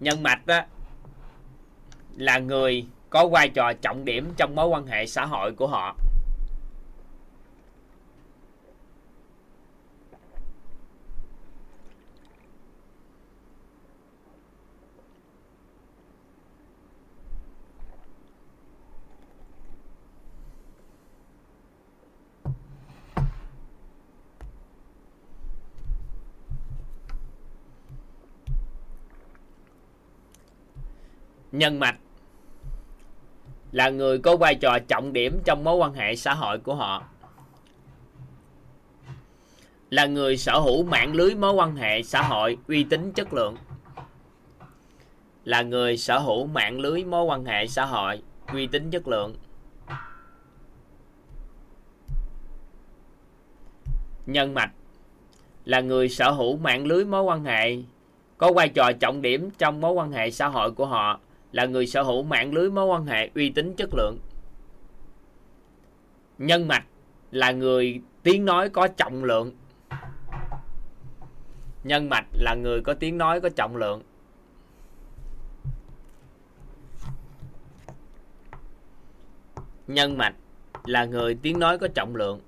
[0.00, 0.60] Nhân mạch đó
[2.16, 5.96] là người có vai trò trọng điểm trong mối quan hệ xã hội của họ.
[31.52, 31.98] Nhân mạch
[33.72, 37.04] là người có vai trò trọng điểm trong mối quan hệ xã hội của họ.
[39.90, 43.56] Là người sở hữu mạng lưới mối quan hệ xã hội uy tín chất lượng.
[45.44, 48.22] Là người sở hữu mạng lưới mối quan hệ xã hội
[48.52, 49.36] uy tín chất lượng.
[54.26, 54.70] Nhân mạch
[55.64, 57.76] là người sở hữu mạng lưới mối quan hệ,
[58.38, 61.20] có vai trò trọng điểm trong mối quan hệ xã hội của họ
[61.52, 64.18] là người sở hữu mạng lưới mối quan hệ uy tín chất lượng.
[66.38, 66.84] Nhân mạch
[67.30, 69.52] là người tiếng nói có trọng lượng.
[71.84, 74.02] Nhân mạch là người có tiếng nói có trọng lượng.
[79.86, 80.34] Nhân mạch
[80.84, 82.40] là người tiếng nói có trọng lượng.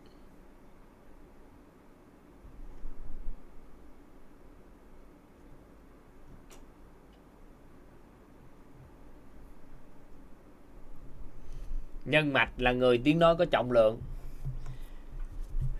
[12.10, 14.00] Nhân mạch là người tiếng nói có trọng lượng.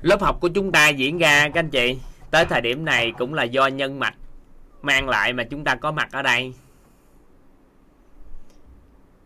[0.02, 1.98] Lớp học của chúng ta diễn ra, các anh chị,
[2.30, 4.14] tới thời điểm này cũng là do nhân mạch
[4.82, 6.54] mang lại mà chúng ta có mặt ở đây.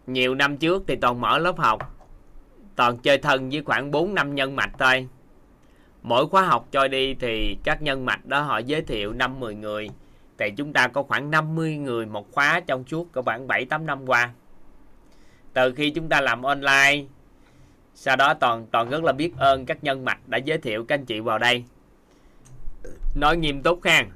[0.06, 1.96] Nhiều năm trước thì toàn mở lớp học,
[2.76, 5.08] toàn chơi thân với khoảng 4 năm nhân mạch thôi.
[6.02, 9.90] Mỗi khóa học cho đi thì các nhân mạch đó họ giới thiệu 5-10 người,
[10.38, 14.06] thì chúng ta có khoảng 50 người một khóa trong suốt có khoảng 7-8 năm
[14.06, 14.30] qua
[15.54, 17.04] từ khi chúng ta làm online
[17.94, 20.94] sau đó toàn toàn rất là biết ơn các nhân mạch đã giới thiệu các
[20.94, 21.64] anh chị vào đây.
[23.14, 24.06] Nói nghiêm túc ha.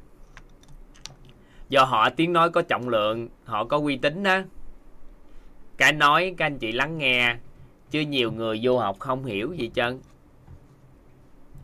[1.68, 4.40] Do họ tiếng nói có trọng lượng họ có uy tín đó
[5.76, 7.36] cái nói các anh chị lắng nghe
[7.90, 10.00] chứ nhiều người vô học không hiểu gì chân,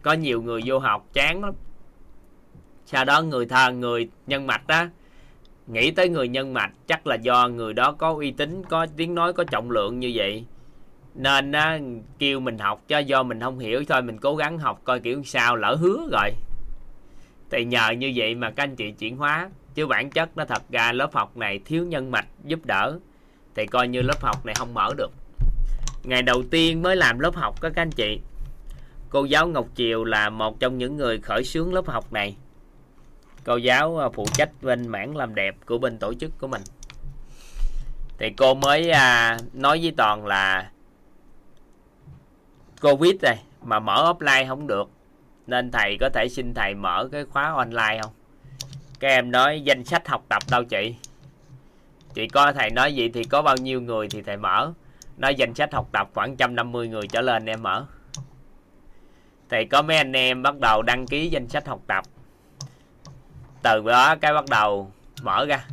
[0.02, 1.54] có nhiều người vô học chán lắm.
[2.86, 4.86] Sau đó người thờ người nhân mạch đó
[5.66, 9.14] nghĩ tới người nhân mạch chắc là do người đó có uy tín có tiếng
[9.14, 10.44] nói có trọng lượng như vậy.
[11.14, 11.78] Nên á,
[12.18, 15.22] kêu mình học cho do mình không hiểu thôi mình cố gắng học coi kiểu
[15.24, 16.30] sao lỡ hứa rồi.
[17.50, 20.62] Thì nhờ như vậy mà các anh chị chuyển hóa chứ bản chất nó thật
[20.70, 22.98] ra lớp học này thiếu nhân mạch giúp đỡ
[23.54, 25.10] thì coi như lớp học này không mở được.
[26.04, 28.20] Ngày đầu tiên mới làm lớp học các anh chị.
[29.10, 32.36] Cô giáo Ngọc Triều là một trong những người khởi xướng lớp học này
[33.44, 36.62] cô giáo à, phụ trách bên mảng làm đẹp của bên tổ chức của mình.
[38.18, 40.70] Thì cô mới à, nói với toàn là
[42.80, 44.90] covid này mà mở offline không được
[45.46, 48.12] nên thầy có thể xin thầy mở cái khóa online không?
[49.00, 50.96] Các em nói danh sách học tập đâu chị?
[52.14, 54.72] Chị có thầy nói gì thì có bao nhiêu người thì thầy mở.
[55.16, 57.86] Nói danh sách học tập khoảng 150 người trở lên em mở.
[59.48, 62.04] Thì có mấy anh em bắt đầu đăng ký danh sách học tập
[63.64, 64.90] từ đó cái bắt đầu
[65.22, 65.64] mở ra.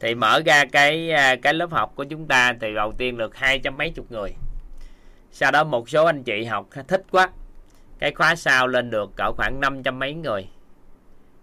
[0.00, 3.36] Thì mở ra cái à, cái lớp học của chúng ta thì đầu tiên được
[3.36, 4.30] hai trăm mấy chục người.
[5.32, 7.30] Sau đó một số anh chị học thích quá,
[7.98, 10.48] cái khóa sau lên được cỡ khoảng năm trăm mấy người.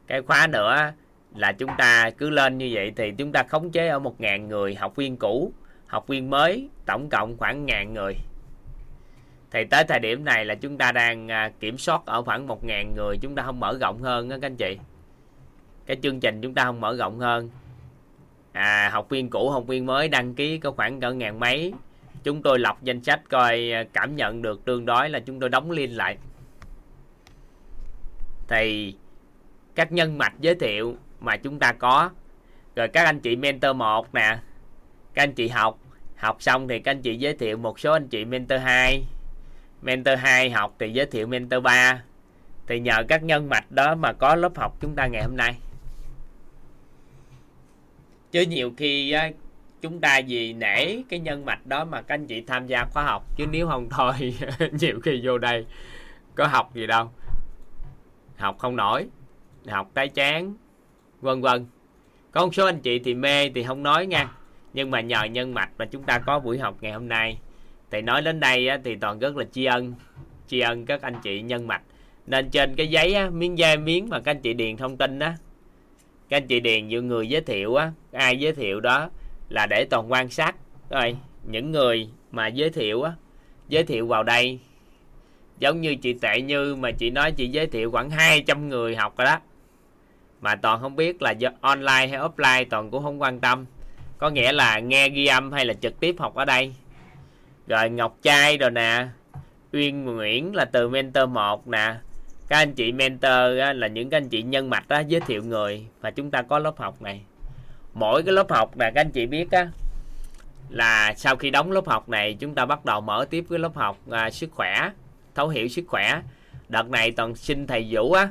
[0.08, 0.92] Cái khóa nữa
[1.36, 4.48] là chúng ta cứ lên như vậy thì chúng ta khống chế ở một ngàn
[4.48, 5.54] người học viên cũ,
[5.88, 8.14] học viên mới, tổng cộng khoảng ngàn người.
[9.52, 12.64] Thì tới thời điểm này là chúng ta đang à, kiểm soát ở khoảng một
[12.64, 14.78] ngàn người, chúng ta không mở rộng hơn đó các anh chị
[15.88, 17.50] cái chương trình chúng ta không mở rộng hơn.
[18.52, 21.74] À, học viên cũ học viên mới đăng ký có khoảng cỡ ngàn mấy.
[22.24, 25.50] Chúng tôi lọc danh sách coi à, cảm nhận được tương đối là chúng tôi
[25.50, 26.18] đóng liên lại.
[28.48, 28.96] Thì
[29.76, 32.10] các nhân mạch giới thiệu mà chúng ta có
[32.76, 34.38] rồi các anh chị mentor một nè
[35.14, 35.80] các anh chị học.
[36.16, 39.04] Học xong thì các anh chị giới thiệu một số anh chị mentor 2
[39.82, 42.02] mentor 2 học thì giới thiệu mentor 3
[42.68, 45.56] thì nhờ các nhân mạch đó mà có lớp học chúng ta ngày hôm nay
[48.32, 49.16] chứ nhiều khi
[49.82, 53.04] chúng ta vì nể cái nhân mạch đó mà các anh chị tham gia khóa
[53.04, 53.26] học.
[53.38, 54.14] Chứ nếu không thôi
[54.80, 55.66] nhiều khi vô đây
[56.36, 57.12] có học gì đâu.
[58.38, 59.08] Học không nổi
[59.68, 60.54] học tái chán
[61.22, 61.66] vân vân.
[62.32, 64.32] Có một số anh chị thì mê thì không nói nha.
[64.74, 67.40] Nhưng mà nhờ nhân mạch mà chúng ta có buổi học ngày hôm nay.
[67.92, 69.94] Thì nói đến đây á, thì toàn rất là tri ân
[70.48, 71.82] tri ân các anh chị nhân mạch.
[72.28, 75.20] Nên trên cái giấy á, miếng da miếng mà các anh chị điền thông tin
[75.20, 75.36] á
[76.30, 79.10] các anh chị điền, nhiều người giới thiệu á, ai giới thiệu đó
[79.50, 80.56] là để toàn quan sát.
[80.90, 83.12] Rồi, những người mà giới thiệu á,
[83.68, 84.60] giới thiệu vào đây,
[85.60, 89.18] giống như chị tệ như mà chị nói chị giới thiệu khoảng 200 người học
[89.18, 89.40] rồi đó.
[90.42, 93.66] Mà toàn không biết là online hay offline, toàn cũng không quan tâm.
[94.18, 96.74] Có nghĩa là nghe ghi âm hay là trực tiếp học ở đây.
[97.68, 99.08] Rồi ngọc trai rồi nè,
[99.74, 101.96] uyên nguyễn là từ mentor 1 nè
[102.48, 105.86] các anh chị mentor là những các anh chị nhân mạch đó, giới thiệu người
[106.02, 107.22] và chúng ta có lớp học này.
[107.94, 109.68] Mỗi cái lớp học là các anh chị biết á
[110.70, 113.76] là sau khi đóng lớp học này chúng ta bắt đầu mở tiếp cái lớp
[113.76, 114.90] học à, sức khỏe
[115.38, 116.22] thấu hiểu sức khỏe.
[116.70, 118.30] Đợt này toàn xin thầy Vũ á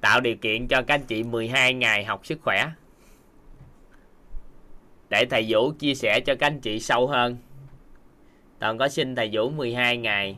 [0.00, 2.70] tạo điều kiện cho các anh chị 12 ngày học sức khỏe.
[5.08, 7.36] Để thầy Vũ chia sẻ cho các anh chị sâu hơn.
[8.58, 10.36] Toàn có xin thầy Vũ 12 ngày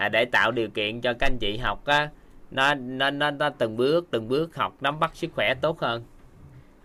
[0.00, 2.08] à, để tạo điều kiện cho các anh chị học á
[2.50, 6.04] nó, nó nó nó từng bước từng bước học nắm bắt sức khỏe tốt hơn.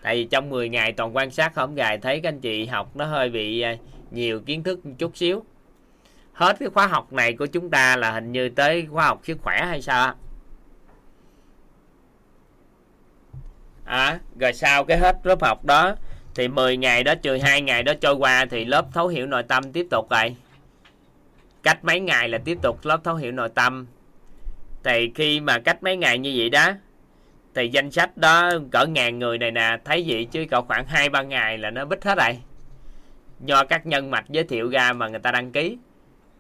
[0.02, 2.96] Tại vì trong 10 ngày toàn quan sát không gài thấy các anh chị học
[2.96, 3.76] nó hơi bị à,
[4.12, 5.44] nhiều kiến thức một chút xíu.
[6.34, 9.38] Hết cái khóa học này của chúng ta là hình như tới khóa học sức
[9.42, 10.14] khỏe hay sao
[13.86, 15.96] à, rồi sau cái hết lớp học đó
[16.36, 19.44] thì 10 ngày đó trừ hai ngày đó trôi qua thì lớp thấu hiểu nội
[19.44, 20.36] tâm tiếp tục rồi
[21.66, 23.88] cách mấy ngày là tiếp tục lớp thấu hiểu nội tâm.
[24.84, 26.72] Thì khi mà cách mấy ngày như vậy đó
[27.56, 31.10] thì danh sách đó cỡ ngàn người này nè thấy vậy chứ cỡ khoảng hai
[31.10, 32.38] ba ngày là nó bích hết rồi.
[33.40, 35.78] Do các nhân mạch giới thiệu ra mà người ta đăng ký.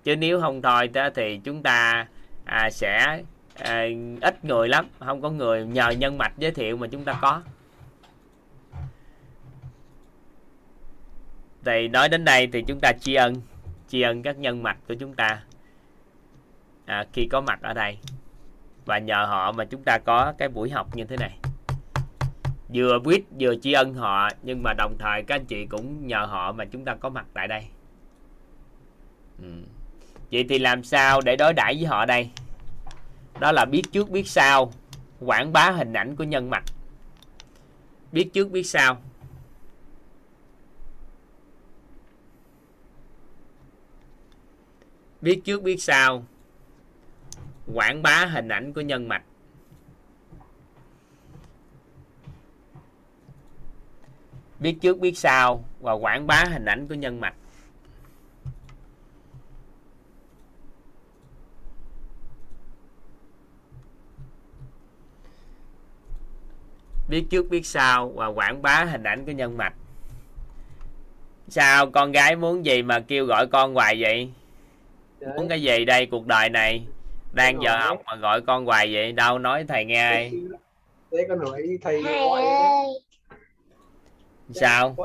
[0.03, 2.07] Chứ nếu không thôi đó thì chúng ta
[2.45, 3.21] à, sẽ
[3.57, 3.85] à,
[4.21, 4.85] ít người lắm.
[4.99, 7.41] Không có người nhờ nhân mạch giới thiệu mà chúng ta có.
[11.65, 13.41] Thì nói đến đây thì chúng ta tri ân
[13.95, 15.43] tri ân các nhân mạch của chúng ta.
[16.85, 17.97] À, khi có mặt ở đây.
[18.85, 21.37] Và nhờ họ mà chúng ta có cái buổi học như thế này.
[22.73, 26.25] Vừa biết vừa tri ân họ nhưng mà đồng thời các anh chị cũng nhờ
[26.25, 27.65] họ mà chúng ta có mặt tại đây.
[29.41, 29.49] Ừ.
[30.31, 32.29] vậy thì làm sao để đối đãi với họ đây?
[33.39, 34.71] Đó là biết trước biết sau
[35.19, 36.65] quảng bá hình ảnh của nhân mạch.
[38.11, 38.97] Biết trước biết sau.
[45.25, 46.23] Biết trước biết sau.
[47.73, 49.23] Quảng bá hình ảnh của nhân mạch.
[54.59, 57.35] Biết trước biết sau và quảng bá hình ảnh của nhân mạch.
[67.09, 69.73] Biết trước biết sau và quảng bá hình ảnh của nhân mạch.
[71.47, 74.31] Sao con gái muốn gì mà kêu gọi con hoài vậy?
[75.37, 76.05] Muốn cái gì đây?
[76.05, 76.85] Cuộc đời này
[77.31, 79.11] đang giờ học mà gọi con hoài vậy?
[79.11, 80.31] Đâu nói thầy nghe ai?
[81.11, 82.87] để con hỏi thầy thầy ơi.
[84.53, 84.95] Sao?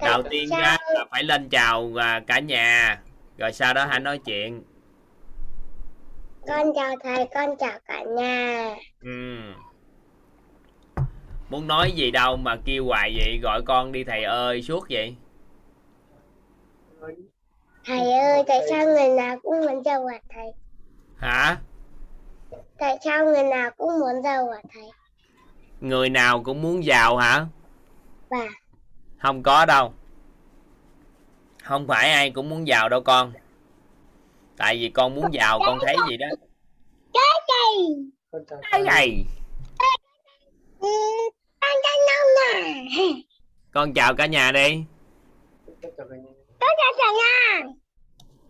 [0.00, 0.78] Đầu tiên là
[1.10, 3.00] phải lên chào à, cả nhà.
[3.38, 4.62] Rồi sau đó hãy nói chuyện.
[6.48, 8.76] Con chào thầy con chào cả nhà.
[9.02, 9.38] Ừ.
[11.50, 13.38] muốn nói gì đâu mà kêu hoài vậy?
[13.42, 15.14] Gọi con đi thầy ơi suốt vậy
[17.90, 20.46] thầy ơi tại sao người nào cũng muốn giàu hả thầy?
[21.16, 21.56] Hả?
[22.78, 24.90] Tại sao người nào cũng muốn giàu hả thầy?
[25.80, 27.46] Người nào cũng muốn giàu hả?
[28.30, 28.48] Dạ.
[29.18, 29.92] không có đâu.
[31.62, 33.32] Không phải ai cũng muốn giàu đâu con.
[34.56, 36.26] Tại vì con muốn giàu con thấy gì đó.
[37.12, 37.86] Thầy
[38.32, 38.82] con chào cái thầy.
[38.82, 39.24] này
[40.80, 40.88] ừ,
[41.60, 43.22] con chào nông nè
[43.72, 44.84] con chào cả nhà đi.
[45.66, 46.30] Con chào cả nhà
[46.60, 47.70] con chào cả nhà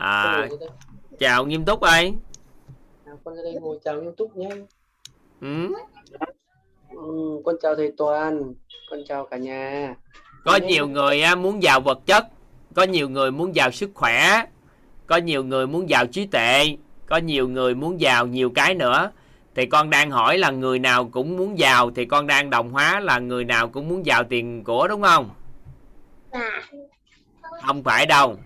[0.01, 0.49] à,
[1.19, 2.15] chào nghiêm túc ơi.
[3.05, 4.49] À, con ra đây ngồi chào nghiêm túc nhé
[5.41, 5.69] ừ.
[6.91, 8.55] ừ, con chào thầy Toàn
[8.91, 9.95] con chào cả nhà.
[10.45, 12.27] Có nhiều người á, muốn giàu vật chất
[12.75, 14.45] có nhiều người muốn giàu sức khỏe
[15.07, 19.11] có nhiều người muốn giàu trí tuệ có nhiều người muốn giàu nhiều cái nữa.
[19.55, 23.01] Thì con đang hỏi là người nào cũng muốn giàu thì con đang đồng hóa
[23.01, 25.31] là người nào cũng muốn giàu tiền của đúng không?
[26.31, 26.63] Và
[27.63, 28.37] không phải đâu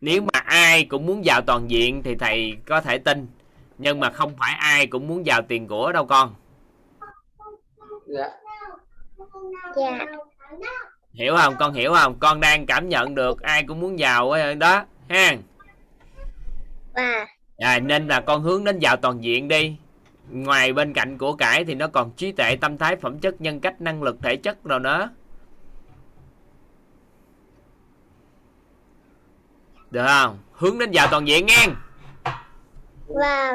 [0.00, 3.26] nếu mà ai cũng muốn giàu toàn diện thì thầy có thể tin.
[3.78, 6.34] Nhưng mà không phải ai cũng muốn giàu tiền của đâu con.
[8.06, 8.28] Dạ.
[9.76, 10.06] Dạ.
[11.12, 11.54] Hiểu không?
[11.58, 12.18] Con hiểu không?
[12.20, 14.84] Con đang cảm nhận được ai cũng muốn giàu ấy đó.
[15.08, 15.36] Ha.
[16.94, 17.26] Và
[17.58, 19.76] à, nên là con hướng đến giàu toàn diện đi.
[20.30, 23.60] Ngoài bên cạnh của cải thì nó còn trí tuệ tâm thái phẩm chất nhân
[23.60, 25.10] cách năng lực thể chất rồi nữa
[29.90, 31.66] được không hướng đến giàu toàn diện nghe
[33.06, 33.54] và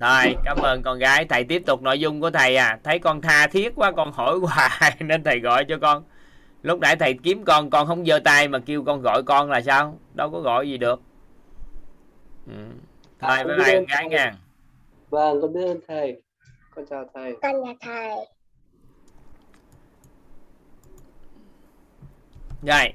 [0.00, 1.24] Thôi, cảm ơn con gái.
[1.24, 2.78] Thầy tiếp tục nội dung của thầy à.
[2.84, 6.04] Thấy con tha thiết quá, con hỏi hoài nên thầy gọi cho con.
[6.62, 9.60] Lúc nãy thầy kiếm con, con không giơ tay mà kêu con gọi con là
[9.60, 9.98] sao?
[10.14, 11.00] Đâu có gọi gì được.
[12.46, 12.62] Ừ.
[13.20, 14.34] Thôi, bye bye con gái nha.
[15.10, 16.22] vâng con biết ơn thầy
[16.74, 18.10] con chào thầy con nhà thầy
[22.62, 22.92] Rồi.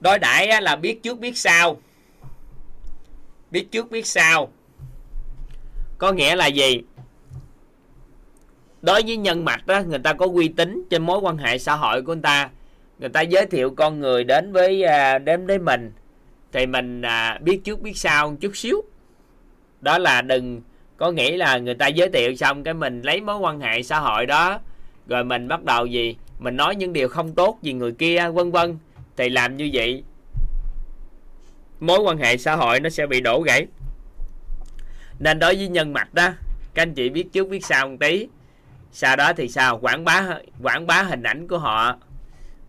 [0.00, 1.80] Đối đãi là biết trước biết sau.
[3.50, 4.48] Biết trước biết sau.
[5.98, 6.82] Có nghĩa là gì?
[8.82, 11.76] Đối với nhân mạch đó, người ta có uy tín trên mối quan hệ xã
[11.76, 12.50] hội của người ta.
[12.98, 15.92] Người ta giới thiệu con người đến với à, đến với mình
[16.52, 18.82] thì mình à, biết trước biết sau một chút xíu.
[19.80, 20.62] Đó là đừng
[20.96, 23.98] có nghĩ là người ta giới thiệu xong cái mình lấy mối quan hệ xã
[23.98, 24.60] hội đó
[25.08, 28.50] rồi mình bắt đầu gì mình nói những điều không tốt gì người kia vân
[28.50, 28.78] vân
[29.16, 30.04] thì làm như vậy,
[31.80, 33.66] mối quan hệ xã hội nó sẽ bị đổ gãy.
[35.18, 36.30] Nên đối với nhân mạch đó,
[36.74, 38.28] các anh chị biết trước biết sau một tí.
[38.92, 39.78] Sau đó thì sao?
[39.78, 41.96] Quảng bá quảng bá hình ảnh của họ,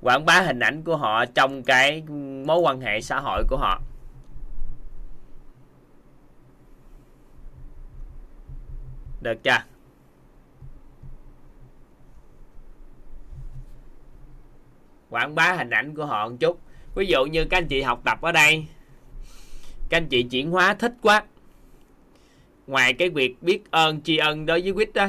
[0.02, 2.04] quảng bá hình ảnh của họ trong cái
[2.46, 3.82] mối quan hệ xã hội của họ.
[9.22, 9.58] Được chưa?
[15.10, 16.62] Quảng bá hình ảnh của họ một chút.
[16.96, 18.66] Ví dụ như các anh chị học tập ở đây
[19.90, 21.24] các anh chị chuyển hóa thích quá.
[22.68, 25.08] Ngoài cái việc biết ơn tri ân đối với quýt đó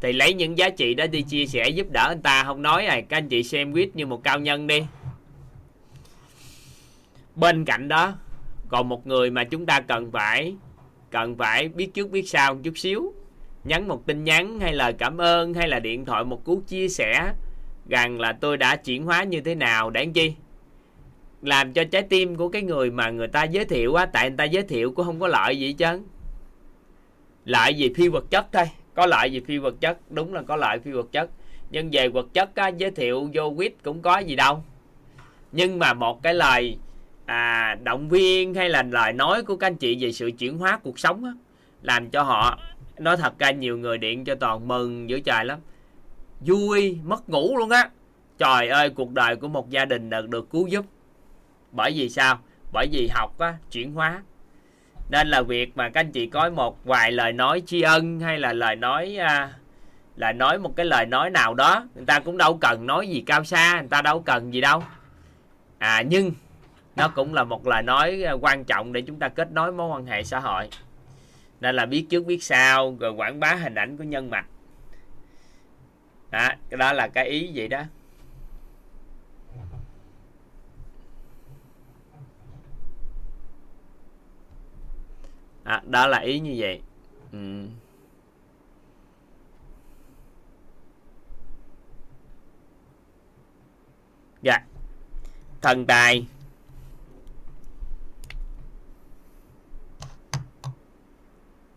[0.00, 2.44] thì lấy những giá trị đó đi chia sẻ giúp đỡ anh ta.
[2.44, 4.82] Không nói này, các anh chị xem quýt như một cao nhân đi.
[7.36, 8.14] Bên cạnh đó
[8.68, 10.54] còn một người mà chúng ta cần phải
[11.10, 13.14] cần phải biết trước biết sau một chút xíu.
[13.64, 16.88] Nhắn một tin nhắn hay lời cảm ơn hay là điện thoại một cú chia
[16.88, 17.32] sẻ
[17.90, 20.32] rằng là tôi đã chuyển hóa như thế nào để làm chi?
[21.42, 24.36] Làm cho trái tim của cái người mà người ta giới thiệu á tại người
[24.36, 26.00] ta giới thiệu cũng không có lợi gì chứ
[27.44, 28.64] lợi gì phi vật chất thôi
[28.94, 31.30] có lợi gì phi vật chất đúng là có lợi phi vật chất.
[31.70, 34.64] Nhưng về vật chất á, giới thiệu vô quýt cũng có gì đâu.
[35.52, 36.78] Nhưng mà một cái lời
[37.26, 40.78] à, động viên hay là lời nói của các anh chị về sự chuyển hóa
[40.82, 41.32] cuộc sống á,
[41.82, 42.58] làm cho họ
[42.98, 45.58] nói thật ra nhiều người điện cho toàn mừng giữa trời lắm
[46.40, 47.88] vui mất ngủ luôn á.
[48.38, 50.84] Trời ơi cuộc đời của một gia đình được được cứu giúp.
[51.72, 52.38] Bởi vì sao?
[52.72, 54.22] Bởi vì học á chuyển hóa.
[55.10, 58.38] Nên là việc mà các anh chị có một vài lời nói tri ân hay
[58.38, 59.52] là lời nói à,
[60.16, 63.22] là nói một cái lời nói nào đó người ta cũng đâu cần nói gì
[63.26, 64.82] cao xa người ta đâu cần gì đâu.
[65.78, 66.32] À nhưng
[66.96, 69.88] nó cũng là một lời nói à, quan trọng để chúng ta kết nối mối
[69.88, 70.68] quan hệ xã hội.
[71.60, 74.46] Nên là biết trước biết sau rồi quảng bá hình ảnh của nhân mạch
[76.30, 77.82] đó, đó là cái ý vậy đó.
[85.64, 86.82] À, đó là ý như vậy.
[87.32, 87.66] Ừ.
[94.42, 94.58] dạ.
[95.62, 96.26] Thần tài.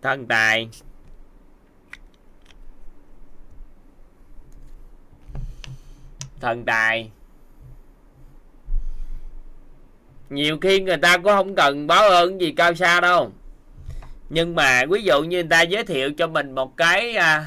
[0.01, 0.69] Thần tài.
[6.43, 7.09] Thần tài
[10.29, 13.31] nhiều khi người ta cũng không cần báo ơn gì cao xa đâu.
[14.29, 17.45] Nhưng mà ví dụ như người ta giới thiệu cho mình một cái à,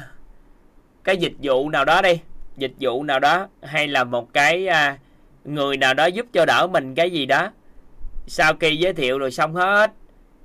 [1.03, 2.19] cái dịch vụ nào đó đi
[2.57, 4.97] dịch vụ nào đó hay là một cái à,
[5.45, 7.51] người nào đó giúp cho đỡ mình cái gì đó.
[8.27, 9.91] Sau khi giới thiệu rồi xong hết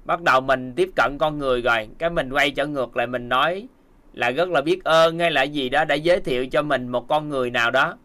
[0.04, 3.28] bắt đầu mình tiếp cận con người rồi cái mình quay trở ngược lại mình
[3.28, 3.66] nói
[4.12, 7.08] là rất là biết ơn hay là gì đó đã giới thiệu cho mình một
[7.08, 7.96] con người nào đó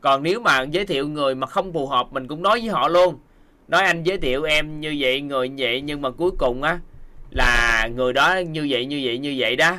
[0.00, 2.88] còn nếu mà giới thiệu người mà không phù hợp, mình cũng nói với họ
[2.88, 3.18] luôn.
[3.68, 6.80] Nói anh giới thiệu em như vậy, người như vậy, nhưng mà cuối cùng á,
[7.30, 9.76] là người đó như vậy như vậy như vậy đó.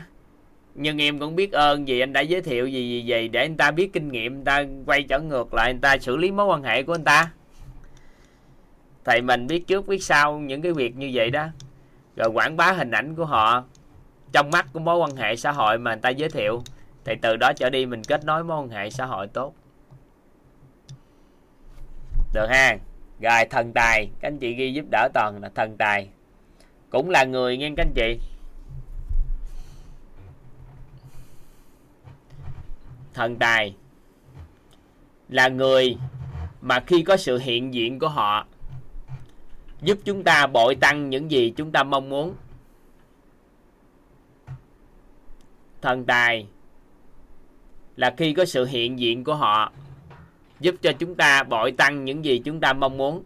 [0.75, 3.57] Nhưng em cũng biết ơn vì anh đã giới thiệu gì gì gì, để anh
[3.57, 6.45] ta biết kinh nghiệm người ta quay trở ngược lại, anh ta xử lý mối
[6.45, 7.31] quan hệ của anh ta.
[9.05, 11.47] Thầy mình biết trước, biết sau những cái việc như vậy đó.
[12.15, 13.63] Rồi quảng bá hình ảnh của họ,
[14.31, 16.63] trong mắt của mối quan hệ xã hội mà người ta giới thiệu.
[17.05, 19.53] Thì từ đó trở đi mình kết nối mối quan hệ xã hội tốt
[22.33, 22.77] được ha.
[23.19, 24.09] Rồi, thần tài.
[24.19, 26.09] Các anh chị ghi giúp đỡ toàn là thần tài.
[26.89, 28.19] Cũng là người nghe các anh chị.
[33.13, 33.75] Thần tài
[35.29, 35.97] là người
[36.61, 38.45] mà khi có sự hiện diện của họ,
[39.81, 42.35] giúp chúng ta bội tăng những gì chúng ta mong muốn.
[45.81, 46.47] Thần tài
[47.95, 49.71] là khi có sự hiện diện của họ
[50.59, 53.23] giúp cho chúng ta bội tăng những gì chúng ta mong muốn.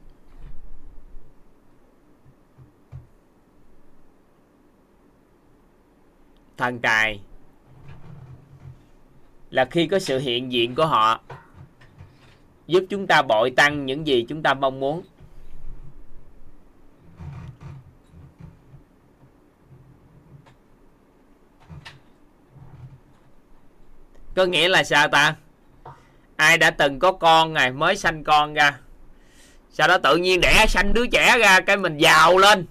[6.57, 7.21] Thần tài
[9.49, 11.21] là khi có sự hiện diện của họ,
[12.67, 15.01] giúp chúng ta bội tăng những gì chúng ta mong muốn.
[24.35, 25.35] Có nghĩa là sao ta?
[26.35, 28.77] Ai đã từng có con, ngày mới sanh con ra.
[29.71, 32.65] Sau đó tự nhiên đẻ sanh đứa trẻ ra, cái mình giàu lên.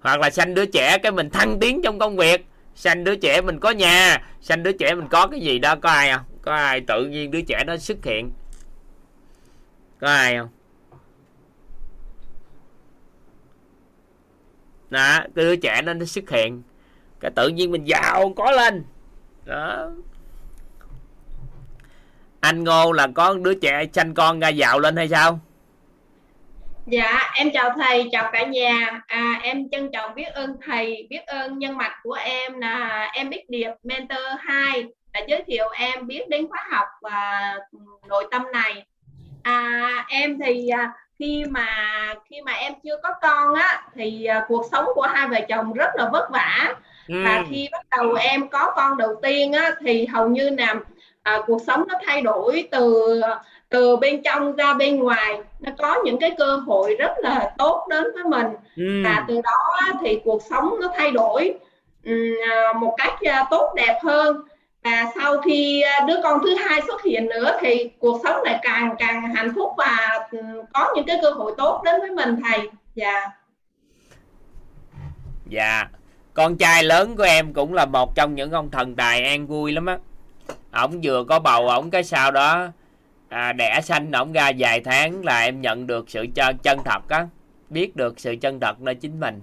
[0.00, 2.46] Hoặc là sanh đứa trẻ, cái mình thăng tiến trong công việc.
[2.74, 5.90] Sanh đứa trẻ mình có nhà, sanh đứa trẻ mình có cái gì đó, có
[5.90, 6.24] ai không?
[6.42, 8.30] Có ai tự nhiên đứa trẻ đó xuất hiện?
[10.00, 10.48] Có ai không?
[14.90, 16.62] Đó, cái đứa trẻ đó nó xuất hiện.
[17.20, 18.84] Cái tự nhiên mình giàu, có lên.
[19.44, 19.90] Đó
[22.40, 25.40] anh ngô là có đứa trẻ sanh con ra giàu lên hay sao
[26.86, 29.00] Dạ, em chào thầy, chào cả nhà.
[29.06, 33.30] À, em trân trọng biết ơn thầy, biết ơn nhân mặt của em là em
[33.30, 37.54] biết Điệp Mentor 2 đã giới thiệu em biết đến khóa học và
[38.08, 38.86] nội tâm này.
[39.42, 41.66] À, em thì à, khi mà
[42.30, 45.72] khi mà em chưa có con á thì à, cuộc sống của hai vợ chồng
[45.72, 46.74] rất là vất vả.
[47.08, 47.14] ừ.
[47.24, 50.74] Và khi bắt đầu em có con đầu tiên á thì hầu như là
[51.26, 53.20] à, cuộc sống nó thay đổi từ
[53.68, 55.40] từ bên trong ra bên ngoài.
[55.60, 58.46] Nó có những cái cơ hội rất là tốt đến với mình.
[58.76, 59.02] Ừ.
[59.04, 61.54] và từ đó thì cuộc sống nó thay đổi
[62.04, 64.42] ừm, à, một cách à, tốt đẹp hơn.
[64.84, 68.94] Và sau khi đứa con thứ hai xuất hiện nữa thì cuộc sống lại càng
[68.98, 72.70] càng hạnh phúc và ừm, có những cái cơ hội tốt đến với mình thầy.
[72.94, 73.30] Dạ.
[75.48, 75.88] Dạ.
[76.34, 79.72] Con trai lớn của em cũng là một trong những ông thần tài an vui
[79.72, 79.98] lắm á
[80.70, 82.72] ổng vừa có bầu ổng cái sau đó?
[83.28, 87.08] À, đẻ sanh ổng ra vài tháng là em nhận được sự chân, chân thật
[87.08, 87.28] á.
[87.70, 89.42] Biết được sự chân thật nơi chính mình.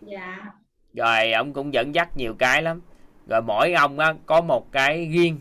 [0.00, 0.36] Dạ.
[0.94, 2.80] Rồi ông cũng dẫn dắt nhiều cái lắm.
[3.28, 5.40] Rồi mỗi ông á có một cái riêng.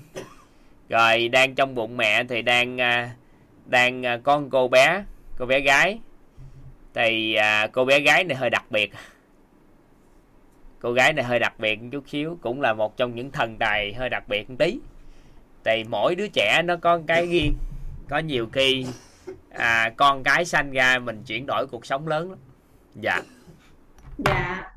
[0.90, 3.12] Rồi đang trong bụng mẹ thì đang à,
[3.66, 5.03] đang à, một cô bé
[5.38, 5.99] cô bé gái.
[6.94, 8.91] Thì à, cô bé gái này hơi đặc biệt
[10.86, 13.57] cô gái này hơi đặc biệt một chút xíu cũng là một trong những thần
[13.60, 14.80] tài hơi đặc biệt một tí.
[15.64, 17.53] Thì mỗi đứa trẻ nó có cái riêng.
[18.10, 18.86] Có nhiều khi
[19.49, 22.40] à, con cái sanh ra mình chuyển đổi cuộc sống lớn lắm.
[22.95, 23.22] Dạ.
[24.18, 24.72] Dạ.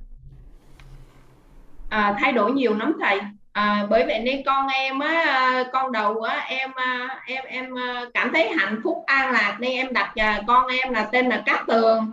[1.89, 3.21] À, thay đổi nhiều lắm thầy.
[3.53, 8.05] À, bởi vậy nên con em á con đầu á em à, em em à,
[8.15, 9.57] cảm thấy hạnh phúc an lạc.
[9.61, 12.13] Nên em đặt à, con em là tên là Cát Tường.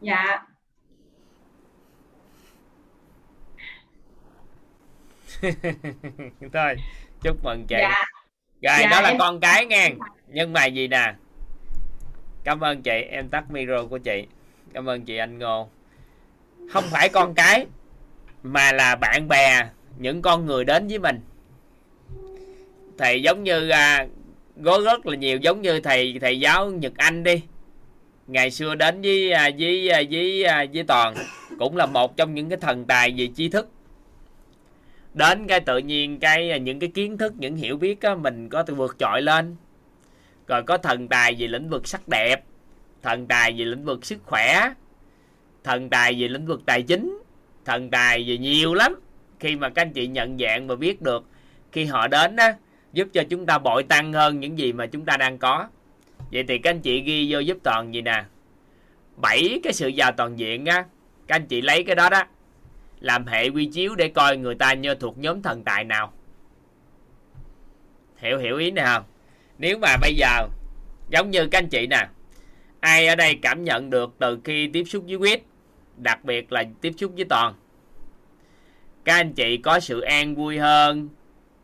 [0.00, 0.38] Dạ.
[6.52, 6.74] thôi
[7.22, 7.76] chúc mừng chị.
[7.80, 8.04] Dạ.
[8.62, 9.90] Rồi Dạ, đó là em- con cái nghe.
[10.28, 11.14] nhưng mà gì nè?
[12.44, 14.26] Cảm ơn chị em tắt micro của chị.
[14.74, 15.68] Cảm ơn chị anh ngô.
[16.72, 17.66] Không phải con cái
[18.42, 19.66] mà là bạn bè
[19.98, 21.20] những con người đến với mình.
[22.98, 24.06] Thầy giống như à,
[24.64, 27.42] có rất là nhiều giống như thầy thầy giáo Nhật Anh đi.
[28.26, 31.14] Ngày xưa đến với à, với à, với à, với toàn
[31.58, 33.68] cũng là một trong những cái thần tài về tri thức
[35.14, 38.48] đến cái tự nhiên cái à, những cái kiến thức những hiểu biết á, mình
[38.48, 39.56] có thể vượt trội lên.
[40.46, 42.44] Rồi có thần tài về lĩnh vực sắc đẹp
[43.02, 44.72] thần tài về lĩnh vực sức khỏe
[45.64, 47.18] thần tài về lĩnh vực tài chính
[47.64, 48.94] thần tài về nhiều lắm.
[49.40, 51.24] Khi mà các anh chị nhận dạng và biết được
[51.72, 52.54] khi họ đến á
[52.92, 55.68] giúp cho chúng ta bội tăng hơn những gì mà chúng ta đang có.
[56.32, 58.24] Vậy thì các anh chị ghi vô giúp toàn gì nè?
[59.16, 60.84] Bảy cái sự giàu toàn diện á.
[61.26, 62.22] Các anh chị lấy cái đó đó
[63.04, 66.12] làm hệ quy chiếu để coi người ta như thuộc nhóm thần tài nào.
[68.16, 69.04] Hiểu hiểu ý này không?
[69.58, 70.48] Nếu mà bây giờ,
[71.08, 72.08] giống như các anh chị nè,
[72.80, 75.42] ai ở đây cảm nhận được từ khi tiếp xúc với quýt,
[75.96, 77.54] đặc biệt là tiếp xúc với toàn,
[79.04, 81.08] các anh chị có sự an vui hơn,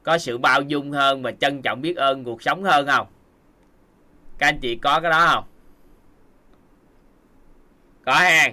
[0.03, 3.07] có sự bao dung hơn và trân trọng biết ơn cuộc sống hơn không?
[4.39, 5.45] Các anh chị có cái đó không?
[8.05, 8.49] Có ha,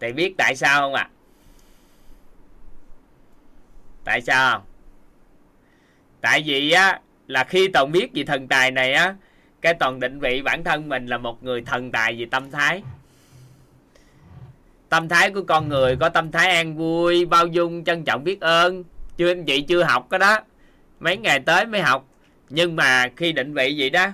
[0.00, 1.10] thì biết tại sao không ạ?
[1.12, 1.17] à?
[4.08, 4.64] Tại sao?
[6.20, 9.14] Tại vì á, là khi toàn biết về thần tài này á,
[9.60, 12.82] cái toàn định vị bản thân mình là một người thần tài về tâm thái.
[14.88, 18.40] Tâm thái của con người có tâm thái an vui, bao dung, trân trọng, biết
[18.40, 18.84] ơn.
[19.16, 20.40] Chưa anh chị chưa học cái đó.
[21.00, 22.08] Mấy ngày tới mới học.
[22.48, 24.06] Nhưng mà khi định vị vậy đó,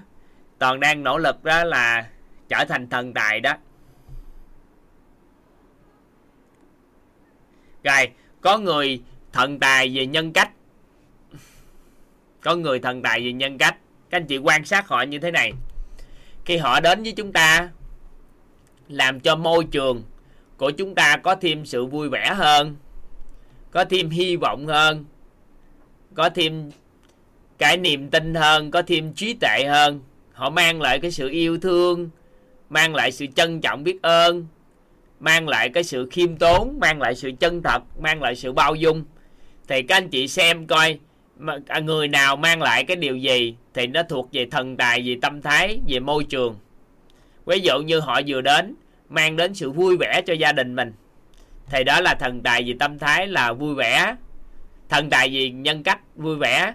[0.58, 2.06] toàn đang nỗ lực đó là
[2.48, 3.52] trở thành thần tài đó.
[7.84, 8.10] Rồi,
[8.40, 9.02] có người
[9.34, 10.50] thần tài về nhân cách.
[12.40, 13.76] Có người thần tài về nhân cách.
[14.10, 15.52] Các anh chị quan sát họ như thế này.
[16.44, 17.68] Khi họ đến với chúng ta,
[18.88, 20.02] làm cho môi trường
[20.56, 22.76] của chúng ta có thêm sự vui vẻ hơn,
[23.70, 25.04] có thêm hy vọng hơn,
[26.14, 26.70] có thêm
[27.58, 30.00] cái niềm tin hơn, có thêm trí tuệ hơn.
[30.32, 32.10] Họ mang lại cái sự yêu thương,
[32.70, 34.46] mang lại sự trân trọng biết ơn,
[35.20, 38.74] mang lại cái sự khiêm tốn, mang lại sự chân thật, mang lại sự bao
[38.74, 39.04] dung
[39.68, 40.98] thì các anh chị xem coi
[41.66, 45.16] à, người nào mang lại cái điều gì thì nó thuộc về thần tài về
[45.22, 46.56] tâm thái về môi trường.
[47.46, 48.74] Ví dụ như họ vừa đến
[49.08, 50.92] mang đến sự vui vẻ cho gia đình mình.
[51.66, 54.16] Thì đó là thần tài về tâm thái là vui vẻ.
[54.88, 56.74] Thần tài về nhân cách vui vẻ.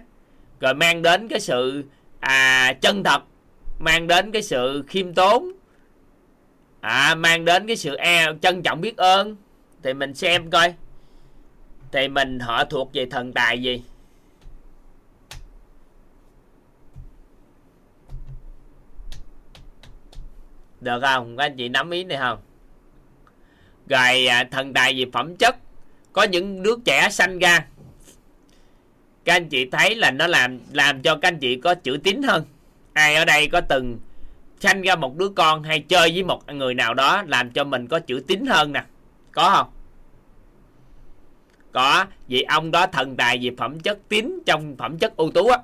[0.60, 1.84] Rồi mang đến cái sự
[2.20, 3.22] à, chân thật
[3.78, 5.52] mang đến cái sự khiêm tốn.
[6.80, 9.36] À, mang đến cái sự e trân trọng biết ơn.
[9.82, 10.74] Thì mình xem coi
[11.92, 13.82] thì mình họ thuộc về thần tài gì?
[20.80, 21.36] Được không?
[21.36, 22.38] Các anh chị nắm ý này không?
[23.88, 25.56] Rồi à, thần tài về phẩm chất.
[26.12, 27.66] Có những đứa trẻ sanh ra.
[29.24, 32.22] Các anh chị thấy là nó làm làm cho các anh chị có chữ tín
[32.22, 32.44] hơn.
[32.92, 33.98] Ai ở đây có từng
[34.60, 37.86] sanh ra một đứa con hay chơi với một người nào đó làm cho mình
[37.86, 38.84] có chữ tín hơn nè.
[39.32, 39.79] Có không?
[41.72, 45.48] Có, vì ông đó thần tài về phẩm chất tín trong phẩm chất ưu tú
[45.48, 45.58] á.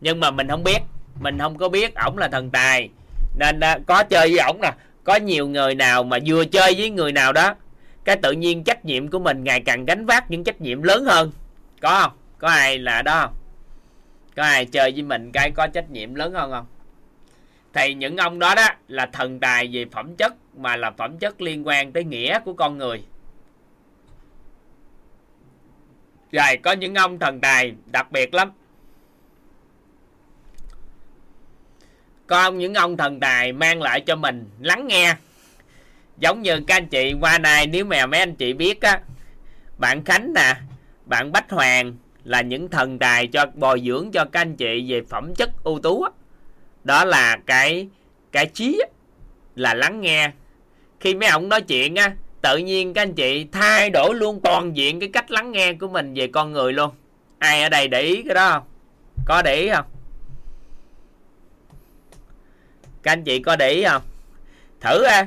[0.00, 0.78] Nhưng mà mình không biết,
[1.20, 2.90] mình không có biết ổng là thần tài.
[3.38, 4.72] Nên à, có chơi với ổng nè,
[5.04, 7.54] có nhiều người nào mà vừa chơi với người nào đó,
[8.04, 11.04] cái tự nhiên trách nhiệm của mình ngày càng gánh vác những trách nhiệm lớn
[11.04, 11.32] hơn.
[11.80, 12.12] Có không?
[12.38, 13.34] Có ai là đó không?
[14.36, 16.66] Có ai chơi với mình cái có trách nhiệm lớn hơn không?
[17.72, 21.40] Thì những ông đó đó là thần tài về phẩm chất mà là phẩm chất
[21.40, 23.02] liên quan tới nghĩa của con người.
[26.32, 28.52] Rồi có những ông thần tài đặc biệt lắm.
[32.26, 35.14] Có những ông thần tài mang lại cho mình lắng nghe.
[36.18, 39.00] Giống như các anh chị qua này nếu mà mấy anh chị biết á
[39.78, 40.54] bạn khánh nè
[41.06, 45.02] bạn bách hoàng là những thần tài cho bồi dưỡng cho các anh chị về
[45.08, 46.10] phẩm chất ưu tú á.
[46.84, 47.88] Đó là cái
[48.32, 48.88] cái trí á,
[49.56, 50.30] là lắng nghe.
[51.00, 54.76] Khi mấy ông nói chuyện á tự nhiên các anh chị thay đổi luôn toàn
[54.76, 56.90] diện cái cách lắng nghe của mình về con người luôn.
[57.38, 58.62] Ai ở đây để ý cái đó không?
[59.26, 59.84] Có để ý không?
[63.02, 64.02] Các anh chị có để ý không?
[64.80, 65.26] Thử à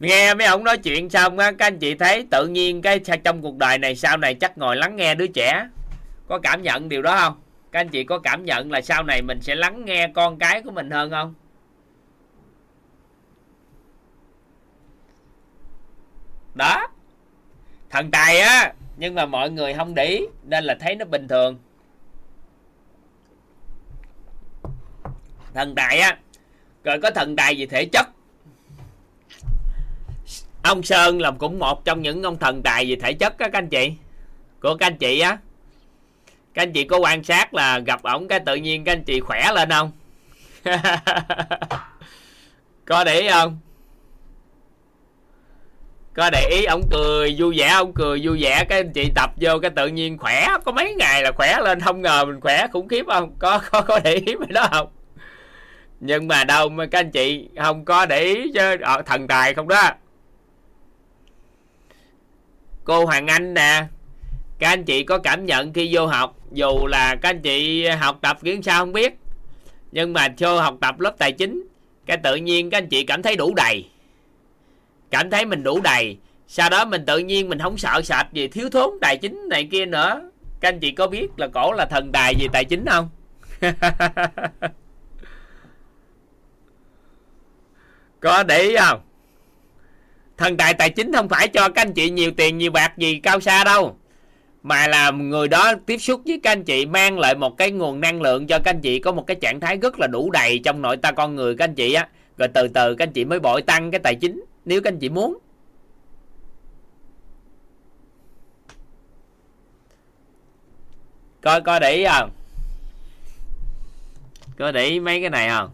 [0.00, 3.42] nghe mấy ông nói chuyện xong á, các anh chị thấy tự nhiên cái trong
[3.42, 5.68] cuộc đời này sau này chắc ngồi lắng nghe đứa trẻ.
[6.28, 7.40] Có cảm nhận điều đó không?
[7.72, 10.62] Các anh chị có cảm nhận là sau này mình sẽ lắng nghe con cái
[10.62, 11.34] của mình hơn không?
[16.56, 16.88] Đó.
[17.90, 21.28] Thần tài á, nhưng mà mọi người không để ý, nên là thấy nó bình
[21.28, 21.58] thường.
[25.54, 26.18] Thần tài á,
[26.84, 28.06] rồi có thần tài về thể chất.
[30.62, 33.58] Ông sơn là cũng một trong những ông thần tài về thể chất á các
[33.58, 33.92] anh chị.
[34.60, 35.38] Của các anh chị á.
[36.54, 39.20] Các anh chị có quan sát là gặp ổng cái tự nhiên các anh chị
[39.20, 39.92] khỏe lên không?
[42.84, 43.58] Có để ý không?
[46.16, 48.64] Có để ý ông cười, vui vẻ, ông cười, vui vẻ.
[48.68, 51.80] Cái anh chị tập vô, cái tự nhiên khỏe, có mấy ngày là khỏe lên.
[51.80, 53.34] Không ngờ mình khỏe, khủng khiếp không?
[53.38, 54.88] Có có có để ý mấy đó không?
[56.00, 59.54] Nhưng mà đâu mà các anh chị không có để ý chứ ở thần tài
[59.54, 59.90] không đó.
[62.84, 63.84] Cô Hoàng Anh nè,
[64.58, 68.18] các anh chị có cảm nhận khi vô học, dù là các anh chị học
[68.20, 69.12] tập kiến sao không biết,
[69.92, 71.68] nhưng mà vô học tập lớp tài chính,
[72.06, 73.84] cái tự nhiên các anh chị cảm thấy đủ đầy
[75.10, 76.16] cảm thấy mình đủ đầy.
[76.48, 79.68] Sau đó mình tự nhiên mình không sợ sệt gì thiếu thốn tài chính này
[79.70, 80.30] kia nữa.
[80.60, 83.08] Các anh chị có biết là cổ là thần tài gì tài chính không?
[88.20, 89.00] Có để ý không?
[90.36, 93.20] Thần tài tài chính không phải cho các anh chị nhiều tiền, nhiều bạc gì
[93.22, 93.96] cao xa đâu.
[94.62, 98.00] Mà là người đó tiếp xúc với các anh chị mang lại một cái nguồn
[98.00, 100.60] năng lượng cho các anh chị có một cái trạng thái rất là đủ đầy
[100.64, 102.08] trong nội ta con người các anh chị á.
[102.38, 104.98] Rồi từ từ các anh chị mới bội tăng cái tài chính nếu các anh
[104.98, 105.38] chị muốn.
[111.40, 112.30] Coi coi để ý không
[114.58, 115.70] coi để ý mấy cái này không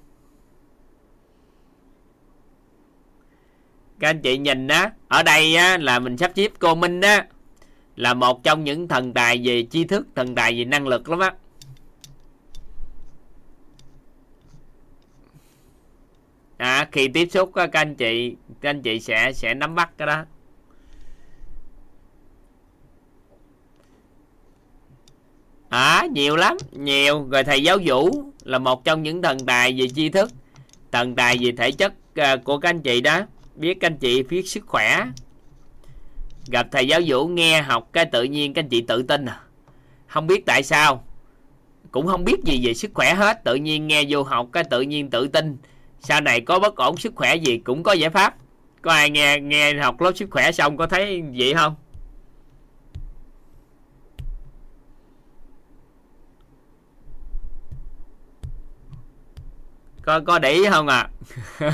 [4.01, 7.27] các anh chị nhìn á, ở đây á, là mình sắp xếp cô minh á,
[7.97, 11.19] là một trong những thần tài về tri thức, thần tài về năng lực lắm
[11.19, 11.35] á.
[16.63, 19.91] À, khi tiếp xúc ờ, các anh chị các anh chị sẽ sẽ nắm bắt
[19.99, 20.25] cái đó.
[25.69, 27.29] À nhiều lắm nhiều.
[27.31, 30.31] Rồi thầy giáo vũ là một trong những thần tài về tri thức
[30.93, 33.21] thần tài về thể chất ờ, của các anh chị đó.
[33.55, 35.07] Biết các anh chị biết sức khỏe.
[36.51, 39.41] Gặp thầy giáo vũ nghe học cái tự nhiên các anh chị tự tin à.
[40.07, 41.05] Không biết tại sao
[41.91, 43.45] cũng không biết gì về sức khỏe hết.
[43.45, 45.57] Tự nhiên nghe vô học cái tự nhiên tự tin
[46.03, 48.35] sau này có bất ổn sức khỏe gì cũng có giải pháp.
[48.83, 51.75] Có ai nghe nghe học lớp sức khỏe xong có thấy vậy không?
[60.03, 61.09] Có có để ý không à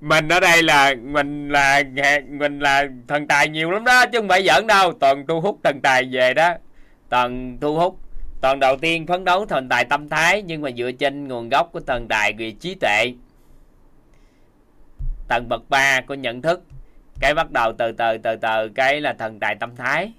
[0.00, 1.82] mình ở đây là, mình là
[2.28, 4.92] mình là thần tài nhiều lắm đó, chứ không phải giỡn đâu.
[5.00, 6.54] Toàn thu hút thần tài về đó.
[7.08, 7.98] Toàn thu hút
[8.40, 11.68] Tầng đầu tiên phấn đấu thần tài tâm thái, nhưng mà dựa trên nguồn gốc
[11.72, 13.12] của thần tài về trí tuệ.
[15.28, 16.62] Tầng bậc ba của nhận thức.
[17.20, 20.12] Cái bắt đầu từ từ từ từ, cái là thần tài tâm thái.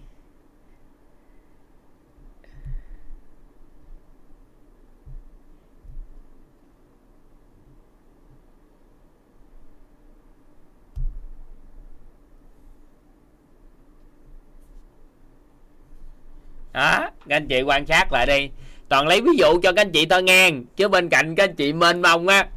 [16.74, 18.50] Đó, các anh chị quan sát lại đi.
[18.90, 21.56] Toàn lấy ví dụ cho các anh chị tôi nghe chứ bên cạnh các anh
[21.56, 22.48] chị mênh mông á.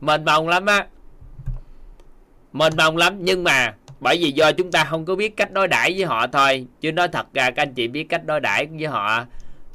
[0.00, 0.86] Mênh mông lắm á.
[2.52, 5.68] Mênh mông lắm, nhưng mà bởi vì do chúng ta không có biết cách đối
[5.68, 8.66] đãi với họ thôi, chứ nói thật ra các anh chị biết cách đối đãi
[8.66, 9.24] với họ,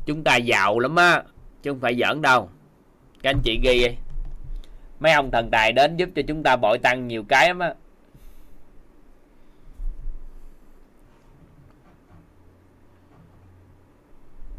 [0.05, 1.23] chúng ta giàu lắm á,
[1.63, 2.49] chứ không phải giỡn đâu.
[3.23, 3.89] Các anh chị ghi
[4.99, 7.73] mấy ông thần tài đến giúp cho chúng ta bội tăng nhiều cái lắm á.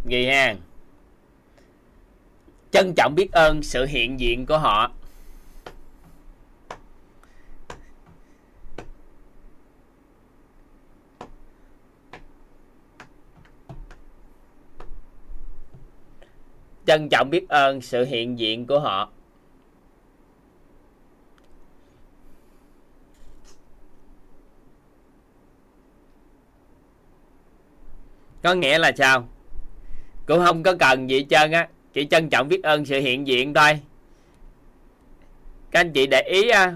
[0.07, 0.55] Ghi ha.
[2.71, 4.93] Trân trọng biết ơn sự hiện diện của họ.
[16.87, 19.11] Trân trọng biết ơn sự hiện diện của họ.
[28.43, 29.29] Có nghĩa là sao?
[30.27, 31.69] Cũng không có cần gì hết trơn á.
[31.93, 33.81] Chỉ trân trọng biết ơn sự hiện diện thôi.
[35.71, 36.75] Các anh chị để ý á.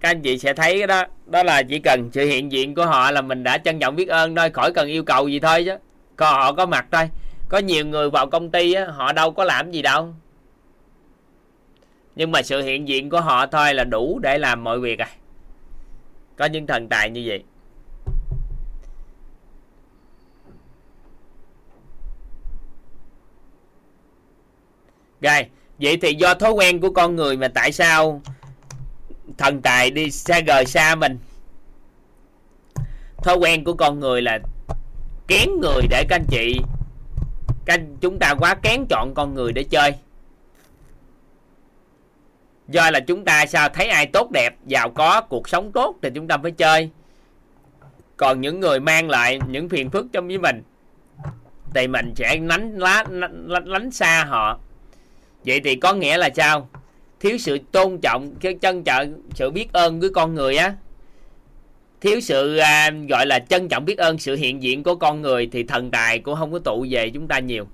[0.00, 1.04] Các anh chị sẽ thấy cái đó.
[1.26, 4.08] Đó là chỉ cần sự hiện diện của họ là mình đã trân trọng biết
[4.08, 4.50] ơn thôi.
[4.50, 5.76] Khỏi cần yêu cầu gì thôi chứ.
[6.16, 7.08] Còn họ có mặt thôi.
[7.48, 10.14] Có nhiều người vào công ty á, họ đâu có làm gì đâu.
[12.16, 15.08] Nhưng mà sự hiện diện của họ thôi là đủ để làm mọi việc à.
[16.36, 17.44] Có những thần tài như vậy.
[25.20, 25.46] Rồi
[25.80, 28.22] vậy thì do thói quen của con người mà tại sao
[29.38, 31.18] thần tài đi xa rời xa mình?
[33.16, 34.38] Thói quen của con người là
[35.28, 36.60] kén người để các anh chị
[37.66, 39.94] các anh, chúng ta quá kén chọn con người để chơi.
[42.68, 46.10] Do là chúng ta sao thấy ai tốt đẹp giàu có cuộc sống tốt thì
[46.14, 46.90] chúng ta phải chơi.
[48.16, 50.62] Còn những người mang lại những phiền phức trong với mình
[51.74, 54.58] thì mình sẽ lánh lá lánh, lánh xa họ
[55.46, 56.68] vậy thì có nghĩa là sao?
[57.20, 60.74] Thiếu sự tôn trọng cái trân trọng sự biết ơn với con người á.
[62.00, 65.48] Thiếu sự à, gọi là trân trọng biết ơn sự hiện diện của con người
[65.52, 67.66] thì thần tài cũng không có tụ về chúng ta nhiều.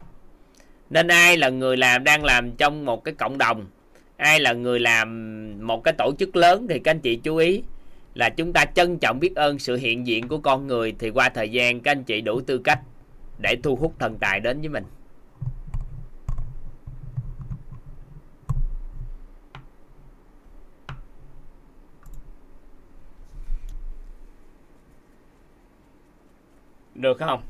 [0.90, 3.66] Nên ai là người làm đang làm trong một cái cộng đồng
[4.22, 7.62] ai là người làm một cái tổ chức lớn thì các anh chị chú ý
[8.14, 11.28] là chúng ta trân trọng biết ơn sự hiện diện của con người thì qua
[11.28, 12.80] thời gian các anh chị đủ tư cách
[13.38, 14.84] để thu hút thần tài đến với mình.
[27.02, 27.42] Được không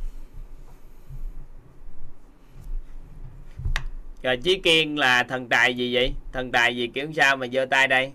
[4.22, 7.66] rồi chí kiên là thần tài gì vậy thần tài gì kiểu sao mà giơ
[7.70, 8.12] tay đây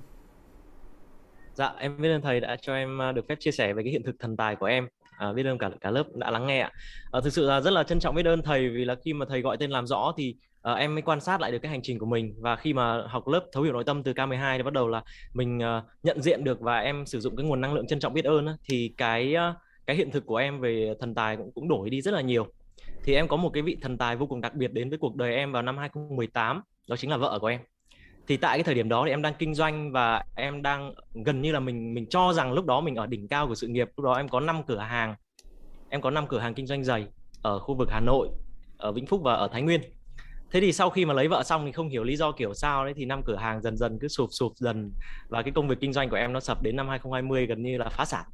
[1.57, 3.91] Dạ, em biết ơn thầy đã cho em à, được phép chia sẻ về cái
[3.91, 4.87] hiện thực thần tài của em.
[5.17, 6.71] À, biết ơn cả cả lớp đã lắng nghe ạ.
[7.11, 9.25] À, thực sự là rất là trân trọng biết ơn thầy vì là khi mà
[9.29, 11.81] thầy gọi tên làm rõ thì à, em mới quan sát lại được cái hành
[11.83, 14.63] trình của mình và khi mà học lớp thấu hiểu nội tâm từ K12 thì
[14.63, 15.01] bắt đầu là
[15.33, 18.13] mình à, nhận diện được và em sử dụng cái nguồn năng lượng trân trọng
[18.13, 19.53] biết ơn á, thì cái à,
[19.87, 22.47] cái hiện thực của em về thần tài cũng cũng đổi đi rất là nhiều.
[23.03, 25.15] Thì em có một cái vị thần tài vô cùng đặc biệt đến với cuộc
[25.15, 27.59] đời em vào năm 2018, đó chính là vợ của em.
[28.27, 30.93] Thì tại cái thời điểm đó thì em đang kinh doanh và em đang
[31.25, 33.67] gần như là mình mình cho rằng lúc đó mình ở đỉnh cao của sự
[33.67, 33.89] nghiệp.
[33.97, 35.15] Lúc đó em có 5 cửa hàng
[35.89, 37.07] em có 5 cửa hàng kinh doanh giày
[37.41, 38.29] ở khu vực Hà Nội
[38.77, 39.81] ở Vĩnh Phúc và ở Thái Nguyên.
[40.51, 42.85] Thế thì sau khi mà lấy vợ xong thì không hiểu lý do kiểu sao
[42.85, 44.91] đấy thì năm cửa hàng dần dần cứ sụp sụp dần
[45.29, 47.77] và cái công việc kinh doanh của em nó sập đến năm 2020 gần như
[47.77, 48.25] là phá sản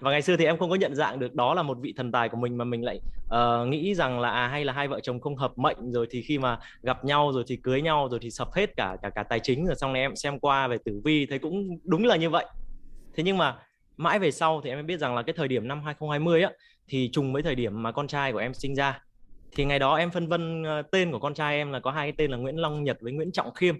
[0.00, 2.12] và ngày xưa thì em không có nhận dạng được đó là một vị thần
[2.12, 5.00] tài của mình mà mình lại uh, nghĩ rằng là à, hay là hai vợ
[5.00, 8.20] chồng không hợp mệnh rồi thì khi mà gặp nhau rồi thì cưới nhau rồi
[8.22, 10.78] thì sập hết cả cả cả tài chính rồi xong này em xem qua về
[10.84, 12.46] tử vi thấy cũng đúng là như vậy.
[13.14, 13.56] Thế nhưng mà
[13.96, 16.50] mãi về sau thì em mới biết rằng là cái thời điểm năm 2020 á
[16.88, 19.00] thì trùng với thời điểm mà con trai của em sinh ra.
[19.52, 22.06] Thì ngày đó em phân vân uh, tên của con trai em là có hai
[22.06, 23.74] cái tên là Nguyễn Long Nhật với Nguyễn Trọng Khiêm.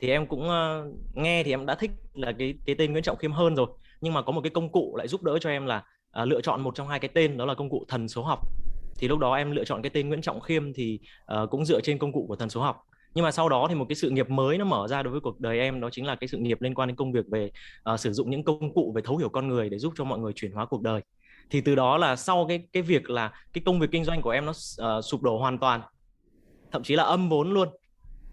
[0.00, 3.16] Thì em cũng uh, nghe thì em đã thích là cái cái tên Nguyễn Trọng
[3.16, 3.66] Khiêm hơn rồi
[4.00, 6.40] nhưng mà có một cái công cụ lại giúp đỡ cho em là à, lựa
[6.40, 8.40] chọn một trong hai cái tên đó là công cụ thần số học.
[8.98, 11.00] Thì lúc đó em lựa chọn cái tên Nguyễn Trọng Khiêm thì
[11.42, 12.82] uh, cũng dựa trên công cụ của thần số học.
[13.14, 15.20] Nhưng mà sau đó thì một cái sự nghiệp mới nó mở ra đối với
[15.20, 17.50] cuộc đời em đó chính là cái sự nghiệp liên quan đến công việc về
[17.92, 20.18] uh, sử dụng những công cụ về thấu hiểu con người để giúp cho mọi
[20.18, 21.00] người chuyển hóa cuộc đời.
[21.50, 24.30] Thì từ đó là sau cái cái việc là cái công việc kinh doanh của
[24.30, 25.80] em nó uh, sụp đổ hoàn toàn
[26.72, 27.68] thậm chí là âm vốn luôn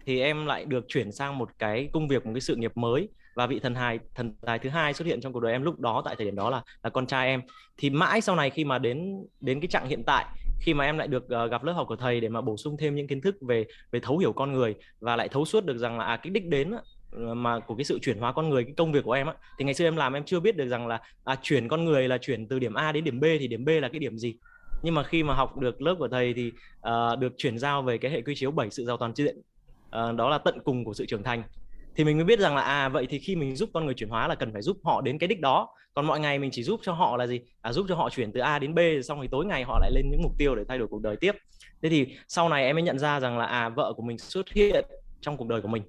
[0.06, 3.08] thì em lại được chuyển sang một cái công việc một cái sự nghiệp mới
[3.36, 5.80] và vị thần hài thần tài thứ hai xuất hiện trong cuộc đời em lúc
[5.80, 7.42] đó tại thời điểm đó là là con trai em.
[7.76, 10.26] Thì mãi sau này khi mà đến đến cái trạng hiện tại
[10.60, 12.76] khi mà em lại được uh, gặp lớp học của thầy để mà bổ sung
[12.76, 15.78] thêm những kiến thức về về thấu hiểu con người và lại thấu suốt được
[15.78, 16.70] rằng là à, cái đích đến
[17.12, 19.34] ờ, mà của cái sự chuyển hóa con người cái công việc của em á
[19.58, 22.08] thì ngày xưa em làm em chưa biết được rằng là à, chuyển con người
[22.08, 24.36] là chuyển từ điểm A đến điểm B thì điểm B là cái điểm gì.
[24.82, 26.52] Nhưng mà khi mà học được lớp của thầy thì
[26.88, 30.16] uh, được chuyển giao về cái hệ quy chiếu 7 sự giàu toàn diện uh,
[30.16, 31.42] đó là tận cùng của sự trưởng thành
[31.96, 34.08] thì mình mới biết rằng là à vậy thì khi mình giúp con người chuyển
[34.08, 35.68] hóa là cần phải giúp họ đến cái đích đó.
[35.94, 37.40] Còn mọi ngày mình chỉ giúp cho họ là gì?
[37.60, 39.90] À giúp cho họ chuyển từ A đến B, xong thì tối ngày họ lại
[39.94, 41.32] lên những mục tiêu để thay đổi cuộc đời tiếp.
[41.82, 44.52] Thế thì sau này em mới nhận ra rằng là à vợ của mình xuất
[44.52, 44.84] hiện
[45.20, 45.82] trong cuộc đời của mình,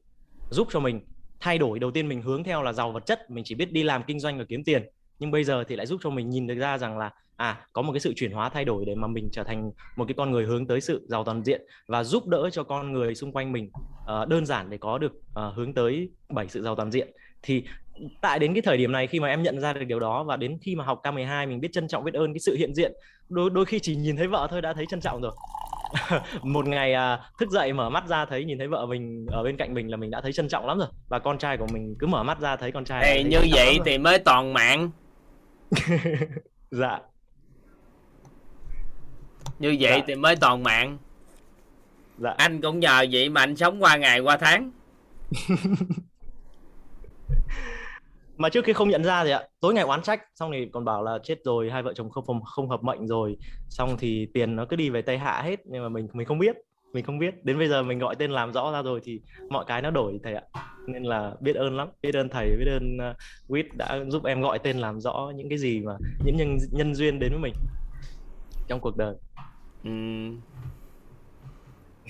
[0.50, 1.02] giúp cho mình
[1.40, 1.80] thay đổi.
[1.80, 4.20] Đầu tiên mình hướng theo là giàu vật chất, mình chỉ biết đi làm kinh
[4.20, 4.84] doanh và kiếm tiền
[5.20, 7.82] nhưng bây giờ thì lại giúp cho mình nhìn được ra rằng là à có
[7.82, 10.32] một cái sự chuyển hóa thay đổi để mà mình trở thành một cái con
[10.32, 13.52] người hướng tới sự giàu toàn diện và giúp đỡ cho con người xung quanh
[13.52, 13.70] mình
[14.22, 17.08] uh, đơn giản để có được uh, hướng tới bảy sự giàu toàn diện.
[17.42, 17.64] Thì
[18.22, 20.38] tại đến cái thời điểm này khi mà em nhận ra được điều đó và
[20.38, 22.92] đến khi mà học K12 mình biết trân trọng biết ơn cái sự hiện diện
[23.30, 25.32] đôi đôi khi chỉ nhìn thấy vợ thôi đã thấy trân trọng rồi.
[26.42, 29.58] Một ngày à, thức dậy mở mắt ra thấy nhìn thấy vợ mình ở bên
[29.58, 31.96] cạnh mình là mình đã thấy trân trọng lắm rồi và con trai của mình
[32.00, 34.90] cứ mở mắt ra thấy con trai Ê, như vậy thì mới toàn mạng
[36.72, 37.00] dạ.
[39.60, 40.04] Như vậy dạ.
[40.08, 40.98] thì mới toàn mạng.
[42.18, 42.34] Dạ.
[42.38, 44.72] anh cũng nhờ vậy mà anh sống qua ngày qua tháng.
[48.38, 50.86] Mà trước khi không nhận ra thì ạ tối ngày oán trách xong thì còn
[50.86, 53.38] bảo là chết rồi hai vợ chồng không không hợp mệnh rồi.
[53.70, 56.40] Xong thì tiền nó cứ đi về tây hạ hết nhưng mà mình mình không
[56.40, 56.56] biết
[56.94, 57.46] mình không biết.
[57.46, 60.20] Đến bây giờ mình gọi tên làm rõ ra rồi thì mọi cái nó đổi
[60.24, 60.44] thầy ạ.
[60.88, 64.42] Nên là biết ơn lắm biết ơn thầy biết ơn uh, Wit đã giúp em
[64.42, 65.94] gọi tên làm rõ những cái gì mà
[66.26, 67.54] những nhân nhân duyên đến với mình
[68.68, 69.16] trong cuộc đời.
[69.84, 69.92] Ừ.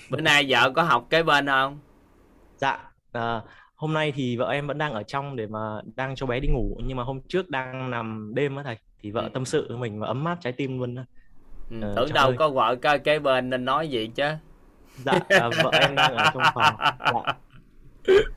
[0.09, 1.79] bữa nay vợ có học cái bên không?
[2.57, 3.41] Dạ à,
[3.75, 5.59] hôm nay thì vợ em vẫn đang ở trong để mà
[5.95, 9.11] đang cho bé đi ngủ nhưng mà hôm trước đang nằm đêm á thầy thì
[9.11, 10.95] vợ tâm sự với mình và ấm áp trái tim luôn
[11.69, 12.37] ừ, ờ, tưởng đâu ơi.
[12.37, 14.23] có vợ cái bên nên nói gì chứ
[14.98, 16.76] dạ à, vợ em đang ở trong phòng.
[17.14, 17.34] Dạ.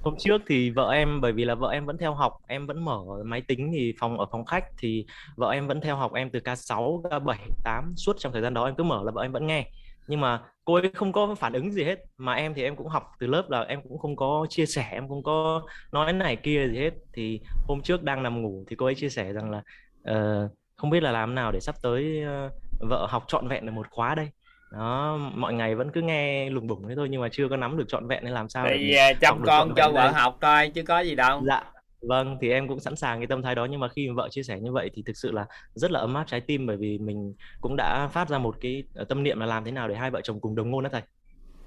[0.02, 2.84] hôm trước thì vợ em bởi vì là vợ em vẫn theo học em vẫn
[2.84, 5.06] mở máy tính thì phòng ở phòng khách thì
[5.36, 8.64] vợ em vẫn theo học em từ K6 K7 8 suốt trong thời gian đó
[8.64, 9.66] em cứ mở là vợ em vẫn nghe.
[10.06, 12.88] Nhưng mà cô ấy không có phản ứng gì hết mà em thì em cũng
[12.88, 15.62] học từ lớp là em cũng không có chia sẻ em không có
[15.92, 16.94] nói này kia gì hết.
[17.12, 19.62] Thì hôm trước đang nằm ngủ thì cô ấy chia sẻ rằng là
[20.10, 23.72] uh, không biết là làm nào để sắp tới uh, vợ học trọn vẹn được
[23.72, 24.28] một khóa đây
[24.72, 27.76] đó mọi ngày vẫn cứ nghe lùng bùng thế thôi nhưng mà chưa có nắm
[27.76, 30.12] được trọn vẹn nên làm sao thì để chăm con cho vợ đây.
[30.12, 31.64] học thôi chứ có gì đâu dạ
[32.00, 34.42] vâng thì em cũng sẵn sàng cái tâm thái đó nhưng mà khi vợ chia
[34.42, 36.98] sẻ như vậy thì thực sự là rất là ấm áp trái tim bởi vì
[36.98, 40.10] mình cũng đã phát ra một cái tâm niệm là làm thế nào để hai
[40.10, 41.02] vợ chồng cùng đồng ngôn đó thầy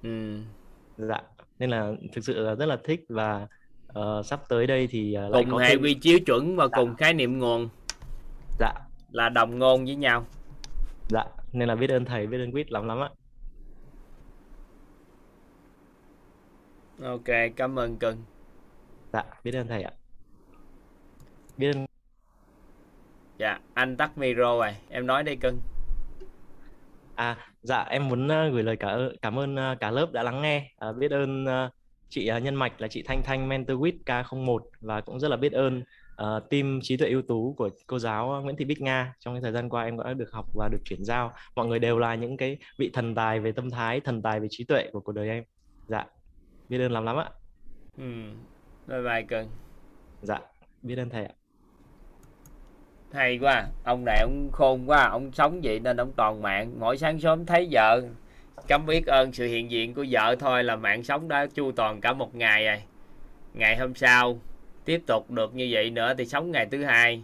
[0.03, 0.37] ừ.
[0.97, 1.21] dạ
[1.59, 3.47] nên là thực sự là rất là thích và
[3.99, 6.77] uh, sắp tới đây thì uh, cùng hệ quy chiếu chuẩn và dạ.
[6.77, 7.69] cùng khái niệm nguồn
[8.59, 8.73] dạ
[9.11, 10.25] là đồng ngôn với nhau
[11.09, 11.23] dạ
[11.53, 13.09] nên là biết ơn thầy biết ơn quýt lắm lắm ạ
[17.01, 18.17] ok cảm ơn cưng
[19.13, 19.91] dạ biết ơn thầy ạ.
[21.57, 21.85] Biết ơn
[23.39, 24.75] dạ anh tắt micro rồi.
[24.89, 25.59] Em nói đây cưng
[27.15, 30.41] à dạ em muốn uh, gửi lời cả cảm ơn uh, cả lớp đã lắng
[30.41, 30.71] nghe.
[30.89, 31.71] Uh, biết ơn uh,
[32.09, 35.53] chị nhân mạch là chị thanh thanh mentor with k01 và cũng rất là biết
[35.53, 35.83] ơn
[36.21, 39.41] uh, team trí tuệ ưu tú của cô giáo Nguyễn Thị Bích Nga trong cái
[39.41, 41.31] thời gian qua em đã được học và được chuyển giao.
[41.55, 44.47] Mọi người đều là những cái vị thần tài về tâm thái thần tài về
[44.51, 45.43] trí tuệ của cuộc đời em.
[45.87, 46.05] Dạ
[46.69, 47.29] biết ơn lắm lắm ạ.
[47.97, 48.03] Ừ
[48.87, 49.49] bye bye cưng
[50.21, 50.39] dạ
[50.81, 51.33] biết ơn thầy ạ.
[53.13, 56.75] Hay quá ông này ông khôn quá ông sống vậy nên ông toàn mạng.
[56.79, 58.01] Mỗi sáng sớm thấy vợ
[58.67, 62.01] cấm biết ơn sự hiện diện của vợ thôi là mạng sống đã chu toàn
[62.01, 62.81] cả một ngày rồi.
[63.53, 64.39] Ngày hôm sau
[64.85, 67.23] tiếp tục được như vậy nữa thì sống ngày thứ hai.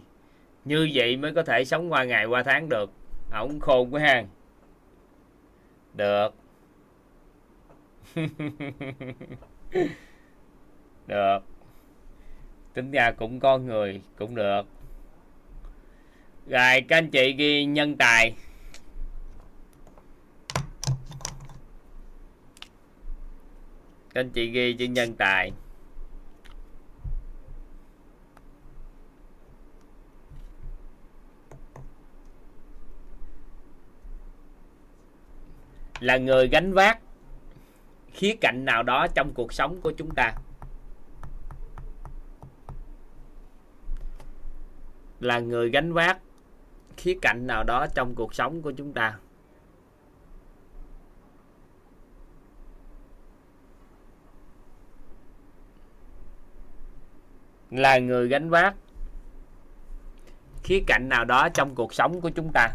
[0.64, 2.90] Như vậy mới có thể sống qua ngày qua tháng được.
[3.32, 4.24] Ổng khôn quá ha.
[5.94, 6.34] Được.
[11.06, 11.38] Được.
[12.74, 14.62] Tính ra cũng con người cũng được.
[16.46, 18.34] Rồi, các anh chị ghi nhân tài.
[24.14, 25.52] Các anh chị ghi chữ nhân tài.
[36.00, 37.00] Là người gánh vác
[38.12, 40.34] khía cạnh nào đó trong cuộc sống của chúng ta.
[45.20, 46.18] Là người gánh vác
[46.96, 49.18] khía cạnh nào đó trong cuộc sống của chúng ta.
[57.70, 58.74] Là người gánh vác
[60.62, 62.68] khía cạnh nào đó trong cuộc sống của chúng ta.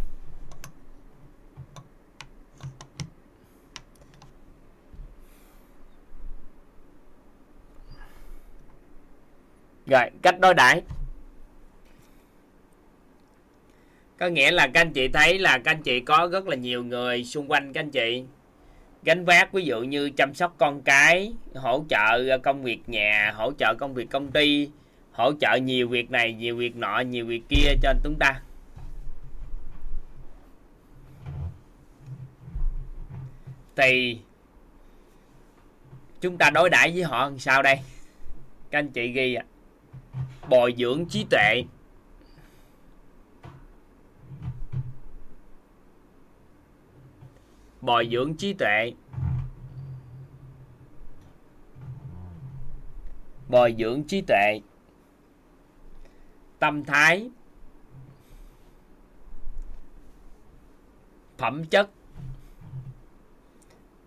[9.88, 10.82] Rồi, cách đối đãi.
[14.20, 16.84] Có nghĩa là các anh chị thấy là các anh chị có rất là nhiều
[16.84, 18.24] người xung quanh các anh chị.
[19.04, 23.52] Gánh vác, ví dụ như chăm sóc con cái, hỗ trợ công việc nhà, hỗ
[23.60, 24.70] trợ công việc công ty,
[25.12, 28.42] hỗ trợ nhiều việc này, nhiều việc nọ, nhiều việc kia cho chúng ta.
[33.76, 34.20] Thì
[36.22, 37.76] chúng ta đối đãi với họ làm sao đây?
[38.72, 39.46] Các anh chị ghi ạ
[40.50, 41.64] bồi dưỡng trí tuệ.
[47.82, 48.94] Bồi dưỡng trí tuệ.
[53.50, 54.62] Bồi dưỡng trí tuệ.
[56.60, 57.30] Tâm thái.
[61.38, 61.90] Phẩm chất.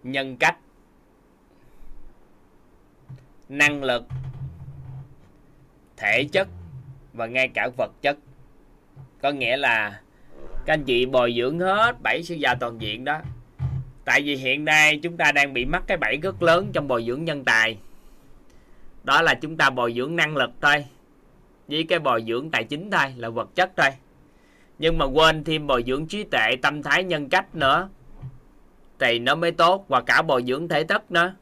[0.03, 0.59] Nhân cách.
[3.49, 4.05] Năng lực
[5.99, 6.49] thể chất
[7.13, 8.17] và ngay cả vật chất.
[9.23, 10.01] Có nghĩa là
[10.67, 13.21] các anh chị bồi dưỡng hết bảy sư già toàn diện đó.
[14.05, 17.05] Tại vì hiện nay chúng ta đang bị mắc cái bẫy rất lớn trong bồi
[17.07, 17.79] dưỡng nhân tài.
[19.05, 20.85] Đó là chúng ta bồi dưỡng năng lực thôi,
[21.69, 23.91] với cái bồi dưỡng tài chính thôi, là vật chất thôi.
[24.79, 27.89] Nhưng mà quên thêm bồi dưỡng trí tuệ, tâm thái, nhân cách nữa,
[28.99, 29.85] thì nó mới tốt.
[29.89, 31.35] Và cả bồi dưỡng thể chất nữa,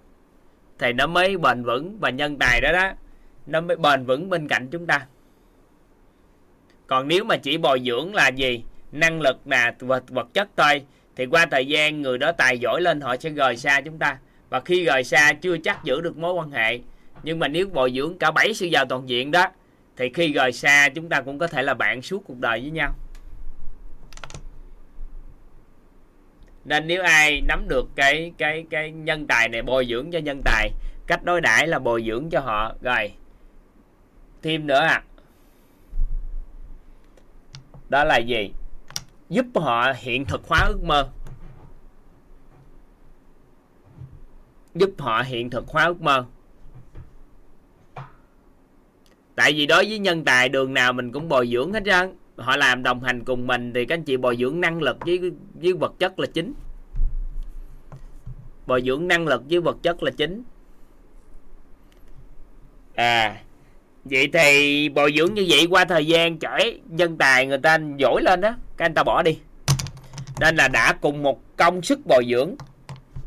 [0.78, 2.92] thì nó mới bền vững và nhân tài đó đó
[3.46, 5.06] nó mới bền vững bên cạnh chúng ta.
[6.86, 8.64] Còn nếu mà chỉ bồi dưỡng là gì?
[8.92, 10.82] Năng lực là vật, vật chất thôi.
[11.16, 14.18] Thì qua thời gian người đó tài giỏi lên họ sẽ rời xa chúng ta.
[14.50, 16.78] Và khi rời xa chưa chắc giữ được mối quan hệ.
[17.22, 19.46] Nhưng mà nếu bồi dưỡng cả bảy sự giàu toàn diện đó
[19.96, 22.70] thì khi rời xa chúng ta cũng có thể là bạn suốt cuộc đời với
[22.70, 22.94] nhau.
[26.64, 30.42] Nên nếu ai nắm được cái cái cái nhân tài này bồi dưỡng cho nhân
[30.44, 30.70] tài
[31.06, 32.74] cách đối đãi là bồi dưỡng cho họ.
[32.80, 33.12] Rồi
[34.46, 35.02] thêm nữa à.
[37.88, 38.52] Đó là gì?
[39.28, 41.08] Giúp họ hiện thực hóa ước mơ.
[44.74, 46.26] Giúp họ hiện thực hóa ước mơ.
[49.34, 52.16] Tại vì đối với nhân tài, đường nào mình cũng bồi dưỡng hết trơn.
[52.36, 55.32] Họ làm đồng hành cùng mình thì các anh chị bồi dưỡng năng lực với
[55.54, 56.54] với vật chất là chính.
[58.66, 60.42] Bồi dưỡng năng lực với vật chất là chính.
[62.94, 63.42] À
[64.10, 68.22] vậy thì bồi dưỡng như vậy qua thời gian trải nhân tài người ta giỏi
[68.22, 69.38] lên đó các anh ta bỏ đi.
[70.40, 72.54] Nên là đã cùng một công sức bồi dưỡng,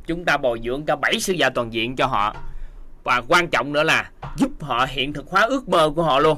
[0.06, 2.36] chúng ta bồi dưỡng cho bảy sư gia toàn diện cho họ.
[3.04, 6.38] Và quan trọng nữa là giúp họ hiện thực hóa ước mơ của họ luôn.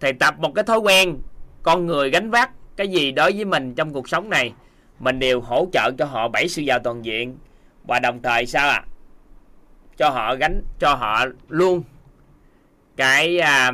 [0.00, 1.18] Thì tập một cái thói quen,
[1.62, 4.52] con người gánh vác cái gì đối với mình trong cuộc sống này,
[4.98, 7.38] mình đều hỗ trợ cho họ bảy sư giàu toàn diện.
[7.84, 8.84] Và đồng thời sao à
[9.96, 11.82] cho họ gánh, cho họ luôn
[12.98, 13.72] cái à,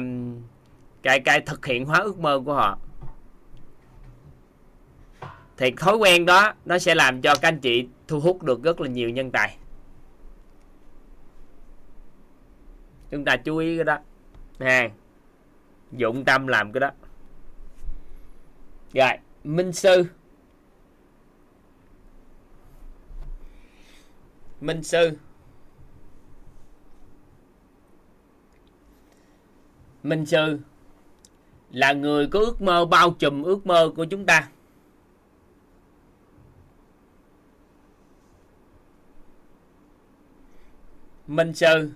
[1.03, 2.79] cái cái thực hiện hóa ước mơ của họ.
[5.57, 8.81] Thì thói quen đó, nó sẽ làm cho các anh chị thu hút được rất
[8.81, 9.57] là nhiều nhân tài.
[13.11, 13.99] Chúng ta chú ý cái đó.
[14.61, 14.89] Ha
[15.93, 16.91] dụng tâm làm cái đó.
[18.95, 20.07] Rồi, minh sư.
[24.61, 25.19] Minh sư.
[30.05, 30.59] Minh sư
[31.71, 34.49] là người có ước mơ bao trùm ước mơ của chúng ta.
[41.27, 41.91] Minh sư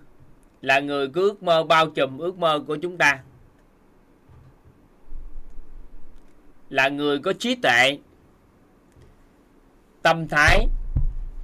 [0.61, 3.23] là người có ước mơ bao trùm ước mơ của chúng ta.
[6.71, 7.99] Là người có trí tuệ,
[10.03, 10.67] tâm thái,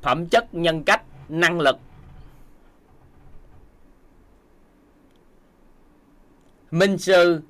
[0.03, 1.79] phẩm chất, nhân cách, năng lực
[6.75, 7.41] minh sư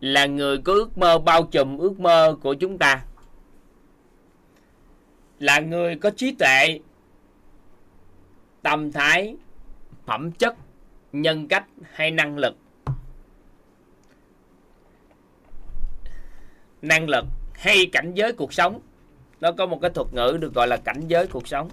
[0.00, 3.04] là người có ước mơ bao trùm ước mơ của chúng ta.
[5.38, 6.80] Là người có trí tuệ,
[8.62, 9.36] tâm thái,
[10.06, 10.56] phẩm chất,
[11.12, 12.56] nhân cách hay năng lực.
[16.82, 17.24] Năng lực
[17.54, 18.80] hay cảnh giới cuộc sống.
[19.40, 21.70] Nó có một cái thuật ngữ được gọi là cảnh giới cuộc sống.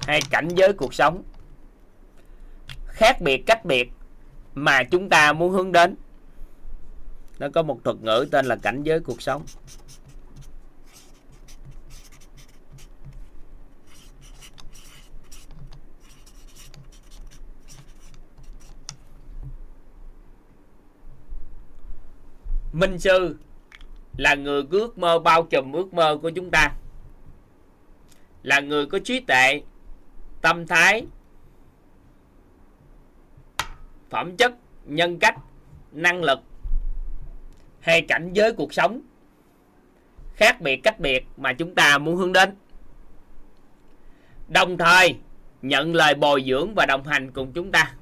[0.00, 1.22] Hay cảnh giới cuộc sống.
[2.86, 3.90] Khác biệt, cách biệt
[4.64, 5.96] mà chúng ta muốn hướng đến.
[7.38, 9.44] Nó có một thuật ngữ tên là cảnh giới cuộc sống.
[22.72, 23.36] Minh sư
[24.16, 26.72] là người có ước mơ bao trùm ước mơ của chúng ta,
[28.42, 29.62] là người có trí tuệ,
[30.42, 31.06] tâm thái
[34.10, 34.54] phẩm chất,
[34.84, 35.36] nhân cách,
[35.92, 36.40] năng lực
[37.80, 39.00] hay cảnh giới cuộc sống
[40.38, 42.54] khác biệt cách biệt mà chúng ta muốn hướng đến.
[44.48, 45.16] Đồng thời,
[45.62, 47.94] nhận lời bồi dưỡng và đồng hành cùng chúng ta.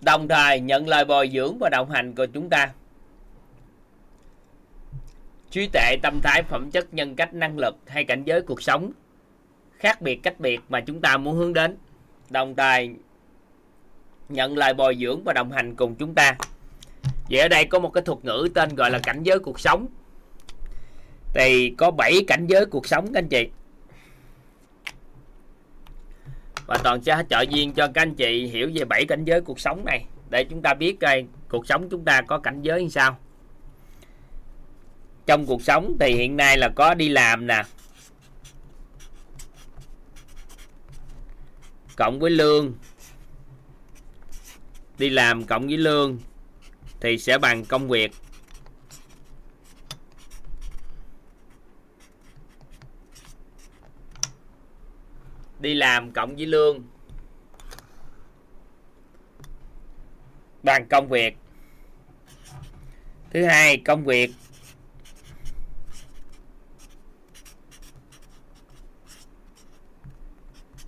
[0.00, 2.72] Đồng thời, nhận lời bồi dưỡng và đồng hành của chúng ta
[5.56, 8.92] trí tuệ, tâm thái, phẩm chất, nhân cách, năng lực hay cảnh giới cuộc sống.
[9.78, 11.76] Khác biệt cách biệt mà chúng ta muốn hướng đến.
[12.30, 12.90] Đồng thời,
[14.28, 16.36] nhận lời bồi dưỡng và đồng hành cùng chúng ta.
[17.30, 19.86] Vậy ở đây có một cái thuật ngữ tên gọi là cảnh giới cuộc sống.
[21.34, 23.48] Thì có 7 cảnh giới cuộc sống các anh chị.
[26.66, 29.60] Và toàn sẽ trợ duyên cho các anh chị hiểu về bảy cảnh giới cuộc
[29.60, 30.06] sống này.
[30.30, 33.18] Để chúng ta biết coi cuộc sống chúng ta có cảnh giới như sao
[35.26, 37.62] trong cuộc sống thì hiện nay là có đi làm nè.
[41.96, 42.74] Cộng với lương.
[44.98, 46.18] Đi làm cộng với lương
[47.00, 48.12] thì sẽ bằng công việc.
[55.60, 56.84] Đi làm cộng với lương.
[60.62, 61.36] Bằng công việc.
[63.30, 64.30] Thứ hai, công việc.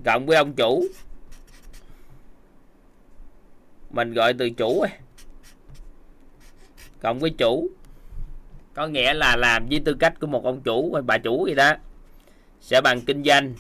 [0.05, 0.85] Cộng với ông chủ.
[3.91, 4.85] Mình gọi từ chủ
[7.01, 7.69] cộng với chủ.
[8.75, 11.55] Có nghĩa là làm với tư cách của một ông chủ, hay bà chủ gì
[11.55, 11.73] đó.
[12.61, 13.55] Sẽ bằng kinh doanh.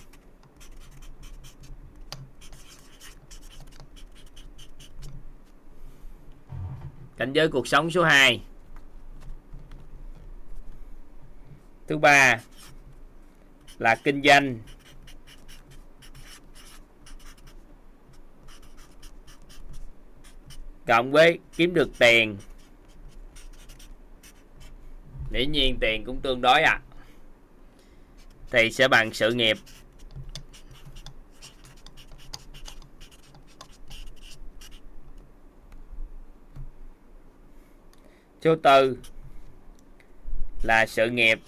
[7.17, 8.43] Cảnh giới cuộc sống số 2
[11.87, 12.41] thứ ba
[13.79, 14.59] là kinh doanh.
[20.89, 22.37] Cộng với kiếm được tiền.
[25.33, 26.81] Dĩ nhiên tiền cũng tương đối à
[28.51, 29.59] thì sẽ bằng sự nghiệp.
[38.45, 38.99] Số tư
[40.63, 41.41] là sự nghiệp.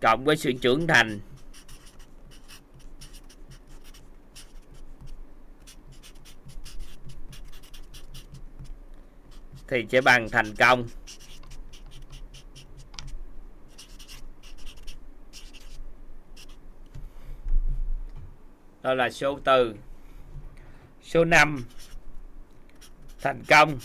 [0.00, 1.20] Cộng với sự trưởng thành.
[9.70, 10.88] Thì sẽ bằng thành công.
[18.82, 19.74] Đó là số từ
[21.02, 21.64] số 5
[23.20, 23.78] thành công.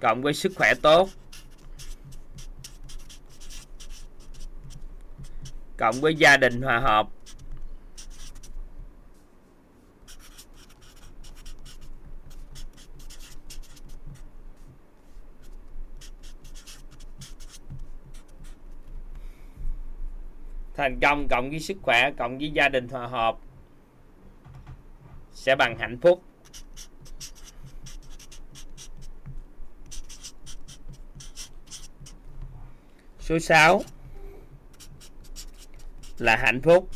[0.00, 1.08] Cộng với sức khỏe tốt.
[5.78, 7.17] Cộng với gia đình hòa hợp.
[20.78, 23.36] Thành công cộng với sức khỏe, cộng với gia đình hòa hợp,
[25.32, 26.22] sẽ bằng hạnh phúc.
[33.20, 33.82] Số 6
[36.18, 36.88] là hạnh phúc.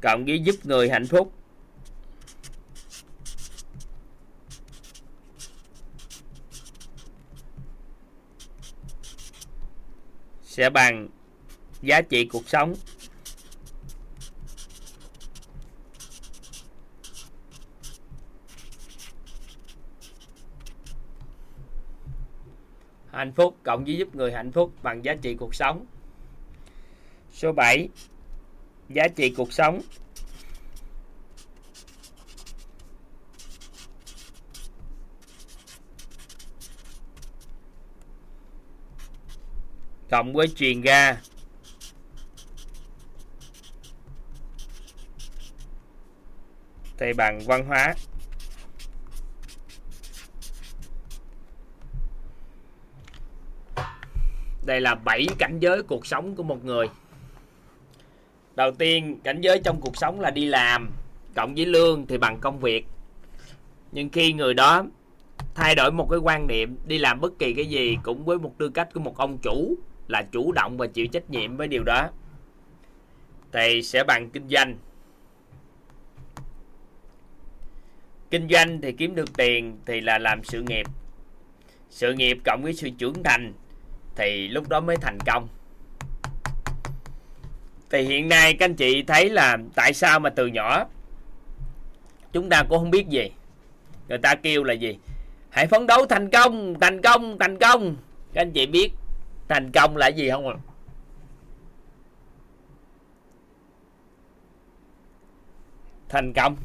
[0.00, 1.32] Cộng với giúp người hạnh phúc.
[10.62, 11.08] Sẽ bằng
[11.82, 12.74] giá trị cuộc sống.
[23.10, 25.86] Hạnh phúc, cộng với giúp người hạnh phúc bằng giá trị cuộc sống.
[27.32, 27.88] Số 7
[28.88, 29.80] giá trị cuộc sống.
[40.12, 41.20] Cộng với truyền ra.
[46.98, 47.94] Thì bằng văn hóa.
[54.66, 56.86] Đây là bảy cảnh giới cuộc sống của một người.
[58.54, 60.90] Đầu tiên, cảnh giới trong cuộc sống là đi làm,
[61.34, 62.86] cộng với lương thì bằng công việc.
[63.92, 64.84] Nhưng khi người đó
[65.54, 68.54] thay đổi một cái quan niệm, đi làm bất kỳ cái gì cũng với một
[68.58, 69.76] tư cách của một ông chủ
[70.08, 72.08] là chủ động và chịu trách nhiệm với điều đó.
[73.52, 74.76] Thì sẽ bằng kinh doanh.
[78.30, 80.86] Kinh doanh thì kiếm được tiền thì là làm sự nghiệp.
[81.90, 83.52] Sự nghiệp cộng với sự trưởng thành
[84.16, 85.48] thì lúc đó mới thành công.
[87.90, 90.86] Thì hiện nay các anh chị thấy là tại sao mà từ nhỏ
[92.32, 93.30] chúng ta cũng không biết gì?
[94.08, 94.98] Người ta kêu là gì?
[95.50, 97.96] Hãy phấn đấu thành công thành công thành công.
[98.32, 98.92] Các anh chị biết
[99.52, 100.54] thành công là gì không ạ?
[106.08, 106.56] Thành công.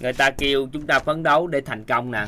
[0.00, 2.26] Người ta kêu chúng ta phấn đấu để thành công nè.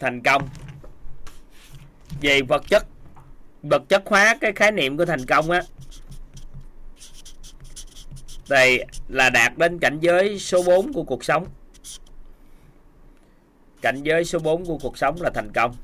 [0.00, 0.48] Thành công.
[2.20, 2.86] Về vật chất
[3.62, 5.62] vật chất hóa cái khái niệm của thành công á
[8.50, 11.46] đây là đạt đến cảnh giới số 4 của cuộc sống.
[13.82, 15.76] Cảnh giới số 4 của cuộc sống là thành công.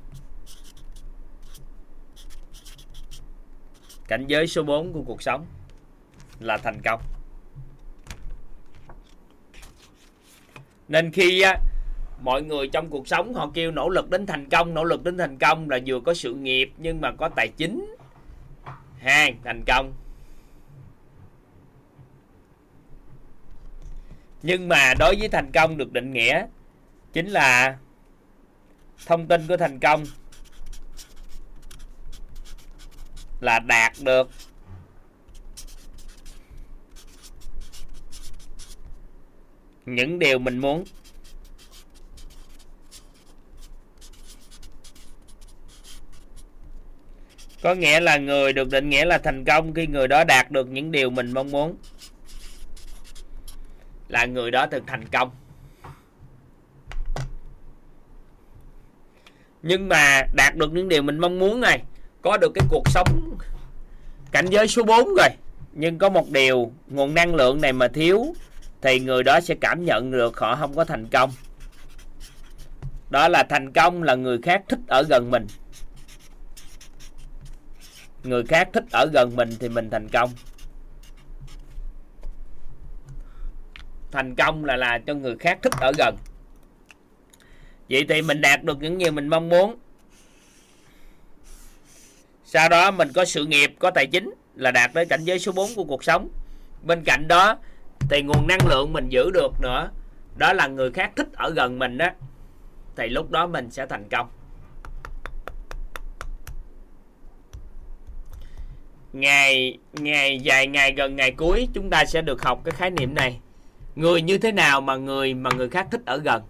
[4.08, 5.46] Cảnh giới số 4 của cuộc sống
[6.40, 7.02] là thành công.
[10.88, 11.56] Nên khi á,
[12.22, 15.18] mọi người trong cuộc sống họ kêu nỗ lực đến thành công, nỗ lực đến
[15.18, 17.96] thành công là vừa có sự nghiệp nhưng mà có tài chính.
[18.98, 19.92] Hai, thành công.
[24.42, 26.46] Nhưng mà đối với thành công được định nghĩa
[27.12, 27.78] chính là
[29.06, 30.04] thông tin của thành công
[33.40, 34.30] là đạt được
[39.86, 40.84] những điều mình muốn.
[47.66, 50.68] Có nghĩa là người được định nghĩa là thành công khi người đó đạt được
[50.68, 51.76] những điều mình mong muốn.
[54.08, 55.30] Là người đó thực thành công.
[59.62, 61.82] Nhưng mà đạt được những điều mình mong muốn này,
[62.22, 63.38] có được cái cuộc sống
[64.32, 65.28] cảnh giới số 4 rồi,
[65.72, 68.34] nhưng có một điều, nguồn năng lượng này mà thiếu,
[68.82, 71.30] thì người đó sẽ cảm nhận được họ không có thành công.
[73.10, 75.46] Đó là thành công là người khác thích ở gần mình
[78.26, 80.30] người khác thích ở gần mình thì mình thành công.
[84.12, 86.16] Thành công là là cho người khác thích ở gần.
[87.90, 89.76] Vậy thì mình đạt được những gì mình mong muốn.
[92.44, 95.52] Sau đó mình có sự nghiệp, có tài chính là đạt tới cảnh giới số
[95.52, 96.28] 4 của cuộc sống.
[96.82, 97.58] Bên cạnh đó
[98.10, 99.90] thì nguồn năng lượng mình giữ được nữa,
[100.36, 102.08] đó là người khác thích ở gần mình đó
[102.96, 104.28] thì lúc đó mình sẽ thành công.
[109.20, 113.14] Ngày ngày dài, ngày gần, ngày cuối, chúng ta sẽ được học cái khái niệm
[113.14, 113.40] này.
[113.96, 116.42] Người như thế nào mà người mà người khác thích ở gần?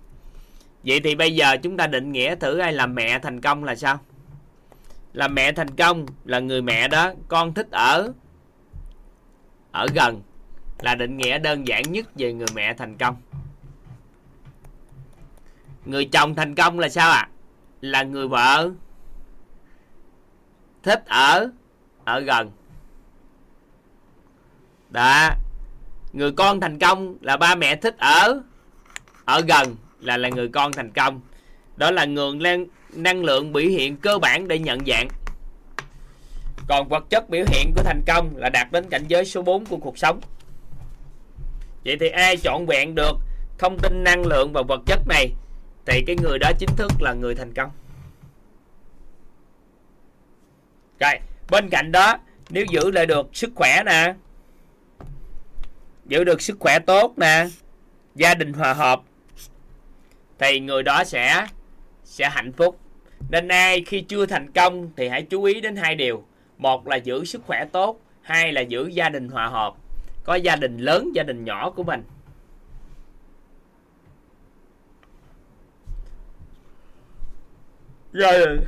[0.83, 3.75] Vậy thì bây giờ chúng ta định nghĩa thử ai làm mẹ thành công là
[3.75, 3.99] sao?
[5.13, 8.13] Là mẹ thành công là người mẹ đó, con thích ở
[9.73, 10.23] ở gần.
[10.81, 13.17] Là định nghĩa đơn giản nhất về người mẹ thành công.
[15.85, 17.29] Người chồng thành công là sao ạ?
[17.31, 17.31] À?
[17.81, 18.71] là người vợ
[20.83, 21.51] thích ở
[22.07, 22.51] ở gần.
[24.91, 25.31] Đó
[26.13, 28.43] người con thành công là ba mẹ thích ở
[29.25, 31.21] ở gần là là người con thành công.
[31.77, 35.09] Đó là nguồn năng, năng lượng biểu hiện cơ bản để nhận dạng.
[36.69, 39.67] Còn vật chất biểu hiện của thành công là đạt đến cảnh giới số 4
[39.67, 40.21] của cuộc sống.
[41.85, 43.17] Vậy thì ai chọn vẹn được
[43.59, 45.33] thông tin năng lượng và vật chất này
[45.87, 47.71] thì cái người đó chính thức là người thành công.
[51.01, 51.13] Rồi
[51.51, 52.19] bên cạnh đó,
[52.51, 54.15] nếu giữ lại được sức khỏe nè,
[56.07, 57.47] giữ được sức khỏe tốt nè,
[58.15, 59.03] gia đình hòa hợp,
[60.39, 61.47] thì người đó sẽ
[62.05, 62.81] sẽ hạnh phúc.
[63.31, 66.25] Nên ai khi chưa thành công thì hãy chú ý đến hai điều.
[66.59, 69.75] Một là giữ sức khỏe tốt, hai là giữ gia đình hòa hợp.
[70.25, 72.03] Có gia đình lớn, gia đình nhỏ của mình.
[78.13, 78.59] Rồi,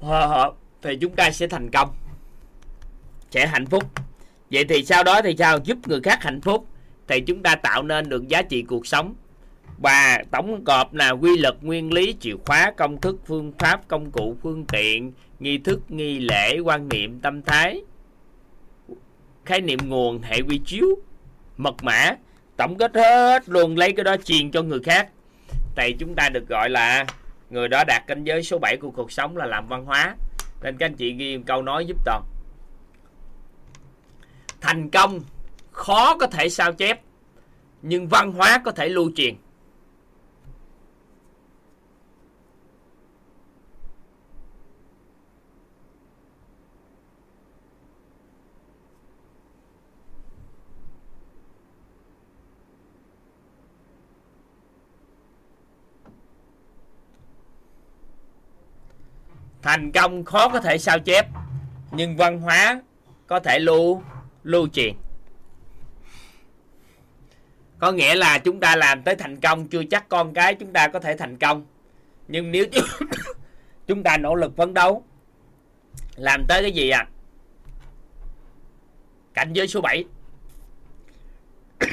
[0.00, 1.94] hòa hợp thì chúng ta sẽ thành công
[3.36, 3.84] sẽ hạnh phúc.
[4.50, 5.58] Vậy thì sau đó thì sao?
[5.64, 6.66] Giúp người khác hạnh phúc
[7.08, 9.14] thì chúng ta tạo nên được giá trị cuộc sống.
[9.82, 14.10] Và tổng gộp là quy luật, nguyên lý, chìa khóa, công thức, phương pháp, công
[14.10, 17.80] cụ, phương tiện, nghi thức, nghi lễ, quan niệm, tâm thái.
[19.44, 20.86] Khái niệm nguồn, hệ quy chiếu,
[21.56, 22.10] mật mã,
[22.56, 25.08] tổng kết hết luôn, lấy cái đó truyền cho người khác.
[25.76, 27.06] Thì chúng ta được gọi là
[27.50, 30.16] người đó đạt cảnh giới số 7 của cuộc sống là làm văn hóa.
[30.62, 32.22] Nên các anh chị ghi câu nói giúp toàn
[34.66, 35.20] thành công,
[35.72, 37.00] khó có thể sao chép,
[37.82, 39.36] nhưng văn hóa có thể lưu truyền.
[59.62, 61.26] Thành công khó có thể sao chép,
[61.90, 62.80] nhưng văn hóa
[63.26, 64.02] có thể lưu
[64.46, 64.94] lưu truyền.
[67.78, 70.88] Có nghĩa là chúng ta làm tới thành công, chưa chắc con cái chúng ta
[70.88, 71.66] có thể thành công.
[72.28, 72.64] Nhưng nếu
[73.86, 75.04] chúng ta nỗ lực phấn đấu,
[76.16, 77.06] làm tới cái gì à
[79.34, 80.04] cảnh giới số 7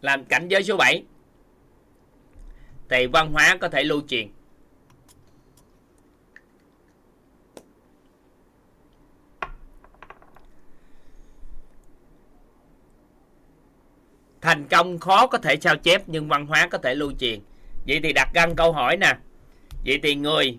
[0.00, 1.04] làm cảnh giới số 7
[2.90, 4.28] thì văn hóa có thể lưu truyền.
[14.40, 17.40] Thành công khó có thể sao chép, nhưng văn hóa có thể lưu truyền.
[17.86, 19.16] Vậy thì đặt găng câu hỏi nè.
[19.84, 20.58] Vậy thì người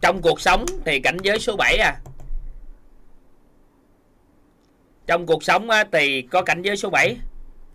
[0.00, 2.00] trong cuộc sống thì cảnh giới số 7 à.
[5.06, 7.16] Trong cuộc sống thì có cảnh giới số 7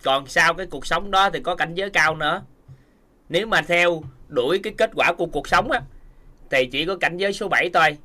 [0.05, 2.43] còn sau cái cuộc sống đó thì có cảnh giới cao nữa.
[3.29, 5.81] Nếu mà theo đuổi cái kết quả của cuộc sống á,
[6.49, 7.97] thì chỉ có cảnh giới số 7 thôi.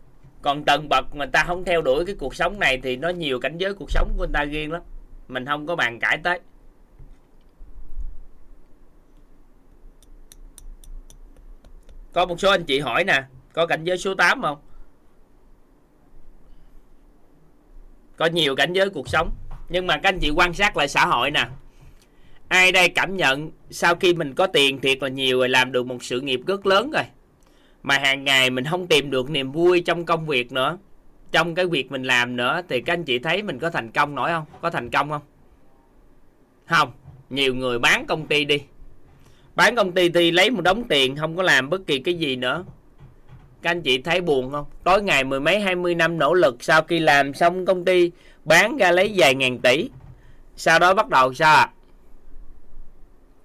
[0.42, 3.40] Còn tầng bậc mà ta không theo đuổi cái cuộc sống này thì nó nhiều
[3.40, 4.82] cảnh giới cuộc sống của người ta riêng lắm.
[5.28, 6.40] Mình không có bàn cãi tới.
[12.12, 14.58] Có một số anh chị hỏi nè, có cảnh giới số 8 không?
[18.16, 19.34] Có nhiều cảnh giới cuộc sống.
[19.68, 21.48] Nhưng mà các anh chị quan sát lại xã hội nè
[22.50, 25.86] ai đây cảm nhận, sau khi mình có tiền thiệt là nhiều rồi, làm được
[25.86, 27.02] một sự nghiệp rất lớn rồi.
[27.82, 30.78] Mà hàng ngày mình không tìm được niềm vui trong công việc nữa.
[31.32, 34.14] Trong cái việc mình làm nữa, thì các anh chị thấy mình có thành công
[34.14, 34.44] nổi không?
[34.60, 35.22] Có thành công không?
[36.66, 36.92] Không,
[37.30, 38.58] nhiều người bán công ty đi.
[39.54, 42.36] Bán công ty thì lấy một đống tiền, không có làm bất kỳ cái gì
[42.36, 42.64] nữa.
[43.62, 44.66] Các anh chị thấy buồn không?
[44.84, 48.10] Tối ngày mười mấy, hai mươi năm nỗ lực, sau khi làm xong công ty,
[48.44, 49.90] bán ra lấy vài ngàn tỷ.
[50.56, 51.60] Sau đó bắt đầu sao ạ?
[51.60, 51.72] à?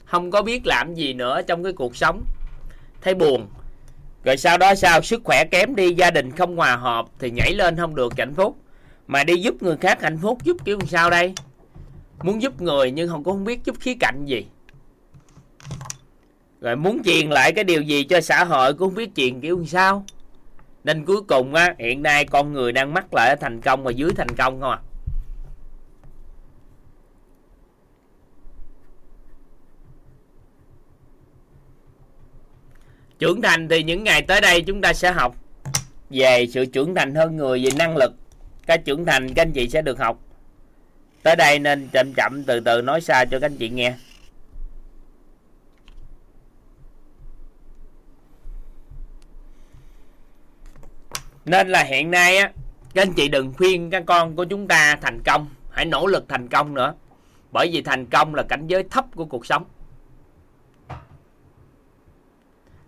[0.06, 2.24] Không có biết làm gì nữa trong cái cuộc sống.
[3.02, 3.48] Thấy buồn.
[4.24, 5.02] Rồi sau đó sao?
[5.02, 8.34] Sức khỏe kém đi, gia đình không hòa hợp thì nhảy lên không được, hạnh
[8.34, 8.56] phúc.
[9.08, 11.34] Mà đi giúp người khác hạnh phúc, giúp kiểu sao đây?
[12.24, 14.46] Muốn giúp người nhưng không có không biết giúp khía cạnh gì.
[16.62, 19.66] Rồi muốn truyền lại cái điều gì cho xã hội cũng không biết truyền kiểu
[19.66, 20.06] sao.
[20.84, 24.12] Nên cuối cùng á, hiện nay con người đang mắc lại thành công và dưới
[24.18, 24.80] thành công không à?
[33.20, 35.36] Trưởng thành thì những ngày tới đây chúng ta sẽ học
[36.10, 38.14] về sự trưởng thành hơn người về năng lực.
[38.68, 40.20] Cái trưởng thành các anh chị sẽ được học.
[41.24, 43.94] Tới đây nên chậm chậm từ từ nói xa cho các anh chị nghe.
[51.46, 52.52] Nên là hiện nay á,
[52.94, 55.50] các anh chị đừng khuyên các con của chúng ta thành công.
[55.70, 56.94] Hãy nỗ lực thành công nữa.
[57.52, 59.66] Bởi vì thành công là cảnh giới thấp của cuộc sống.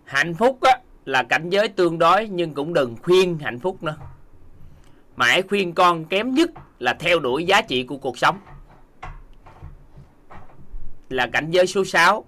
[0.08, 3.96] Hạnh phúc á, là cảnh giới tương đối nhưng cũng đừng khuyên hạnh phúc nữa.
[5.16, 8.38] Mà hãy khuyên con kém nhất là theo đuổi giá trị của cuộc sống.
[11.08, 12.24] Là cảnh giới số 6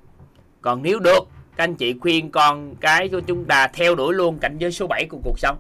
[0.61, 4.39] còn nếu được các anh chị khuyên con cái của chúng ta theo đuổi luôn
[4.39, 5.59] cảnh giới số 7 của cuộc sống.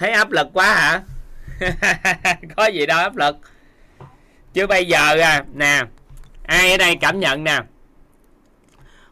[0.00, 1.02] Thấy áp lực quá hả?
[2.56, 3.36] Có gì đâu áp lực.
[4.52, 5.82] Chứ bây giờ à nè,
[6.42, 7.60] ai ở đây cảm nhận nè.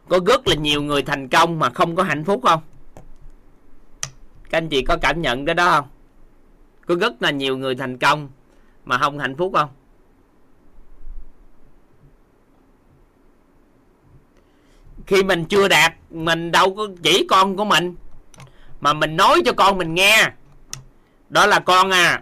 [0.07, 2.61] Có rất là nhiều người thành công mà không có hạnh phúc không?
[4.49, 5.87] Các anh chị có cảm nhận cái đó không?
[6.85, 8.29] Có rất là nhiều người thành công
[8.85, 9.69] mà không hạnh phúc không?
[15.07, 17.95] Khi mình chưa đạt, mình đâu có chỉ con của mình,
[18.81, 20.31] mà mình nói cho con mình nghe
[21.29, 22.21] đó là con à.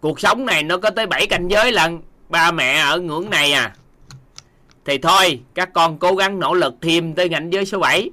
[0.00, 3.52] Cuộc sống này nó có tới 7 cảnh giới lần ba mẹ ở ngưỡng này
[3.52, 3.74] à.
[4.84, 8.10] Thì thôi, các con cố gắng nỗ lực thêm tới cảnh giới số 7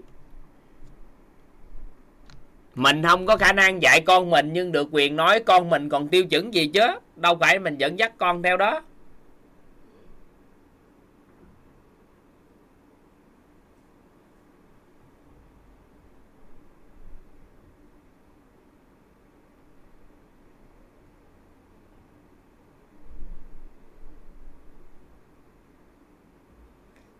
[2.76, 6.08] mình không có khả năng dạy con mình, nhưng được quyền nói con mình còn
[6.08, 6.88] tiêu chuẩn gì chứ?
[7.16, 8.82] Đâu phải mình dẫn dắt con theo đó.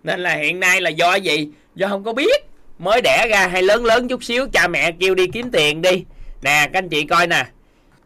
[0.04, 1.50] Nên là hiện nay là do gì?
[1.76, 2.46] Do không có biết.
[2.80, 6.06] Mới đẻ ra hay lớn lớn chút xíu, cha mẹ kêu đi kiếm tiền đi.
[6.42, 7.48] Nè, các anh chị coi nè.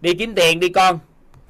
[0.02, 1.00] Đi kiếm tiền đi con.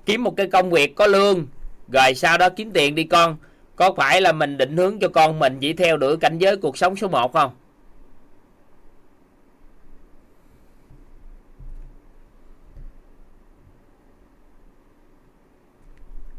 [0.06, 1.48] Kiếm một cái công việc có lương.
[1.91, 3.38] Rồi sau đó kiếm tiền đi con.
[3.75, 6.77] Có phải là mình định hướng cho con mình chỉ theo đuổi cảnh giới cuộc
[6.77, 7.51] sống số 1 không?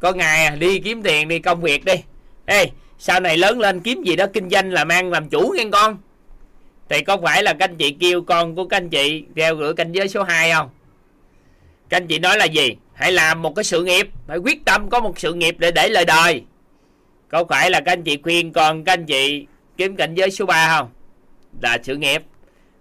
[0.00, 1.94] Có ngày à, đi kiếm tiền, đi công việc đi.
[2.46, 5.65] Ê sau này lớn lên kiếm gì đó kinh doanh làm ăn làm chủ nghe
[5.73, 5.99] con.
[6.89, 9.75] Thì có phải là các anh chị kêu con của các anh chị theo gửi
[9.75, 10.70] canh giới số 2 không?
[11.89, 12.76] Các anh chị nói là gì?
[12.94, 15.89] Hãy làm một cái sự nghiệp phải quyết tâm có một sự nghiệp để để
[15.89, 16.42] lời đời.
[17.28, 20.47] Có phải là các anh chị khuyên con, các anh chị kiếm cảnh giới số
[20.47, 20.89] 3 không?
[21.62, 22.23] Là sự nghiệp.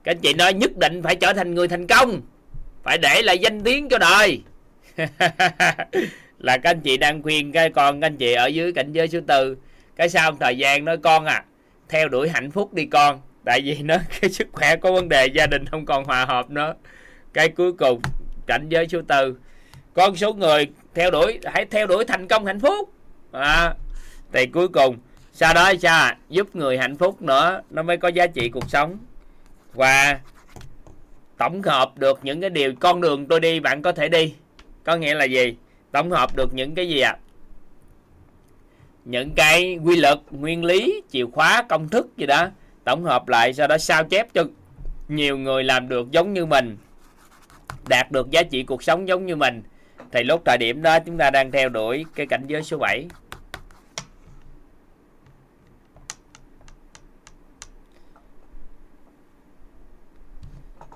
[0.03, 2.21] Các anh chị nói nhất định phải trở thành người thành công,
[2.83, 4.41] phải để lại danh tiếng cho đời.
[6.39, 9.07] Là các anh chị đang khuyên cái con, các anh chị ở dưới cảnh giới
[9.07, 9.57] số tư
[9.95, 11.43] cái sau thời gian nói con à?
[11.89, 13.21] Theo đuổi hạnh phúc đi con.
[13.45, 16.49] Tại vì nó cái sức khỏe có vấn đề gia đình không còn hòa hợp
[16.49, 16.73] nữa.
[17.33, 18.01] Cái cuối cùng
[18.47, 19.37] cảnh giới số tư.
[19.93, 22.93] Con số người theo đuổi hãy theo đuổi thành công hạnh phúc.
[23.31, 23.73] À,
[24.33, 24.97] thì cuối cùng
[25.33, 26.17] sau đó sao à?
[26.29, 28.97] giúp người hạnh phúc nữa nó mới có giá trị cuộc sống.
[29.73, 30.19] Và
[31.37, 34.33] tổng hợp được những cái điều con đường tôi đi bạn có thể đi.
[34.83, 35.55] Có nghĩa là gì?
[35.91, 37.17] Tổng hợp được những cái gì ạ?
[37.19, 37.24] à?
[39.05, 42.47] Những cái quy luật, nguyên lý, chìa khóa, công thức gì đó,
[42.83, 44.43] tổng hợp lại sau đó sao chép cho
[45.07, 46.77] nhiều người làm được giống như mình,
[47.89, 49.63] đạt được giá trị cuộc sống giống như mình.
[50.11, 53.05] Thì lúc thời điểm đó chúng ta đang theo đuổi cái cảnh giới số 7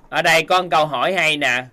[0.08, 1.64] ở đây có một câu hỏi hay nè.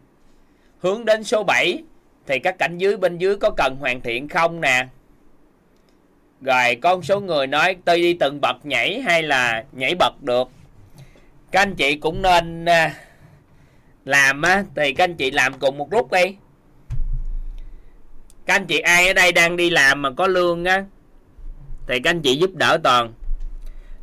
[0.80, 1.84] Hướng đến số 7
[2.28, 4.88] thì các cảnh dưới bên dưới có cần hoàn thiện không nè?
[6.42, 10.24] Rồi có một số người nói tôi đi từng bậc nhảy hay là nhảy bậc
[10.24, 10.50] được?
[11.52, 12.94] Các anh chị cũng nên à,
[14.06, 16.36] làm á, thì các anh chị làm cùng một lúc đi.
[18.46, 20.86] Các anh chị ai ở đây đang đi làm mà có lương á,
[21.88, 23.14] thì các anh chị giúp đỡ toàn.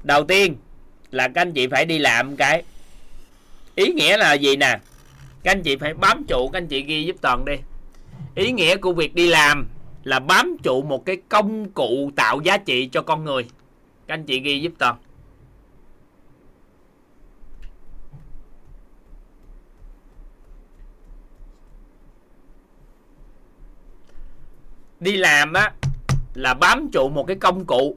[0.02, 0.56] Đầu tiên
[1.10, 2.62] là các anh chị phải đi làm cái.
[3.74, 4.78] Ý nghĩa là gì nè?
[5.42, 7.54] Các anh chị phải bám trụ, các anh chị ghi giúp toàn đi.
[8.34, 9.68] Ý nghĩa của việc đi làm
[10.04, 13.48] là bám trụ một cái công cụ tạo giá trị cho con người.
[14.06, 14.96] Các anh chị ghi giúp toàn
[25.00, 25.72] đi làm á,
[26.34, 27.96] là bám trụ một cái công cụ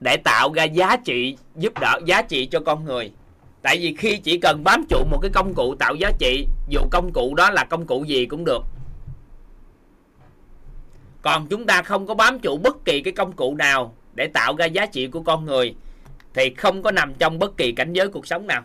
[0.00, 3.12] để tạo ra giá trị, giúp đỡ giá trị cho con người.
[3.62, 6.80] Tại vì khi chỉ cần bám trụ một cái công cụ tạo giá trị, dù
[6.90, 8.64] công cụ đó là công cụ gì cũng được
[11.24, 14.56] còn chúng ta không có bám trụ bất kỳ cái công cụ nào để tạo
[14.56, 15.74] ra giá trị của con người,
[16.34, 18.62] thì không có nằm trong bất kỳ cảnh giới cuộc sống nào.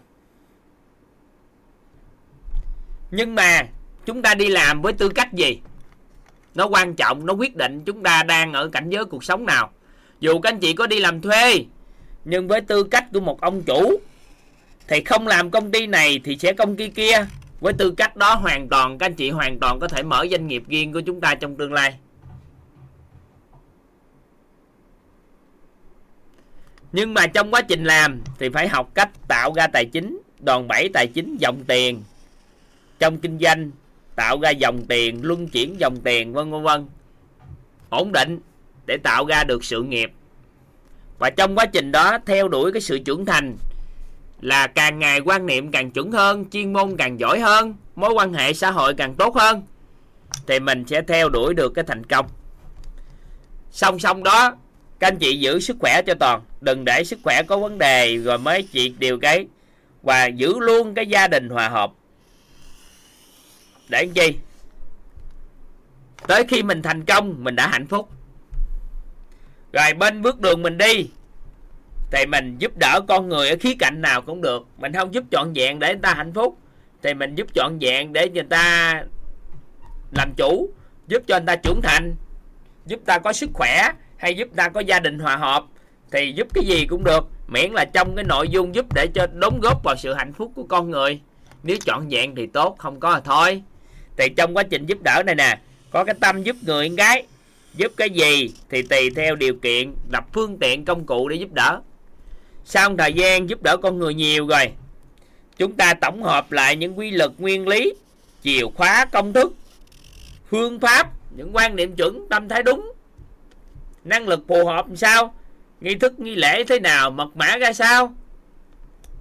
[3.12, 3.62] Nhưng mà
[4.06, 5.60] chúng ta đi làm với tư cách gì?
[6.56, 9.72] Nó quan trọng, nó quyết định chúng ta đang ở cảnh giới cuộc sống nào.
[10.20, 11.66] Dù các anh chị có đi làm thuê,
[12.26, 14.00] nhưng với tư cách của một ông chủ,
[14.88, 17.26] thì không làm công ty này thì sẽ công ty kia.
[17.60, 20.48] Với tư cách đó hoàn toàn, các anh chị hoàn toàn có thể mở doanh
[20.48, 21.96] nghiệp riêng của chúng ta trong tương lai.
[26.92, 30.68] Nhưng mà trong quá trình làm thì phải học cách tạo ra tài chính, đòn
[30.68, 32.04] bẩy tài chính dòng tiền.
[33.00, 33.72] Trong kinh doanh,
[34.16, 36.86] tạo ra dòng tiền, luân chuyển dòng tiền, vân vân vân.
[37.90, 38.40] Ổn định
[38.86, 40.12] để tạo ra được sự nghiệp.
[41.20, 43.58] Và trong quá trình đó, theo đuổi cái sự trưởng thành
[44.42, 48.34] là càng ngày quan niệm càng chuẩn hơn, chuyên môn càng giỏi hơn, mối quan
[48.34, 49.64] hệ xã hội càng tốt hơn,
[50.48, 52.28] thì mình sẽ theo đuổi được cái thành công.
[53.72, 54.56] Song song đó,
[55.00, 58.18] các anh chị giữ sức khỏe cho toàn đừng để sức khỏe có vấn đề,
[58.18, 59.48] rồi mới chị điều cái
[60.04, 61.92] và giữ luôn cái gia đình hòa hợp.
[63.90, 64.38] Để làm chi
[66.28, 68.10] tới khi mình thành công, mình đã hạnh phúc.
[69.74, 71.10] Rồi bên bước đường mình đi,
[72.12, 74.68] thì mình giúp đỡ con người ở khía cạnh nào cũng được.
[74.78, 76.58] Mình không giúp trọn vẹn để người ta hạnh phúc,
[77.04, 78.94] thì mình giúp trọn vẹn để người ta
[80.12, 80.70] làm chủ,
[81.08, 82.16] giúp cho người ta trưởng thành,
[82.86, 85.66] giúp ta có sức khỏe hay giúp ta có gia đình hòa hợp
[86.12, 89.28] thì giúp cái gì cũng được, miễn là trong cái nội dung giúp để cho
[89.34, 91.20] đóng góp vào sự hạnh phúc của con người.
[91.64, 93.62] Nếu chọn dạng thì tốt, không có là thôi.
[94.18, 95.60] Thì trong quá trình giúp đỡ này nè,
[95.92, 97.24] có cái tâm giúp người con gái.
[97.76, 101.54] Giúp cái gì thì tùy theo điều kiện, lập phương tiện công cụ để giúp
[101.54, 101.82] đỡ.
[102.66, 104.72] Sau một thời gian giúp đỡ con người nhiều rồi,
[105.58, 107.94] chúng ta tổng hợp lại những quy luật nguyên lý,
[108.44, 109.54] chìa khóa công thức,
[110.50, 112.92] phương pháp, những quan niệm chuẩn, tâm thái đúng,
[114.04, 115.34] năng lực phù hợp làm sao?
[115.82, 118.14] Nghi thức nghi lễ thế nào, mật mã ra sao?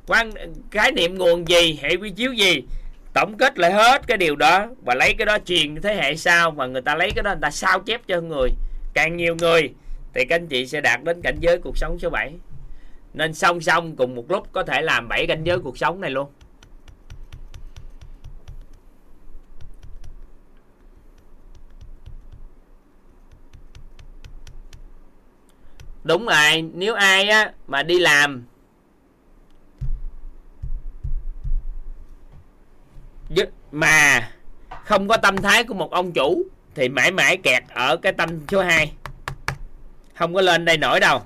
[0.06, 0.30] Quan,
[0.70, 2.62] khái niệm nguồn gì, hệ quy chiếu gì?
[3.14, 6.50] Tổng kết lại hết cái điều đó và lấy cái đó truyền thế hệ sau
[6.50, 8.50] mà người ta lấy cái đó người ta sao chép cho người.
[8.94, 9.70] Càng nhiều người
[10.14, 12.32] thì các anh chị sẽ đạt đến cảnh giới cuộc sống số 7
[13.14, 16.10] nên song song cùng một lúc có thể làm bảy cảnh giới cuộc sống này
[16.10, 16.28] luôn.
[26.08, 28.44] Đúng rồi, nếu ai á mà đi làm
[33.72, 34.30] mà
[34.84, 36.42] không có tâm thái của một ông chủ
[36.74, 38.92] thì mãi mãi kẹt ở cái tâm số 2
[40.14, 41.22] không có lên đây nổi đâu.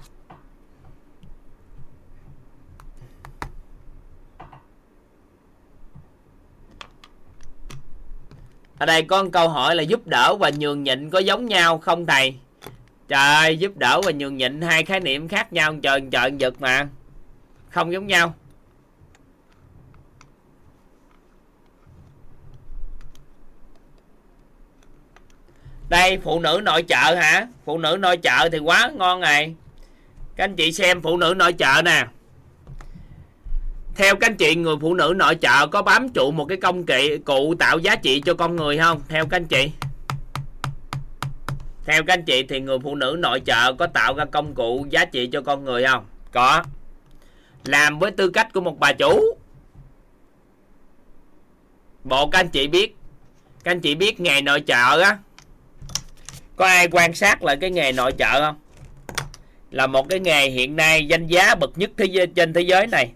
[8.79, 11.79] Ở đây có một câu hỏi là giúp đỡ và nhường nhịn có giống nhau
[11.79, 12.39] không thầy?
[13.09, 16.61] Trời ơi, giúp đỡ và nhường nhịn hai khái niệm khác nhau trời trời giật
[16.61, 16.89] mà.
[17.71, 18.35] Không giống nhau.
[25.89, 27.47] Đây phụ nữ nội trợ hả?
[27.65, 29.55] Phụ nữ nội trợ thì quá ngon này
[30.37, 32.07] các anh chị xem phụ nữ nội trợ nè.
[33.95, 36.87] Theo các anh chị người phụ nữ nội trợ có bám trụ một cái công
[36.87, 39.03] kỵ cụ tạo giá trị cho con người không?
[39.09, 39.71] Theo các anh chị
[41.85, 44.87] theo các anh chị thì người phụ nữ nội trợ có tạo ra công cụ
[44.91, 46.07] giá trị cho con người không?
[46.33, 46.63] Có.
[47.65, 49.37] Làm với tư cách của một bà chủ.
[52.05, 52.97] Bộ các anh chị biết.
[53.65, 55.19] Các anh chị biết nghề nội trợ á.
[56.57, 58.57] Có ai quan sát lại cái nghề nội trợ không?
[59.71, 62.87] Là một cái nghề hiện nay danh giá bậc nhất thế giới, trên thế giới
[62.87, 63.13] này.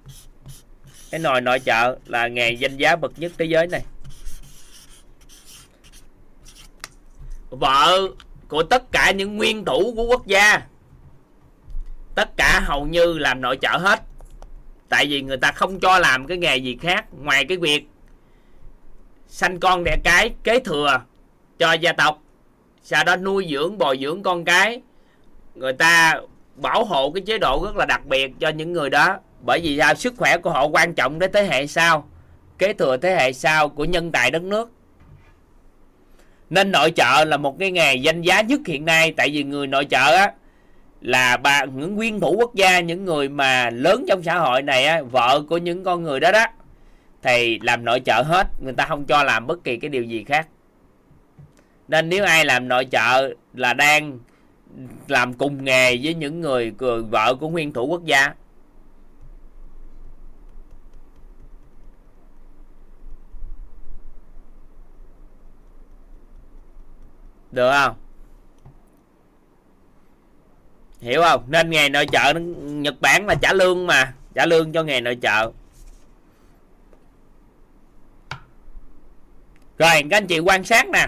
[1.11, 3.83] Cái nồi nội trợ là nghề danh giá bậc nhất thế giới này.
[7.51, 8.09] Vợ
[8.49, 10.61] của tất cả những nguyên thủ của quốc gia.
[12.15, 14.03] Tất cả hầu như làm nội trợ hết.
[14.89, 17.89] Tại vì người ta không cho làm cái nghề gì khác ngoài cái việc
[19.29, 21.01] sanh con đẻ cái, kế thừa
[21.59, 22.23] cho gia tộc,
[22.83, 24.81] sau đó nuôi dưỡng, bồi dưỡng con cái.
[25.55, 26.21] Người ta
[26.55, 29.79] bảo hộ cái chế độ rất là đặc biệt cho những người đó, bởi vì
[29.79, 32.09] sao sức khỏe của họ quan trọng đến thế hệ sau,
[32.59, 34.71] kế thừa thế hệ sau của nhân tài đất nước
[36.51, 39.15] nên nội trợ là một cái nghề danh giá nhất hiện nay.
[39.17, 40.33] Tại vì người nội trợ á
[41.01, 44.85] là bà những nguyên thủ quốc gia những người mà lớn trong xã hội này
[44.85, 46.47] á, vợ của những con người đó đó
[47.23, 48.47] thì làm nội trợ hết.
[48.65, 50.49] Người ta không cho làm bất kỳ cái điều gì khác.
[51.89, 54.19] Nên nếu ai làm nội trợ là đang
[55.09, 56.73] làm cùng nghề với những người
[57.11, 58.35] vợ của nguyên thủ quốc gia
[67.51, 67.95] được không?
[71.01, 71.45] Hiểu không?
[71.49, 75.19] Nên nghề nội trợ nhật bản là trả lương mà, trả lương cho nghề nội
[75.23, 75.53] trợ.
[79.79, 81.07] Rồi, các anh chị quan sát nè.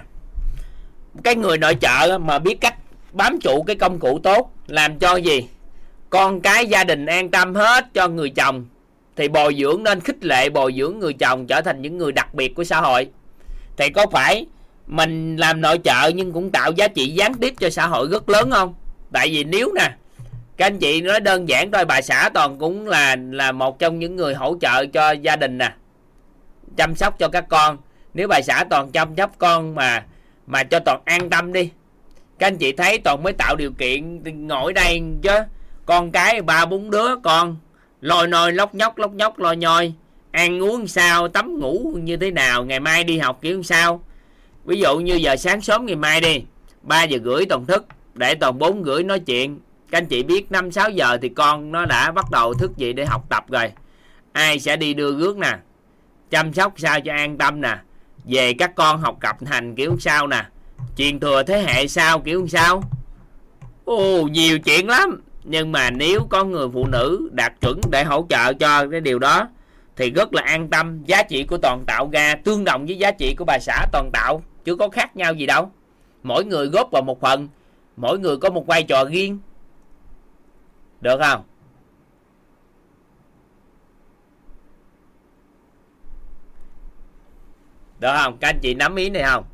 [1.24, 2.74] Cái người nội trợ mà biết cách
[3.12, 5.48] bám trụ cái công cụ tốt, làm cho gì?
[6.10, 8.66] Con cái gia đình an tâm hết cho người chồng,
[9.16, 12.34] thì bồi dưỡng nên khích lệ bồi dưỡng người chồng trở thành những người đặc
[12.34, 13.08] biệt của xã hội.
[13.76, 14.46] Thì có phải
[14.88, 18.28] mình làm nội trợ nhưng cũng tạo giá trị gián tiếp cho xã hội rất
[18.28, 18.74] lớn không?
[19.12, 19.90] Tại vì nếu nè,
[20.56, 23.98] các anh chị nói đơn giản thôi, bà xã toàn cũng là là một trong
[23.98, 25.72] những người hỗ trợ cho gia đình nè,
[26.76, 27.76] chăm sóc cho các con.
[28.14, 30.04] Nếu bà xã toàn chăm sóc con mà
[30.46, 31.70] mà cho toàn an tâm đi,
[32.38, 35.38] các anh chị thấy toàn mới tạo điều kiện ngồi đây chứ.
[35.86, 37.56] Con cái ba bốn đứa con,
[38.00, 39.92] lôi nôi, lóc nhóc lóc nhóc lo nhoi
[40.30, 44.02] ăn uống sao, tắm ngủ như thế nào, ngày mai đi học kiểu sao?
[44.68, 46.42] Ví dụ như giờ sáng sớm ngày mai đi
[46.82, 49.60] 3 giờ rưỡi toàn thức, để toàn bốn rưỡi nói chuyện.
[49.90, 52.92] Các anh chị biết 5 6 giờ thì con nó đã bắt đầu thức dậy
[52.92, 53.72] để học tập rồi.
[54.32, 55.56] Ai sẽ đi đưa rước nè?
[56.30, 57.78] Chăm sóc sao cho an tâm nè?
[58.24, 60.44] Về các con học cập hành kiểu sao nè?
[60.96, 62.82] Truyền thừa thế hệ sau kiểu sao?
[63.84, 65.22] Ồ, nhiều chuyện lắm.
[65.44, 69.18] Nhưng mà nếu có người phụ nữ đạt chuẩn để hỗ trợ cho cái điều
[69.18, 69.48] đó,
[69.96, 71.04] thì rất là an tâm.
[71.04, 74.10] Giá trị của toàn tạo ra tương đồng với giá trị của bà xã toàn
[74.12, 75.70] tạo chứ có khác nhau gì đâu.
[76.22, 77.48] Mỗi người góp vào một phần,
[77.96, 79.38] mỗi người có một vai trò riêng.
[81.00, 81.42] Được không?
[88.00, 88.36] Được không?
[88.40, 89.44] Các anh chị nắm ý này không?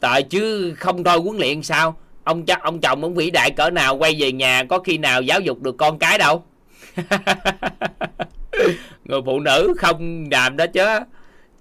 [0.00, 1.96] Tại chứ không thôi huấn luyện sao?
[2.24, 5.22] Ông chắc ông chồng ông vĩ đại cỡ nào quay về nhà có khi nào
[5.22, 6.44] giáo dục được con cái đâu?
[9.04, 10.86] Người phụ nữ không làm đó chứ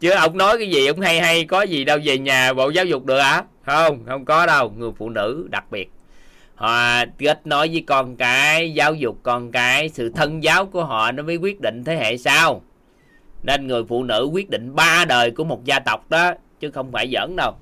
[0.04, 2.86] chứ ông nói cái gì, ông hay hay có gì đâu về nhà bộ giáo
[2.86, 3.32] dục được hả?
[3.32, 3.44] À?
[3.66, 5.92] không không có đâu, người phụ nữ đặc biệt.
[6.56, 11.12] Họ kết nối với con cái, giáo dục con cái, sự thân giáo của họ
[11.12, 12.62] nó mới quyết định thế hệ sau.
[13.44, 16.92] Nên người phụ nữ quyết định ba đời của một gia tộc đó, chứ không
[16.92, 17.56] phải giỡn đâu.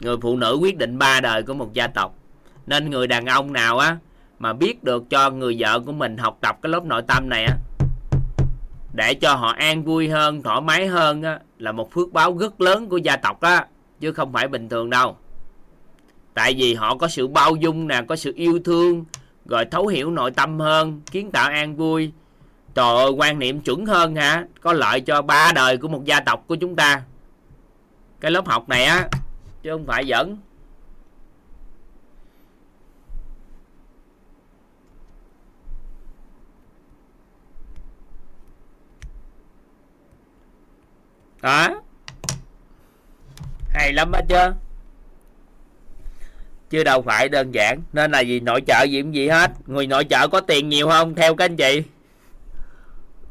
[0.00, 2.14] Người phụ nữ quyết định ba đời của một gia tộc.
[2.66, 3.96] Nên người đàn ông nào á,
[4.38, 7.44] mà biết được cho người vợ của mình học tập cái lớp nội tâm này
[7.44, 7.56] á
[8.94, 12.60] để cho họ an vui hơn, thoải mái hơn á, là một phước báo rất
[12.60, 13.66] lớn của gia tộc á,
[14.00, 15.16] chứ không phải bình thường đâu.
[16.34, 19.04] Tại vì họ có sự bao dung nè, có sự yêu thương,
[19.46, 22.12] rồi thấu hiểu nội tâm hơn, kiến tạo an vui.
[22.74, 24.44] Trời ơi, quan niệm chuẩn hơn hả?
[24.60, 27.02] Có lợi cho ba đời của một gia tộc của chúng ta.
[28.20, 29.08] Cái lớp học này á,
[29.62, 30.38] chứ không phải dẫn
[41.44, 41.82] đó
[43.68, 44.54] hay lắm hết chưa
[46.70, 47.80] chứ đâu phải đơn giản.
[47.92, 49.50] Nên là gì nội trợ gì cũng gì hết.
[49.66, 51.82] Người nội trợ có tiền nhiều không, theo các anh chị?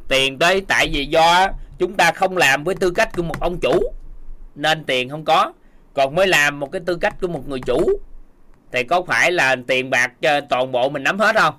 [0.08, 1.48] Tiền tới, tại vì do
[1.80, 3.80] chúng ta không làm với tư cách của một ông chủ,
[4.56, 5.53] nên tiền không có.
[5.93, 8.00] Còn mới làm một cái tư cách của một người chủ,
[8.72, 11.56] thì có phải là tiền bạc cho toàn bộ mình nắm hết không?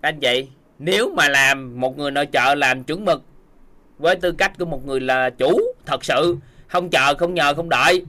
[0.00, 0.46] Anh chị,
[0.78, 3.22] nếu mà làm một người nội trợ làm chuẩn mực
[3.98, 6.36] với tư cách của một người là chủ, thật sự,
[6.68, 8.04] không chờ, không nhờ, không đợi,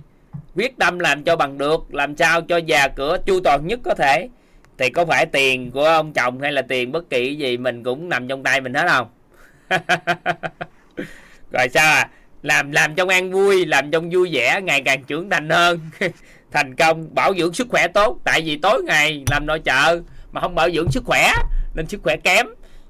[0.56, 3.94] quyết tâm làm cho bằng được, làm sao cho già cửa, chu toàn nhất có
[3.94, 4.30] thể,
[4.78, 8.10] thì có phải tiền của ông chồng hay là tiền bất kỳ gì mình cũng
[8.10, 9.08] nằm trong tay mình hết không?
[11.52, 12.10] Rồi sao à?
[12.44, 15.80] Làm làm trong an vui, làm trong vui vẻ, ngày càng trưởng thành hơn.
[16.52, 20.42] Thành công, bảo dưỡng sức khỏe tốt, tại vì tối ngày làm nội trợ mà
[20.42, 21.34] không bảo dưỡng sức khỏe
[21.74, 22.46] nên sức khỏe kém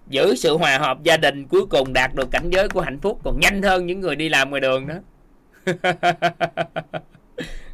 [0.08, 3.20] giữ sự hòa hợp gia đình cuối cùng đạt được cảnh giới của hạnh phúc
[3.24, 4.96] còn nhanh hơn những người đi làm ngoài đường đó.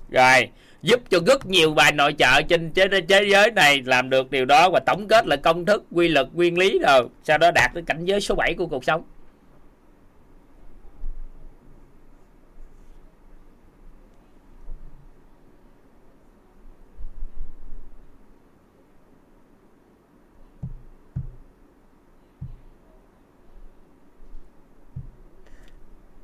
[0.10, 0.50] Rồi
[0.82, 4.69] giúp cho rất nhiều bài nội trợ trên thế, giới này làm được điều đó
[4.69, 7.84] và tổng kết lại công thức quy luật nguyên lý rồi sau đó đạt tới
[7.86, 9.03] cảnh giới số 7 của cuộc sống.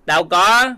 [0.06, 0.76] Đâu có.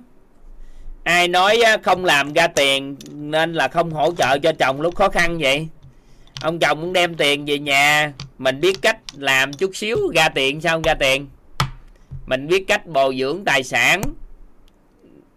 [1.03, 5.09] Ai nói không làm ra tiền nên là không hỗ trợ cho chồng lúc khó
[5.09, 5.67] khăn vậy?
[6.41, 10.61] Ông chồng cũng đem tiền về nhà, mình biết cách làm chút xíu ra tiền
[10.61, 11.27] sao ra tiền?
[12.25, 14.01] Mình biết cách bồi dưỡng tài sản,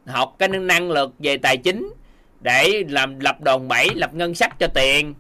[0.07, 1.93] học cái năng lực về tài chính
[2.41, 5.15] để làm lập đồn bẩy, lập ngân sách cho tiền.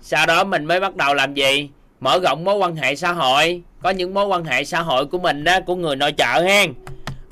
[0.00, 1.70] Sau đó mình mới bắt đầu làm gì?
[2.00, 3.62] Mở rộng mối quan hệ xã hội.
[3.82, 6.72] Có những mối quan hệ xã hội của mình đó của người nội trợ hen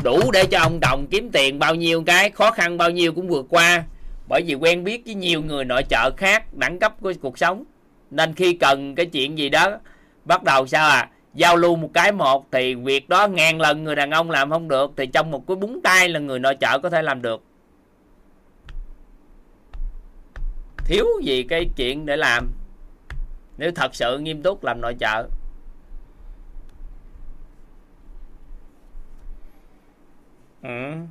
[0.02, 3.28] đủ để cho ông đồng kiếm tiền bao nhiêu cái, khó khăn bao nhiêu cũng
[3.28, 3.84] vượt qua.
[4.28, 7.64] Bởi vì quen biết với nhiều người nội trợ khác, đẳng cấp của cuộc sống.
[8.10, 9.78] Nên khi cần cái chuyện gì đó,
[10.24, 13.96] bắt đầu sao à giao lưu một cái một, thì việc đó ngàn lần người
[13.96, 16.78] đàn ông làm không được, thì trong một cái búng tay là người nội trợ
[16.78, 17.42] có thể làm được.
[20.84, 22.50] Thiếu gì cái chuyện để làm.
[23.58, 25.28] Nếu thật sự nghiêm túc làm nội trợ.
[30.62, 31.06] Ừ.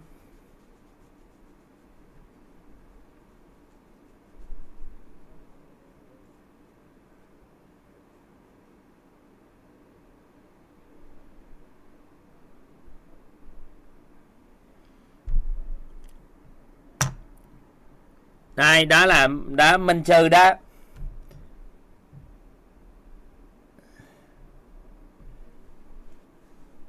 [18.55, 20.53] đây đó là đó minh trừ đó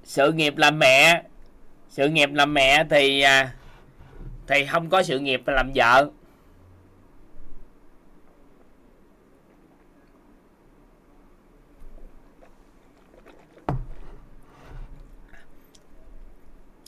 [0.05, 1.23] sự nghiệp làm mẹ
[2.01, 3.53] sự nghiệp làm mẹ thì à,
[4.47, 6.11] thì không có sự nghiệp làm vợ.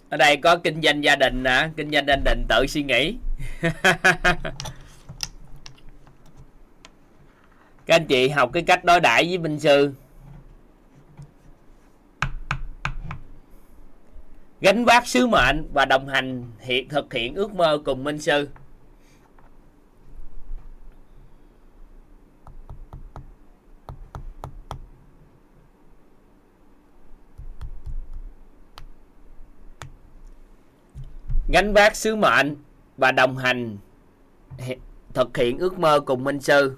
[0.08, 3.16] Ở đây có kinh doanh gia đình nè, kinh doanh gia đình tự suy nghĩ.
[7.86, 9.94] Các anh chị học cái cách đối đãi với minh sư.
[14.62, 18.48] Gánh vác sứ mệnh và đồng hành hiện thực hiện ước mơ cùng minh sư.
[31.52, 32.56] Gánh vác sứ mệnh
[32.96, 33.78] và đồng hành
[35.14, 36.76] thực hiện ước mơ cùng minh sư.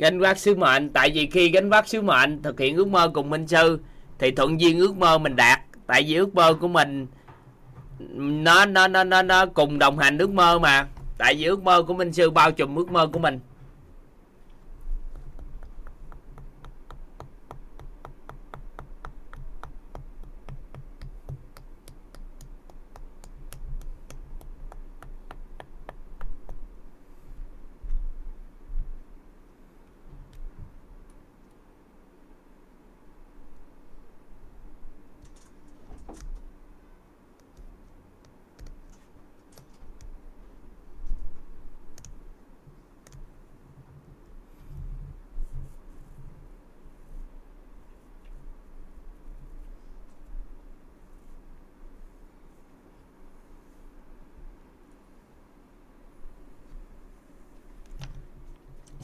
[0.00, 0.90] Gánh vác sứ mệnh.
[0.90, 3.80] Tại vì khi gánh vác sứ mệnh thực hiện ước mơ cùng minh sư
[4.18, 5.60] thì thuận duyên ước mơ mình đạt.
[5.86, 7.06] Tại vì ước mơ của mình
[8.44, 10.86] nó nó nó nó, nó cùng đồng hành ước mơ mà.
[11.18, 13.40] Tại vì ước mơ của minh sư bao trùm ước mơ của mình.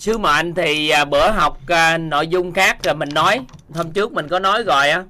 [0.06, 3.40] Sứ mệnh thì à, bữa học à, nội dung khác rồi mình nói.
[3.74, 5.04] Hôm trước mình có nói rồi á.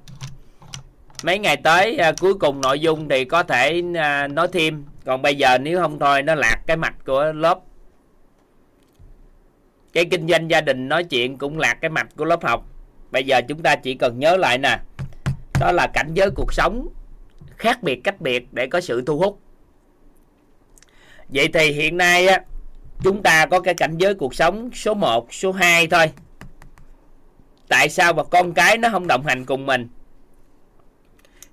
[1.22, 3.82] Mấy ngày tới à, cuối cùng nội dung thì có thể
[4.30, 4.84] nói thêm.
[5.04, 7.58] Còn bây giờ nếu không thôi, nó lạc cái mặt của lớp.
[9.92, 12.66] Cái kinh doanh gia đình nói chuyện cũng lạc cái mặt của lớp học.
[13.10, 14.78] Bây giờ chúng ta chỉ cần nhớ lại nè.
[15.60, 16.88] Đó là cảnh giới cuộc sống
[17.56, 19.40] khác biệt cách biệt để có sự thu hút.
[21.28, 22.40] Vậy thì hiện nay á
[23.02, 26.12] chúng ta có cái cảnh giới cuộc sống số 1, số 2 thôi.
[27.68, 29.88] Tại sao mà con cái nó không đồng hành cùng mình?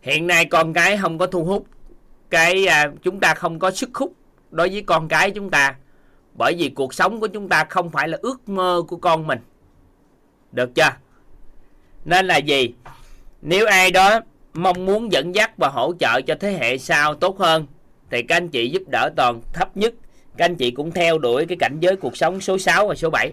[0.02, 1.66] Hiện nay con cái không có thu hút
[2.30, 4.14] cái à, chúng ta không có sức hút
[4.52, 5.76] đối với con cái chúng ta.
[6.34, 9.40] Bởi vì cuộc sống của chúng ta không phải là ước mơ của con mình.
[10.52, 10.90] Được chưa?
[12.06, 12.74] Nên là gì?
[13.42, 14.20] Nếu ai đó
[14.54, 17.68] mong muốn dẫn dắt và hỗ trợ cho thế hệ sau tốt hơn
[18.10, 19.94] thì các anh chị giúp đỡ toàn thấp nhất
[20.38, 23.10] các anh chị cũng theo đuổi cái cảnh giới cuộc sống số 6 và số
[23.10, 23.32] 7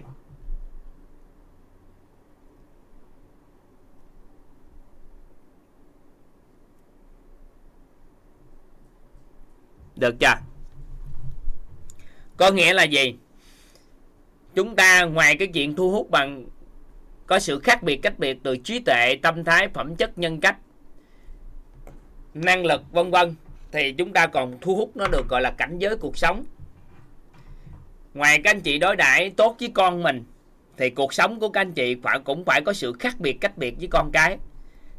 [9.95, 10.33] được chưa?
[12.37, 13.15] Có nghĩa là gì?
[14.55, 16.45] Chúng ta ngoài cái chuyện thu hút bằng
[17.27, 20.57] có sự khác biệt, cách biệt từ trí tuệ, tâm thái, phẩm chất, nhân cách,
[22.33, 23.35] năng lực, vân vân,
[23.71, 26.43] thì chúng ta còn thu hút nó được gọi là cảnh giới cuộc sống
[28.13, 30.23] ngoài các anh chị đối đãi tốt với con mình,
[30.77, 33.57] thì cuộc sống của các anh chị phải cũng phải có sự khác biệt, cách
[33.57, 34.37] biệt với con cái.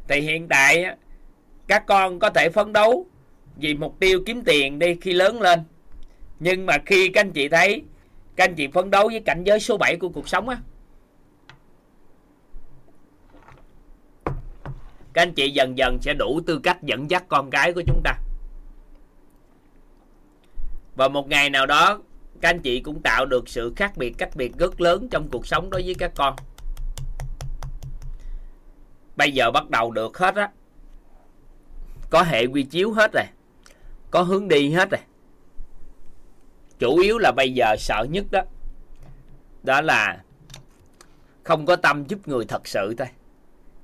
[0.08, 0.84] Thì hiện tại
[1.66, 3.06] các con có thể phấn đấu
[3.56, 5.60] vì mục tiêu kiếm tiền đi khi lớn lên.
[6.40, 7.82] Nhưng mà khi các anh chị thấy
[8.36, 10.58] các anh chị phấn đấu với cảnh giới số 7 của cuộc sống á,
[15.12, 18.00] các anh chị dần dần sẽ đủ tư cách dẫn dắt con cái của chúng
[18.04, 18.14] ta.
[20.96, 22.00] Và một ngày nào đó
[22.42, 25.46] các anh chị cũng tạo được sự khác biệt, cách biệt rất lớn trong cuộc
[25.46, 26.36] sống đối với các con.
[29.16, 30.50] Bây giờ bắt đầu được hết á.
[32.10, 33.24] Có hệ quy chiếu hết rồi,
[34.10, 35.00] có hướng đi hết rồi.
[36.78, 38.42] Chủ yếu là bây giờ sợ nhất đó
[39.62, 40.22] đó là
[41.42, 43.08] không có tâm giúp người thật sự thôi.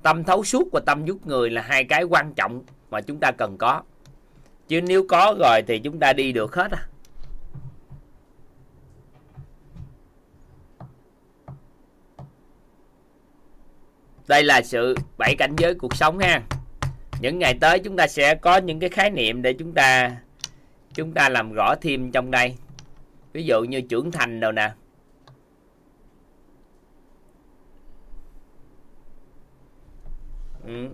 [0.02, 3.32] Tâm thấu suốt và tâm giúp người là hai cái quan trọng mà chúng ta
[3.38, 3.82] cần có.
[4.68, 6.88] Chứ nếu có rồi thì chúng ta đi được hết à.
[14.28, 16.42] Đây là sự bảy cảnh giới cuộc sống ha.
[17.20, 20.16] Những ngày tới chúng ta sẽ có những cái khái niệm để chúng ta
[20.94, 22.57] chúng ta làm rõ thêm trong đây.
[23.32, 24.70] Ví dụ như trưởng thành đâu nè.
[30.66, 30.89] Ừ.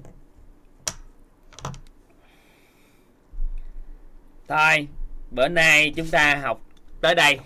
[4.48, 4.88] thôi,
[5.30, 6.60] bữa nay chúng ta học
[7.00, 7.38] tới đây.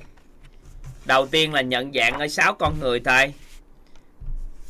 [1.06, 3.34] Đầu tiên là nhận dạng ở sáu con người thôi.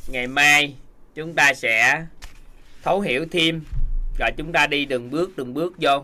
[0.07, 0.75] Ngày mai
[1.15, 2.05] chúng ta sẽ
[2.83, 3.61] thấu hiểu thêm
[4.19, 6.03] rồi chúng ta đi từng bước từng bước vô.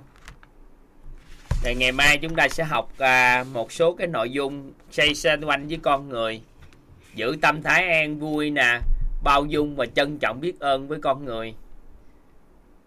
[1.64, 5.38] Thì ngày mai chúng ta sẽ học à, một số cái nội dung xây xoay
[5.38, 6.42] quanh với con người
[7.16, 8.80] giữ tâm thái an vui nè
[9.24, 11.56] bao dung và trân trọng biết ơn với con người.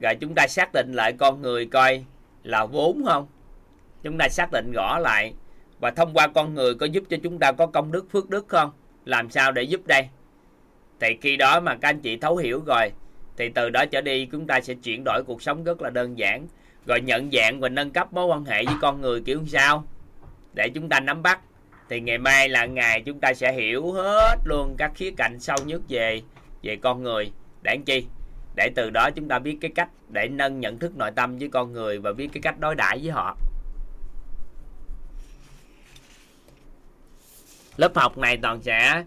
[0.00, 2.05] Rồi chúng ta xác định lại con người coi
[2.42, 3.26] là vốn không?
[4.02, 5.34] Chúng ta xác định rõ lại
[5.80, 8.48] và thông qua con người có giúp cho chúng ta có công đức phước đức
[8.48, 8.70] không?
[9.05, 10.08] Làm sao để giúp đây?
[11.00, 12.90] Thì khi đó mà các anh chị thấu hiểu rồi,
[13.36, 16.18] thì từ đó trở đi chúng ta sẽ chuyển đổi cuộc sống rất là đơn
[16.18, 16.46] giản.
[16.86, 19.84] Rồi nhận dạng và nâng cấp mối quan hệ với con người kiểu sao,
[20.54, 21.40] để chúng ta nắm bắt.
[21.88, 25.56] Thì ngày mai là ngày chúng ta sẽ hiểu hết luôn các khía cạnh sâu
[25.64, 26.22] nhất về
[26.62, 27.32] về con người.
[27.62, 28.06] Để chi?
[28.56, 31.48] Để từ đó chúng ta biết cái cách để nâng nhận thức nội tâm với
[31.48, 33.36] con người và biết cái cách đối đãi với họ.
[37.76, 39.04] Lớp học này toàn sẽ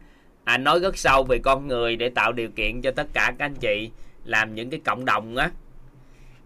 [0.52, 3.46] à, nói rất sâu về con người để tạo điều kiện cho tất cả các
[3.46, 3.92] anh chị
[4.26, 5.52] làm những cái cộng đồng á.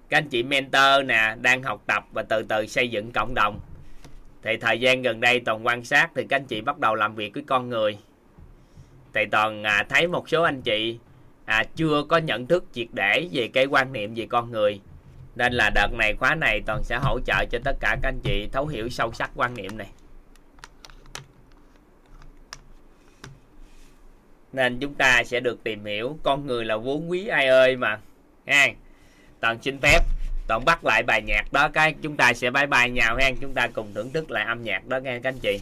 [0.09, 3.59] Các anh chị mentor nè đang học tập và từ từ xây dựng cộng đồng.
[4.43, 7.15] Thì thời gian gần đây toàn quan sát thì các anh chị bắt đầu làm
[7.15, 7.97] việc với con người.
[9.13, 10.99] Thì toàn à, thấy một số anh chị
[11.45, 14.81] à, chưa có nhận thức triệt để về cái quan niệm về con người.
[15.35, 18.19] Nên là đợt này khóa này toàn sẽ hỗ trợ cho tất cả các anh
[18.23, 19.87] chị thấu hiểu sâu sắc quan niệm này.
[24.55, 27.99] Nên chúng ta sẽ được tìm hiểu con người là vốn quý ai ơi mà.
[28.47, 28.67] Ha.
[29.39, 29.99] Toàn xin phép
[30.47, 33.31] toàn bắt lại bài nhạc đó cái chúng ta sẽ bye bye nhau ha.
[33.41, 35.59] Chúng ta cùng thưởng thức lại âm nhạc đó nghe các anh chị.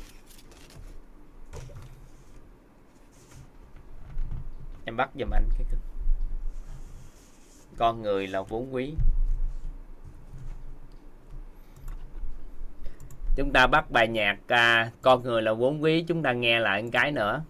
[4.85, 5.67] Em bắt giùm anh cái
[7.77, 8.93] con người là vốn quý.
[13.35, 16.83] Chúng ta bắt bài nhạc à, con người là vốn quý chúng ta nghe lại
[16.83, 17.43] một cái nữa.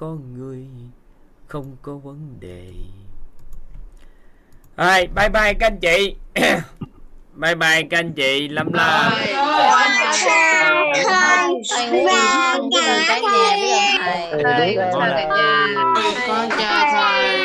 [0.00, 0.66] con người
[1.46, 2.70] không có vấn đề
[4.76, 6.14] rồi bye bye các anh chị
[7.34, 9.12] bye bye các anh chị lâm lâm
[16.26, 17.37] con chào thầy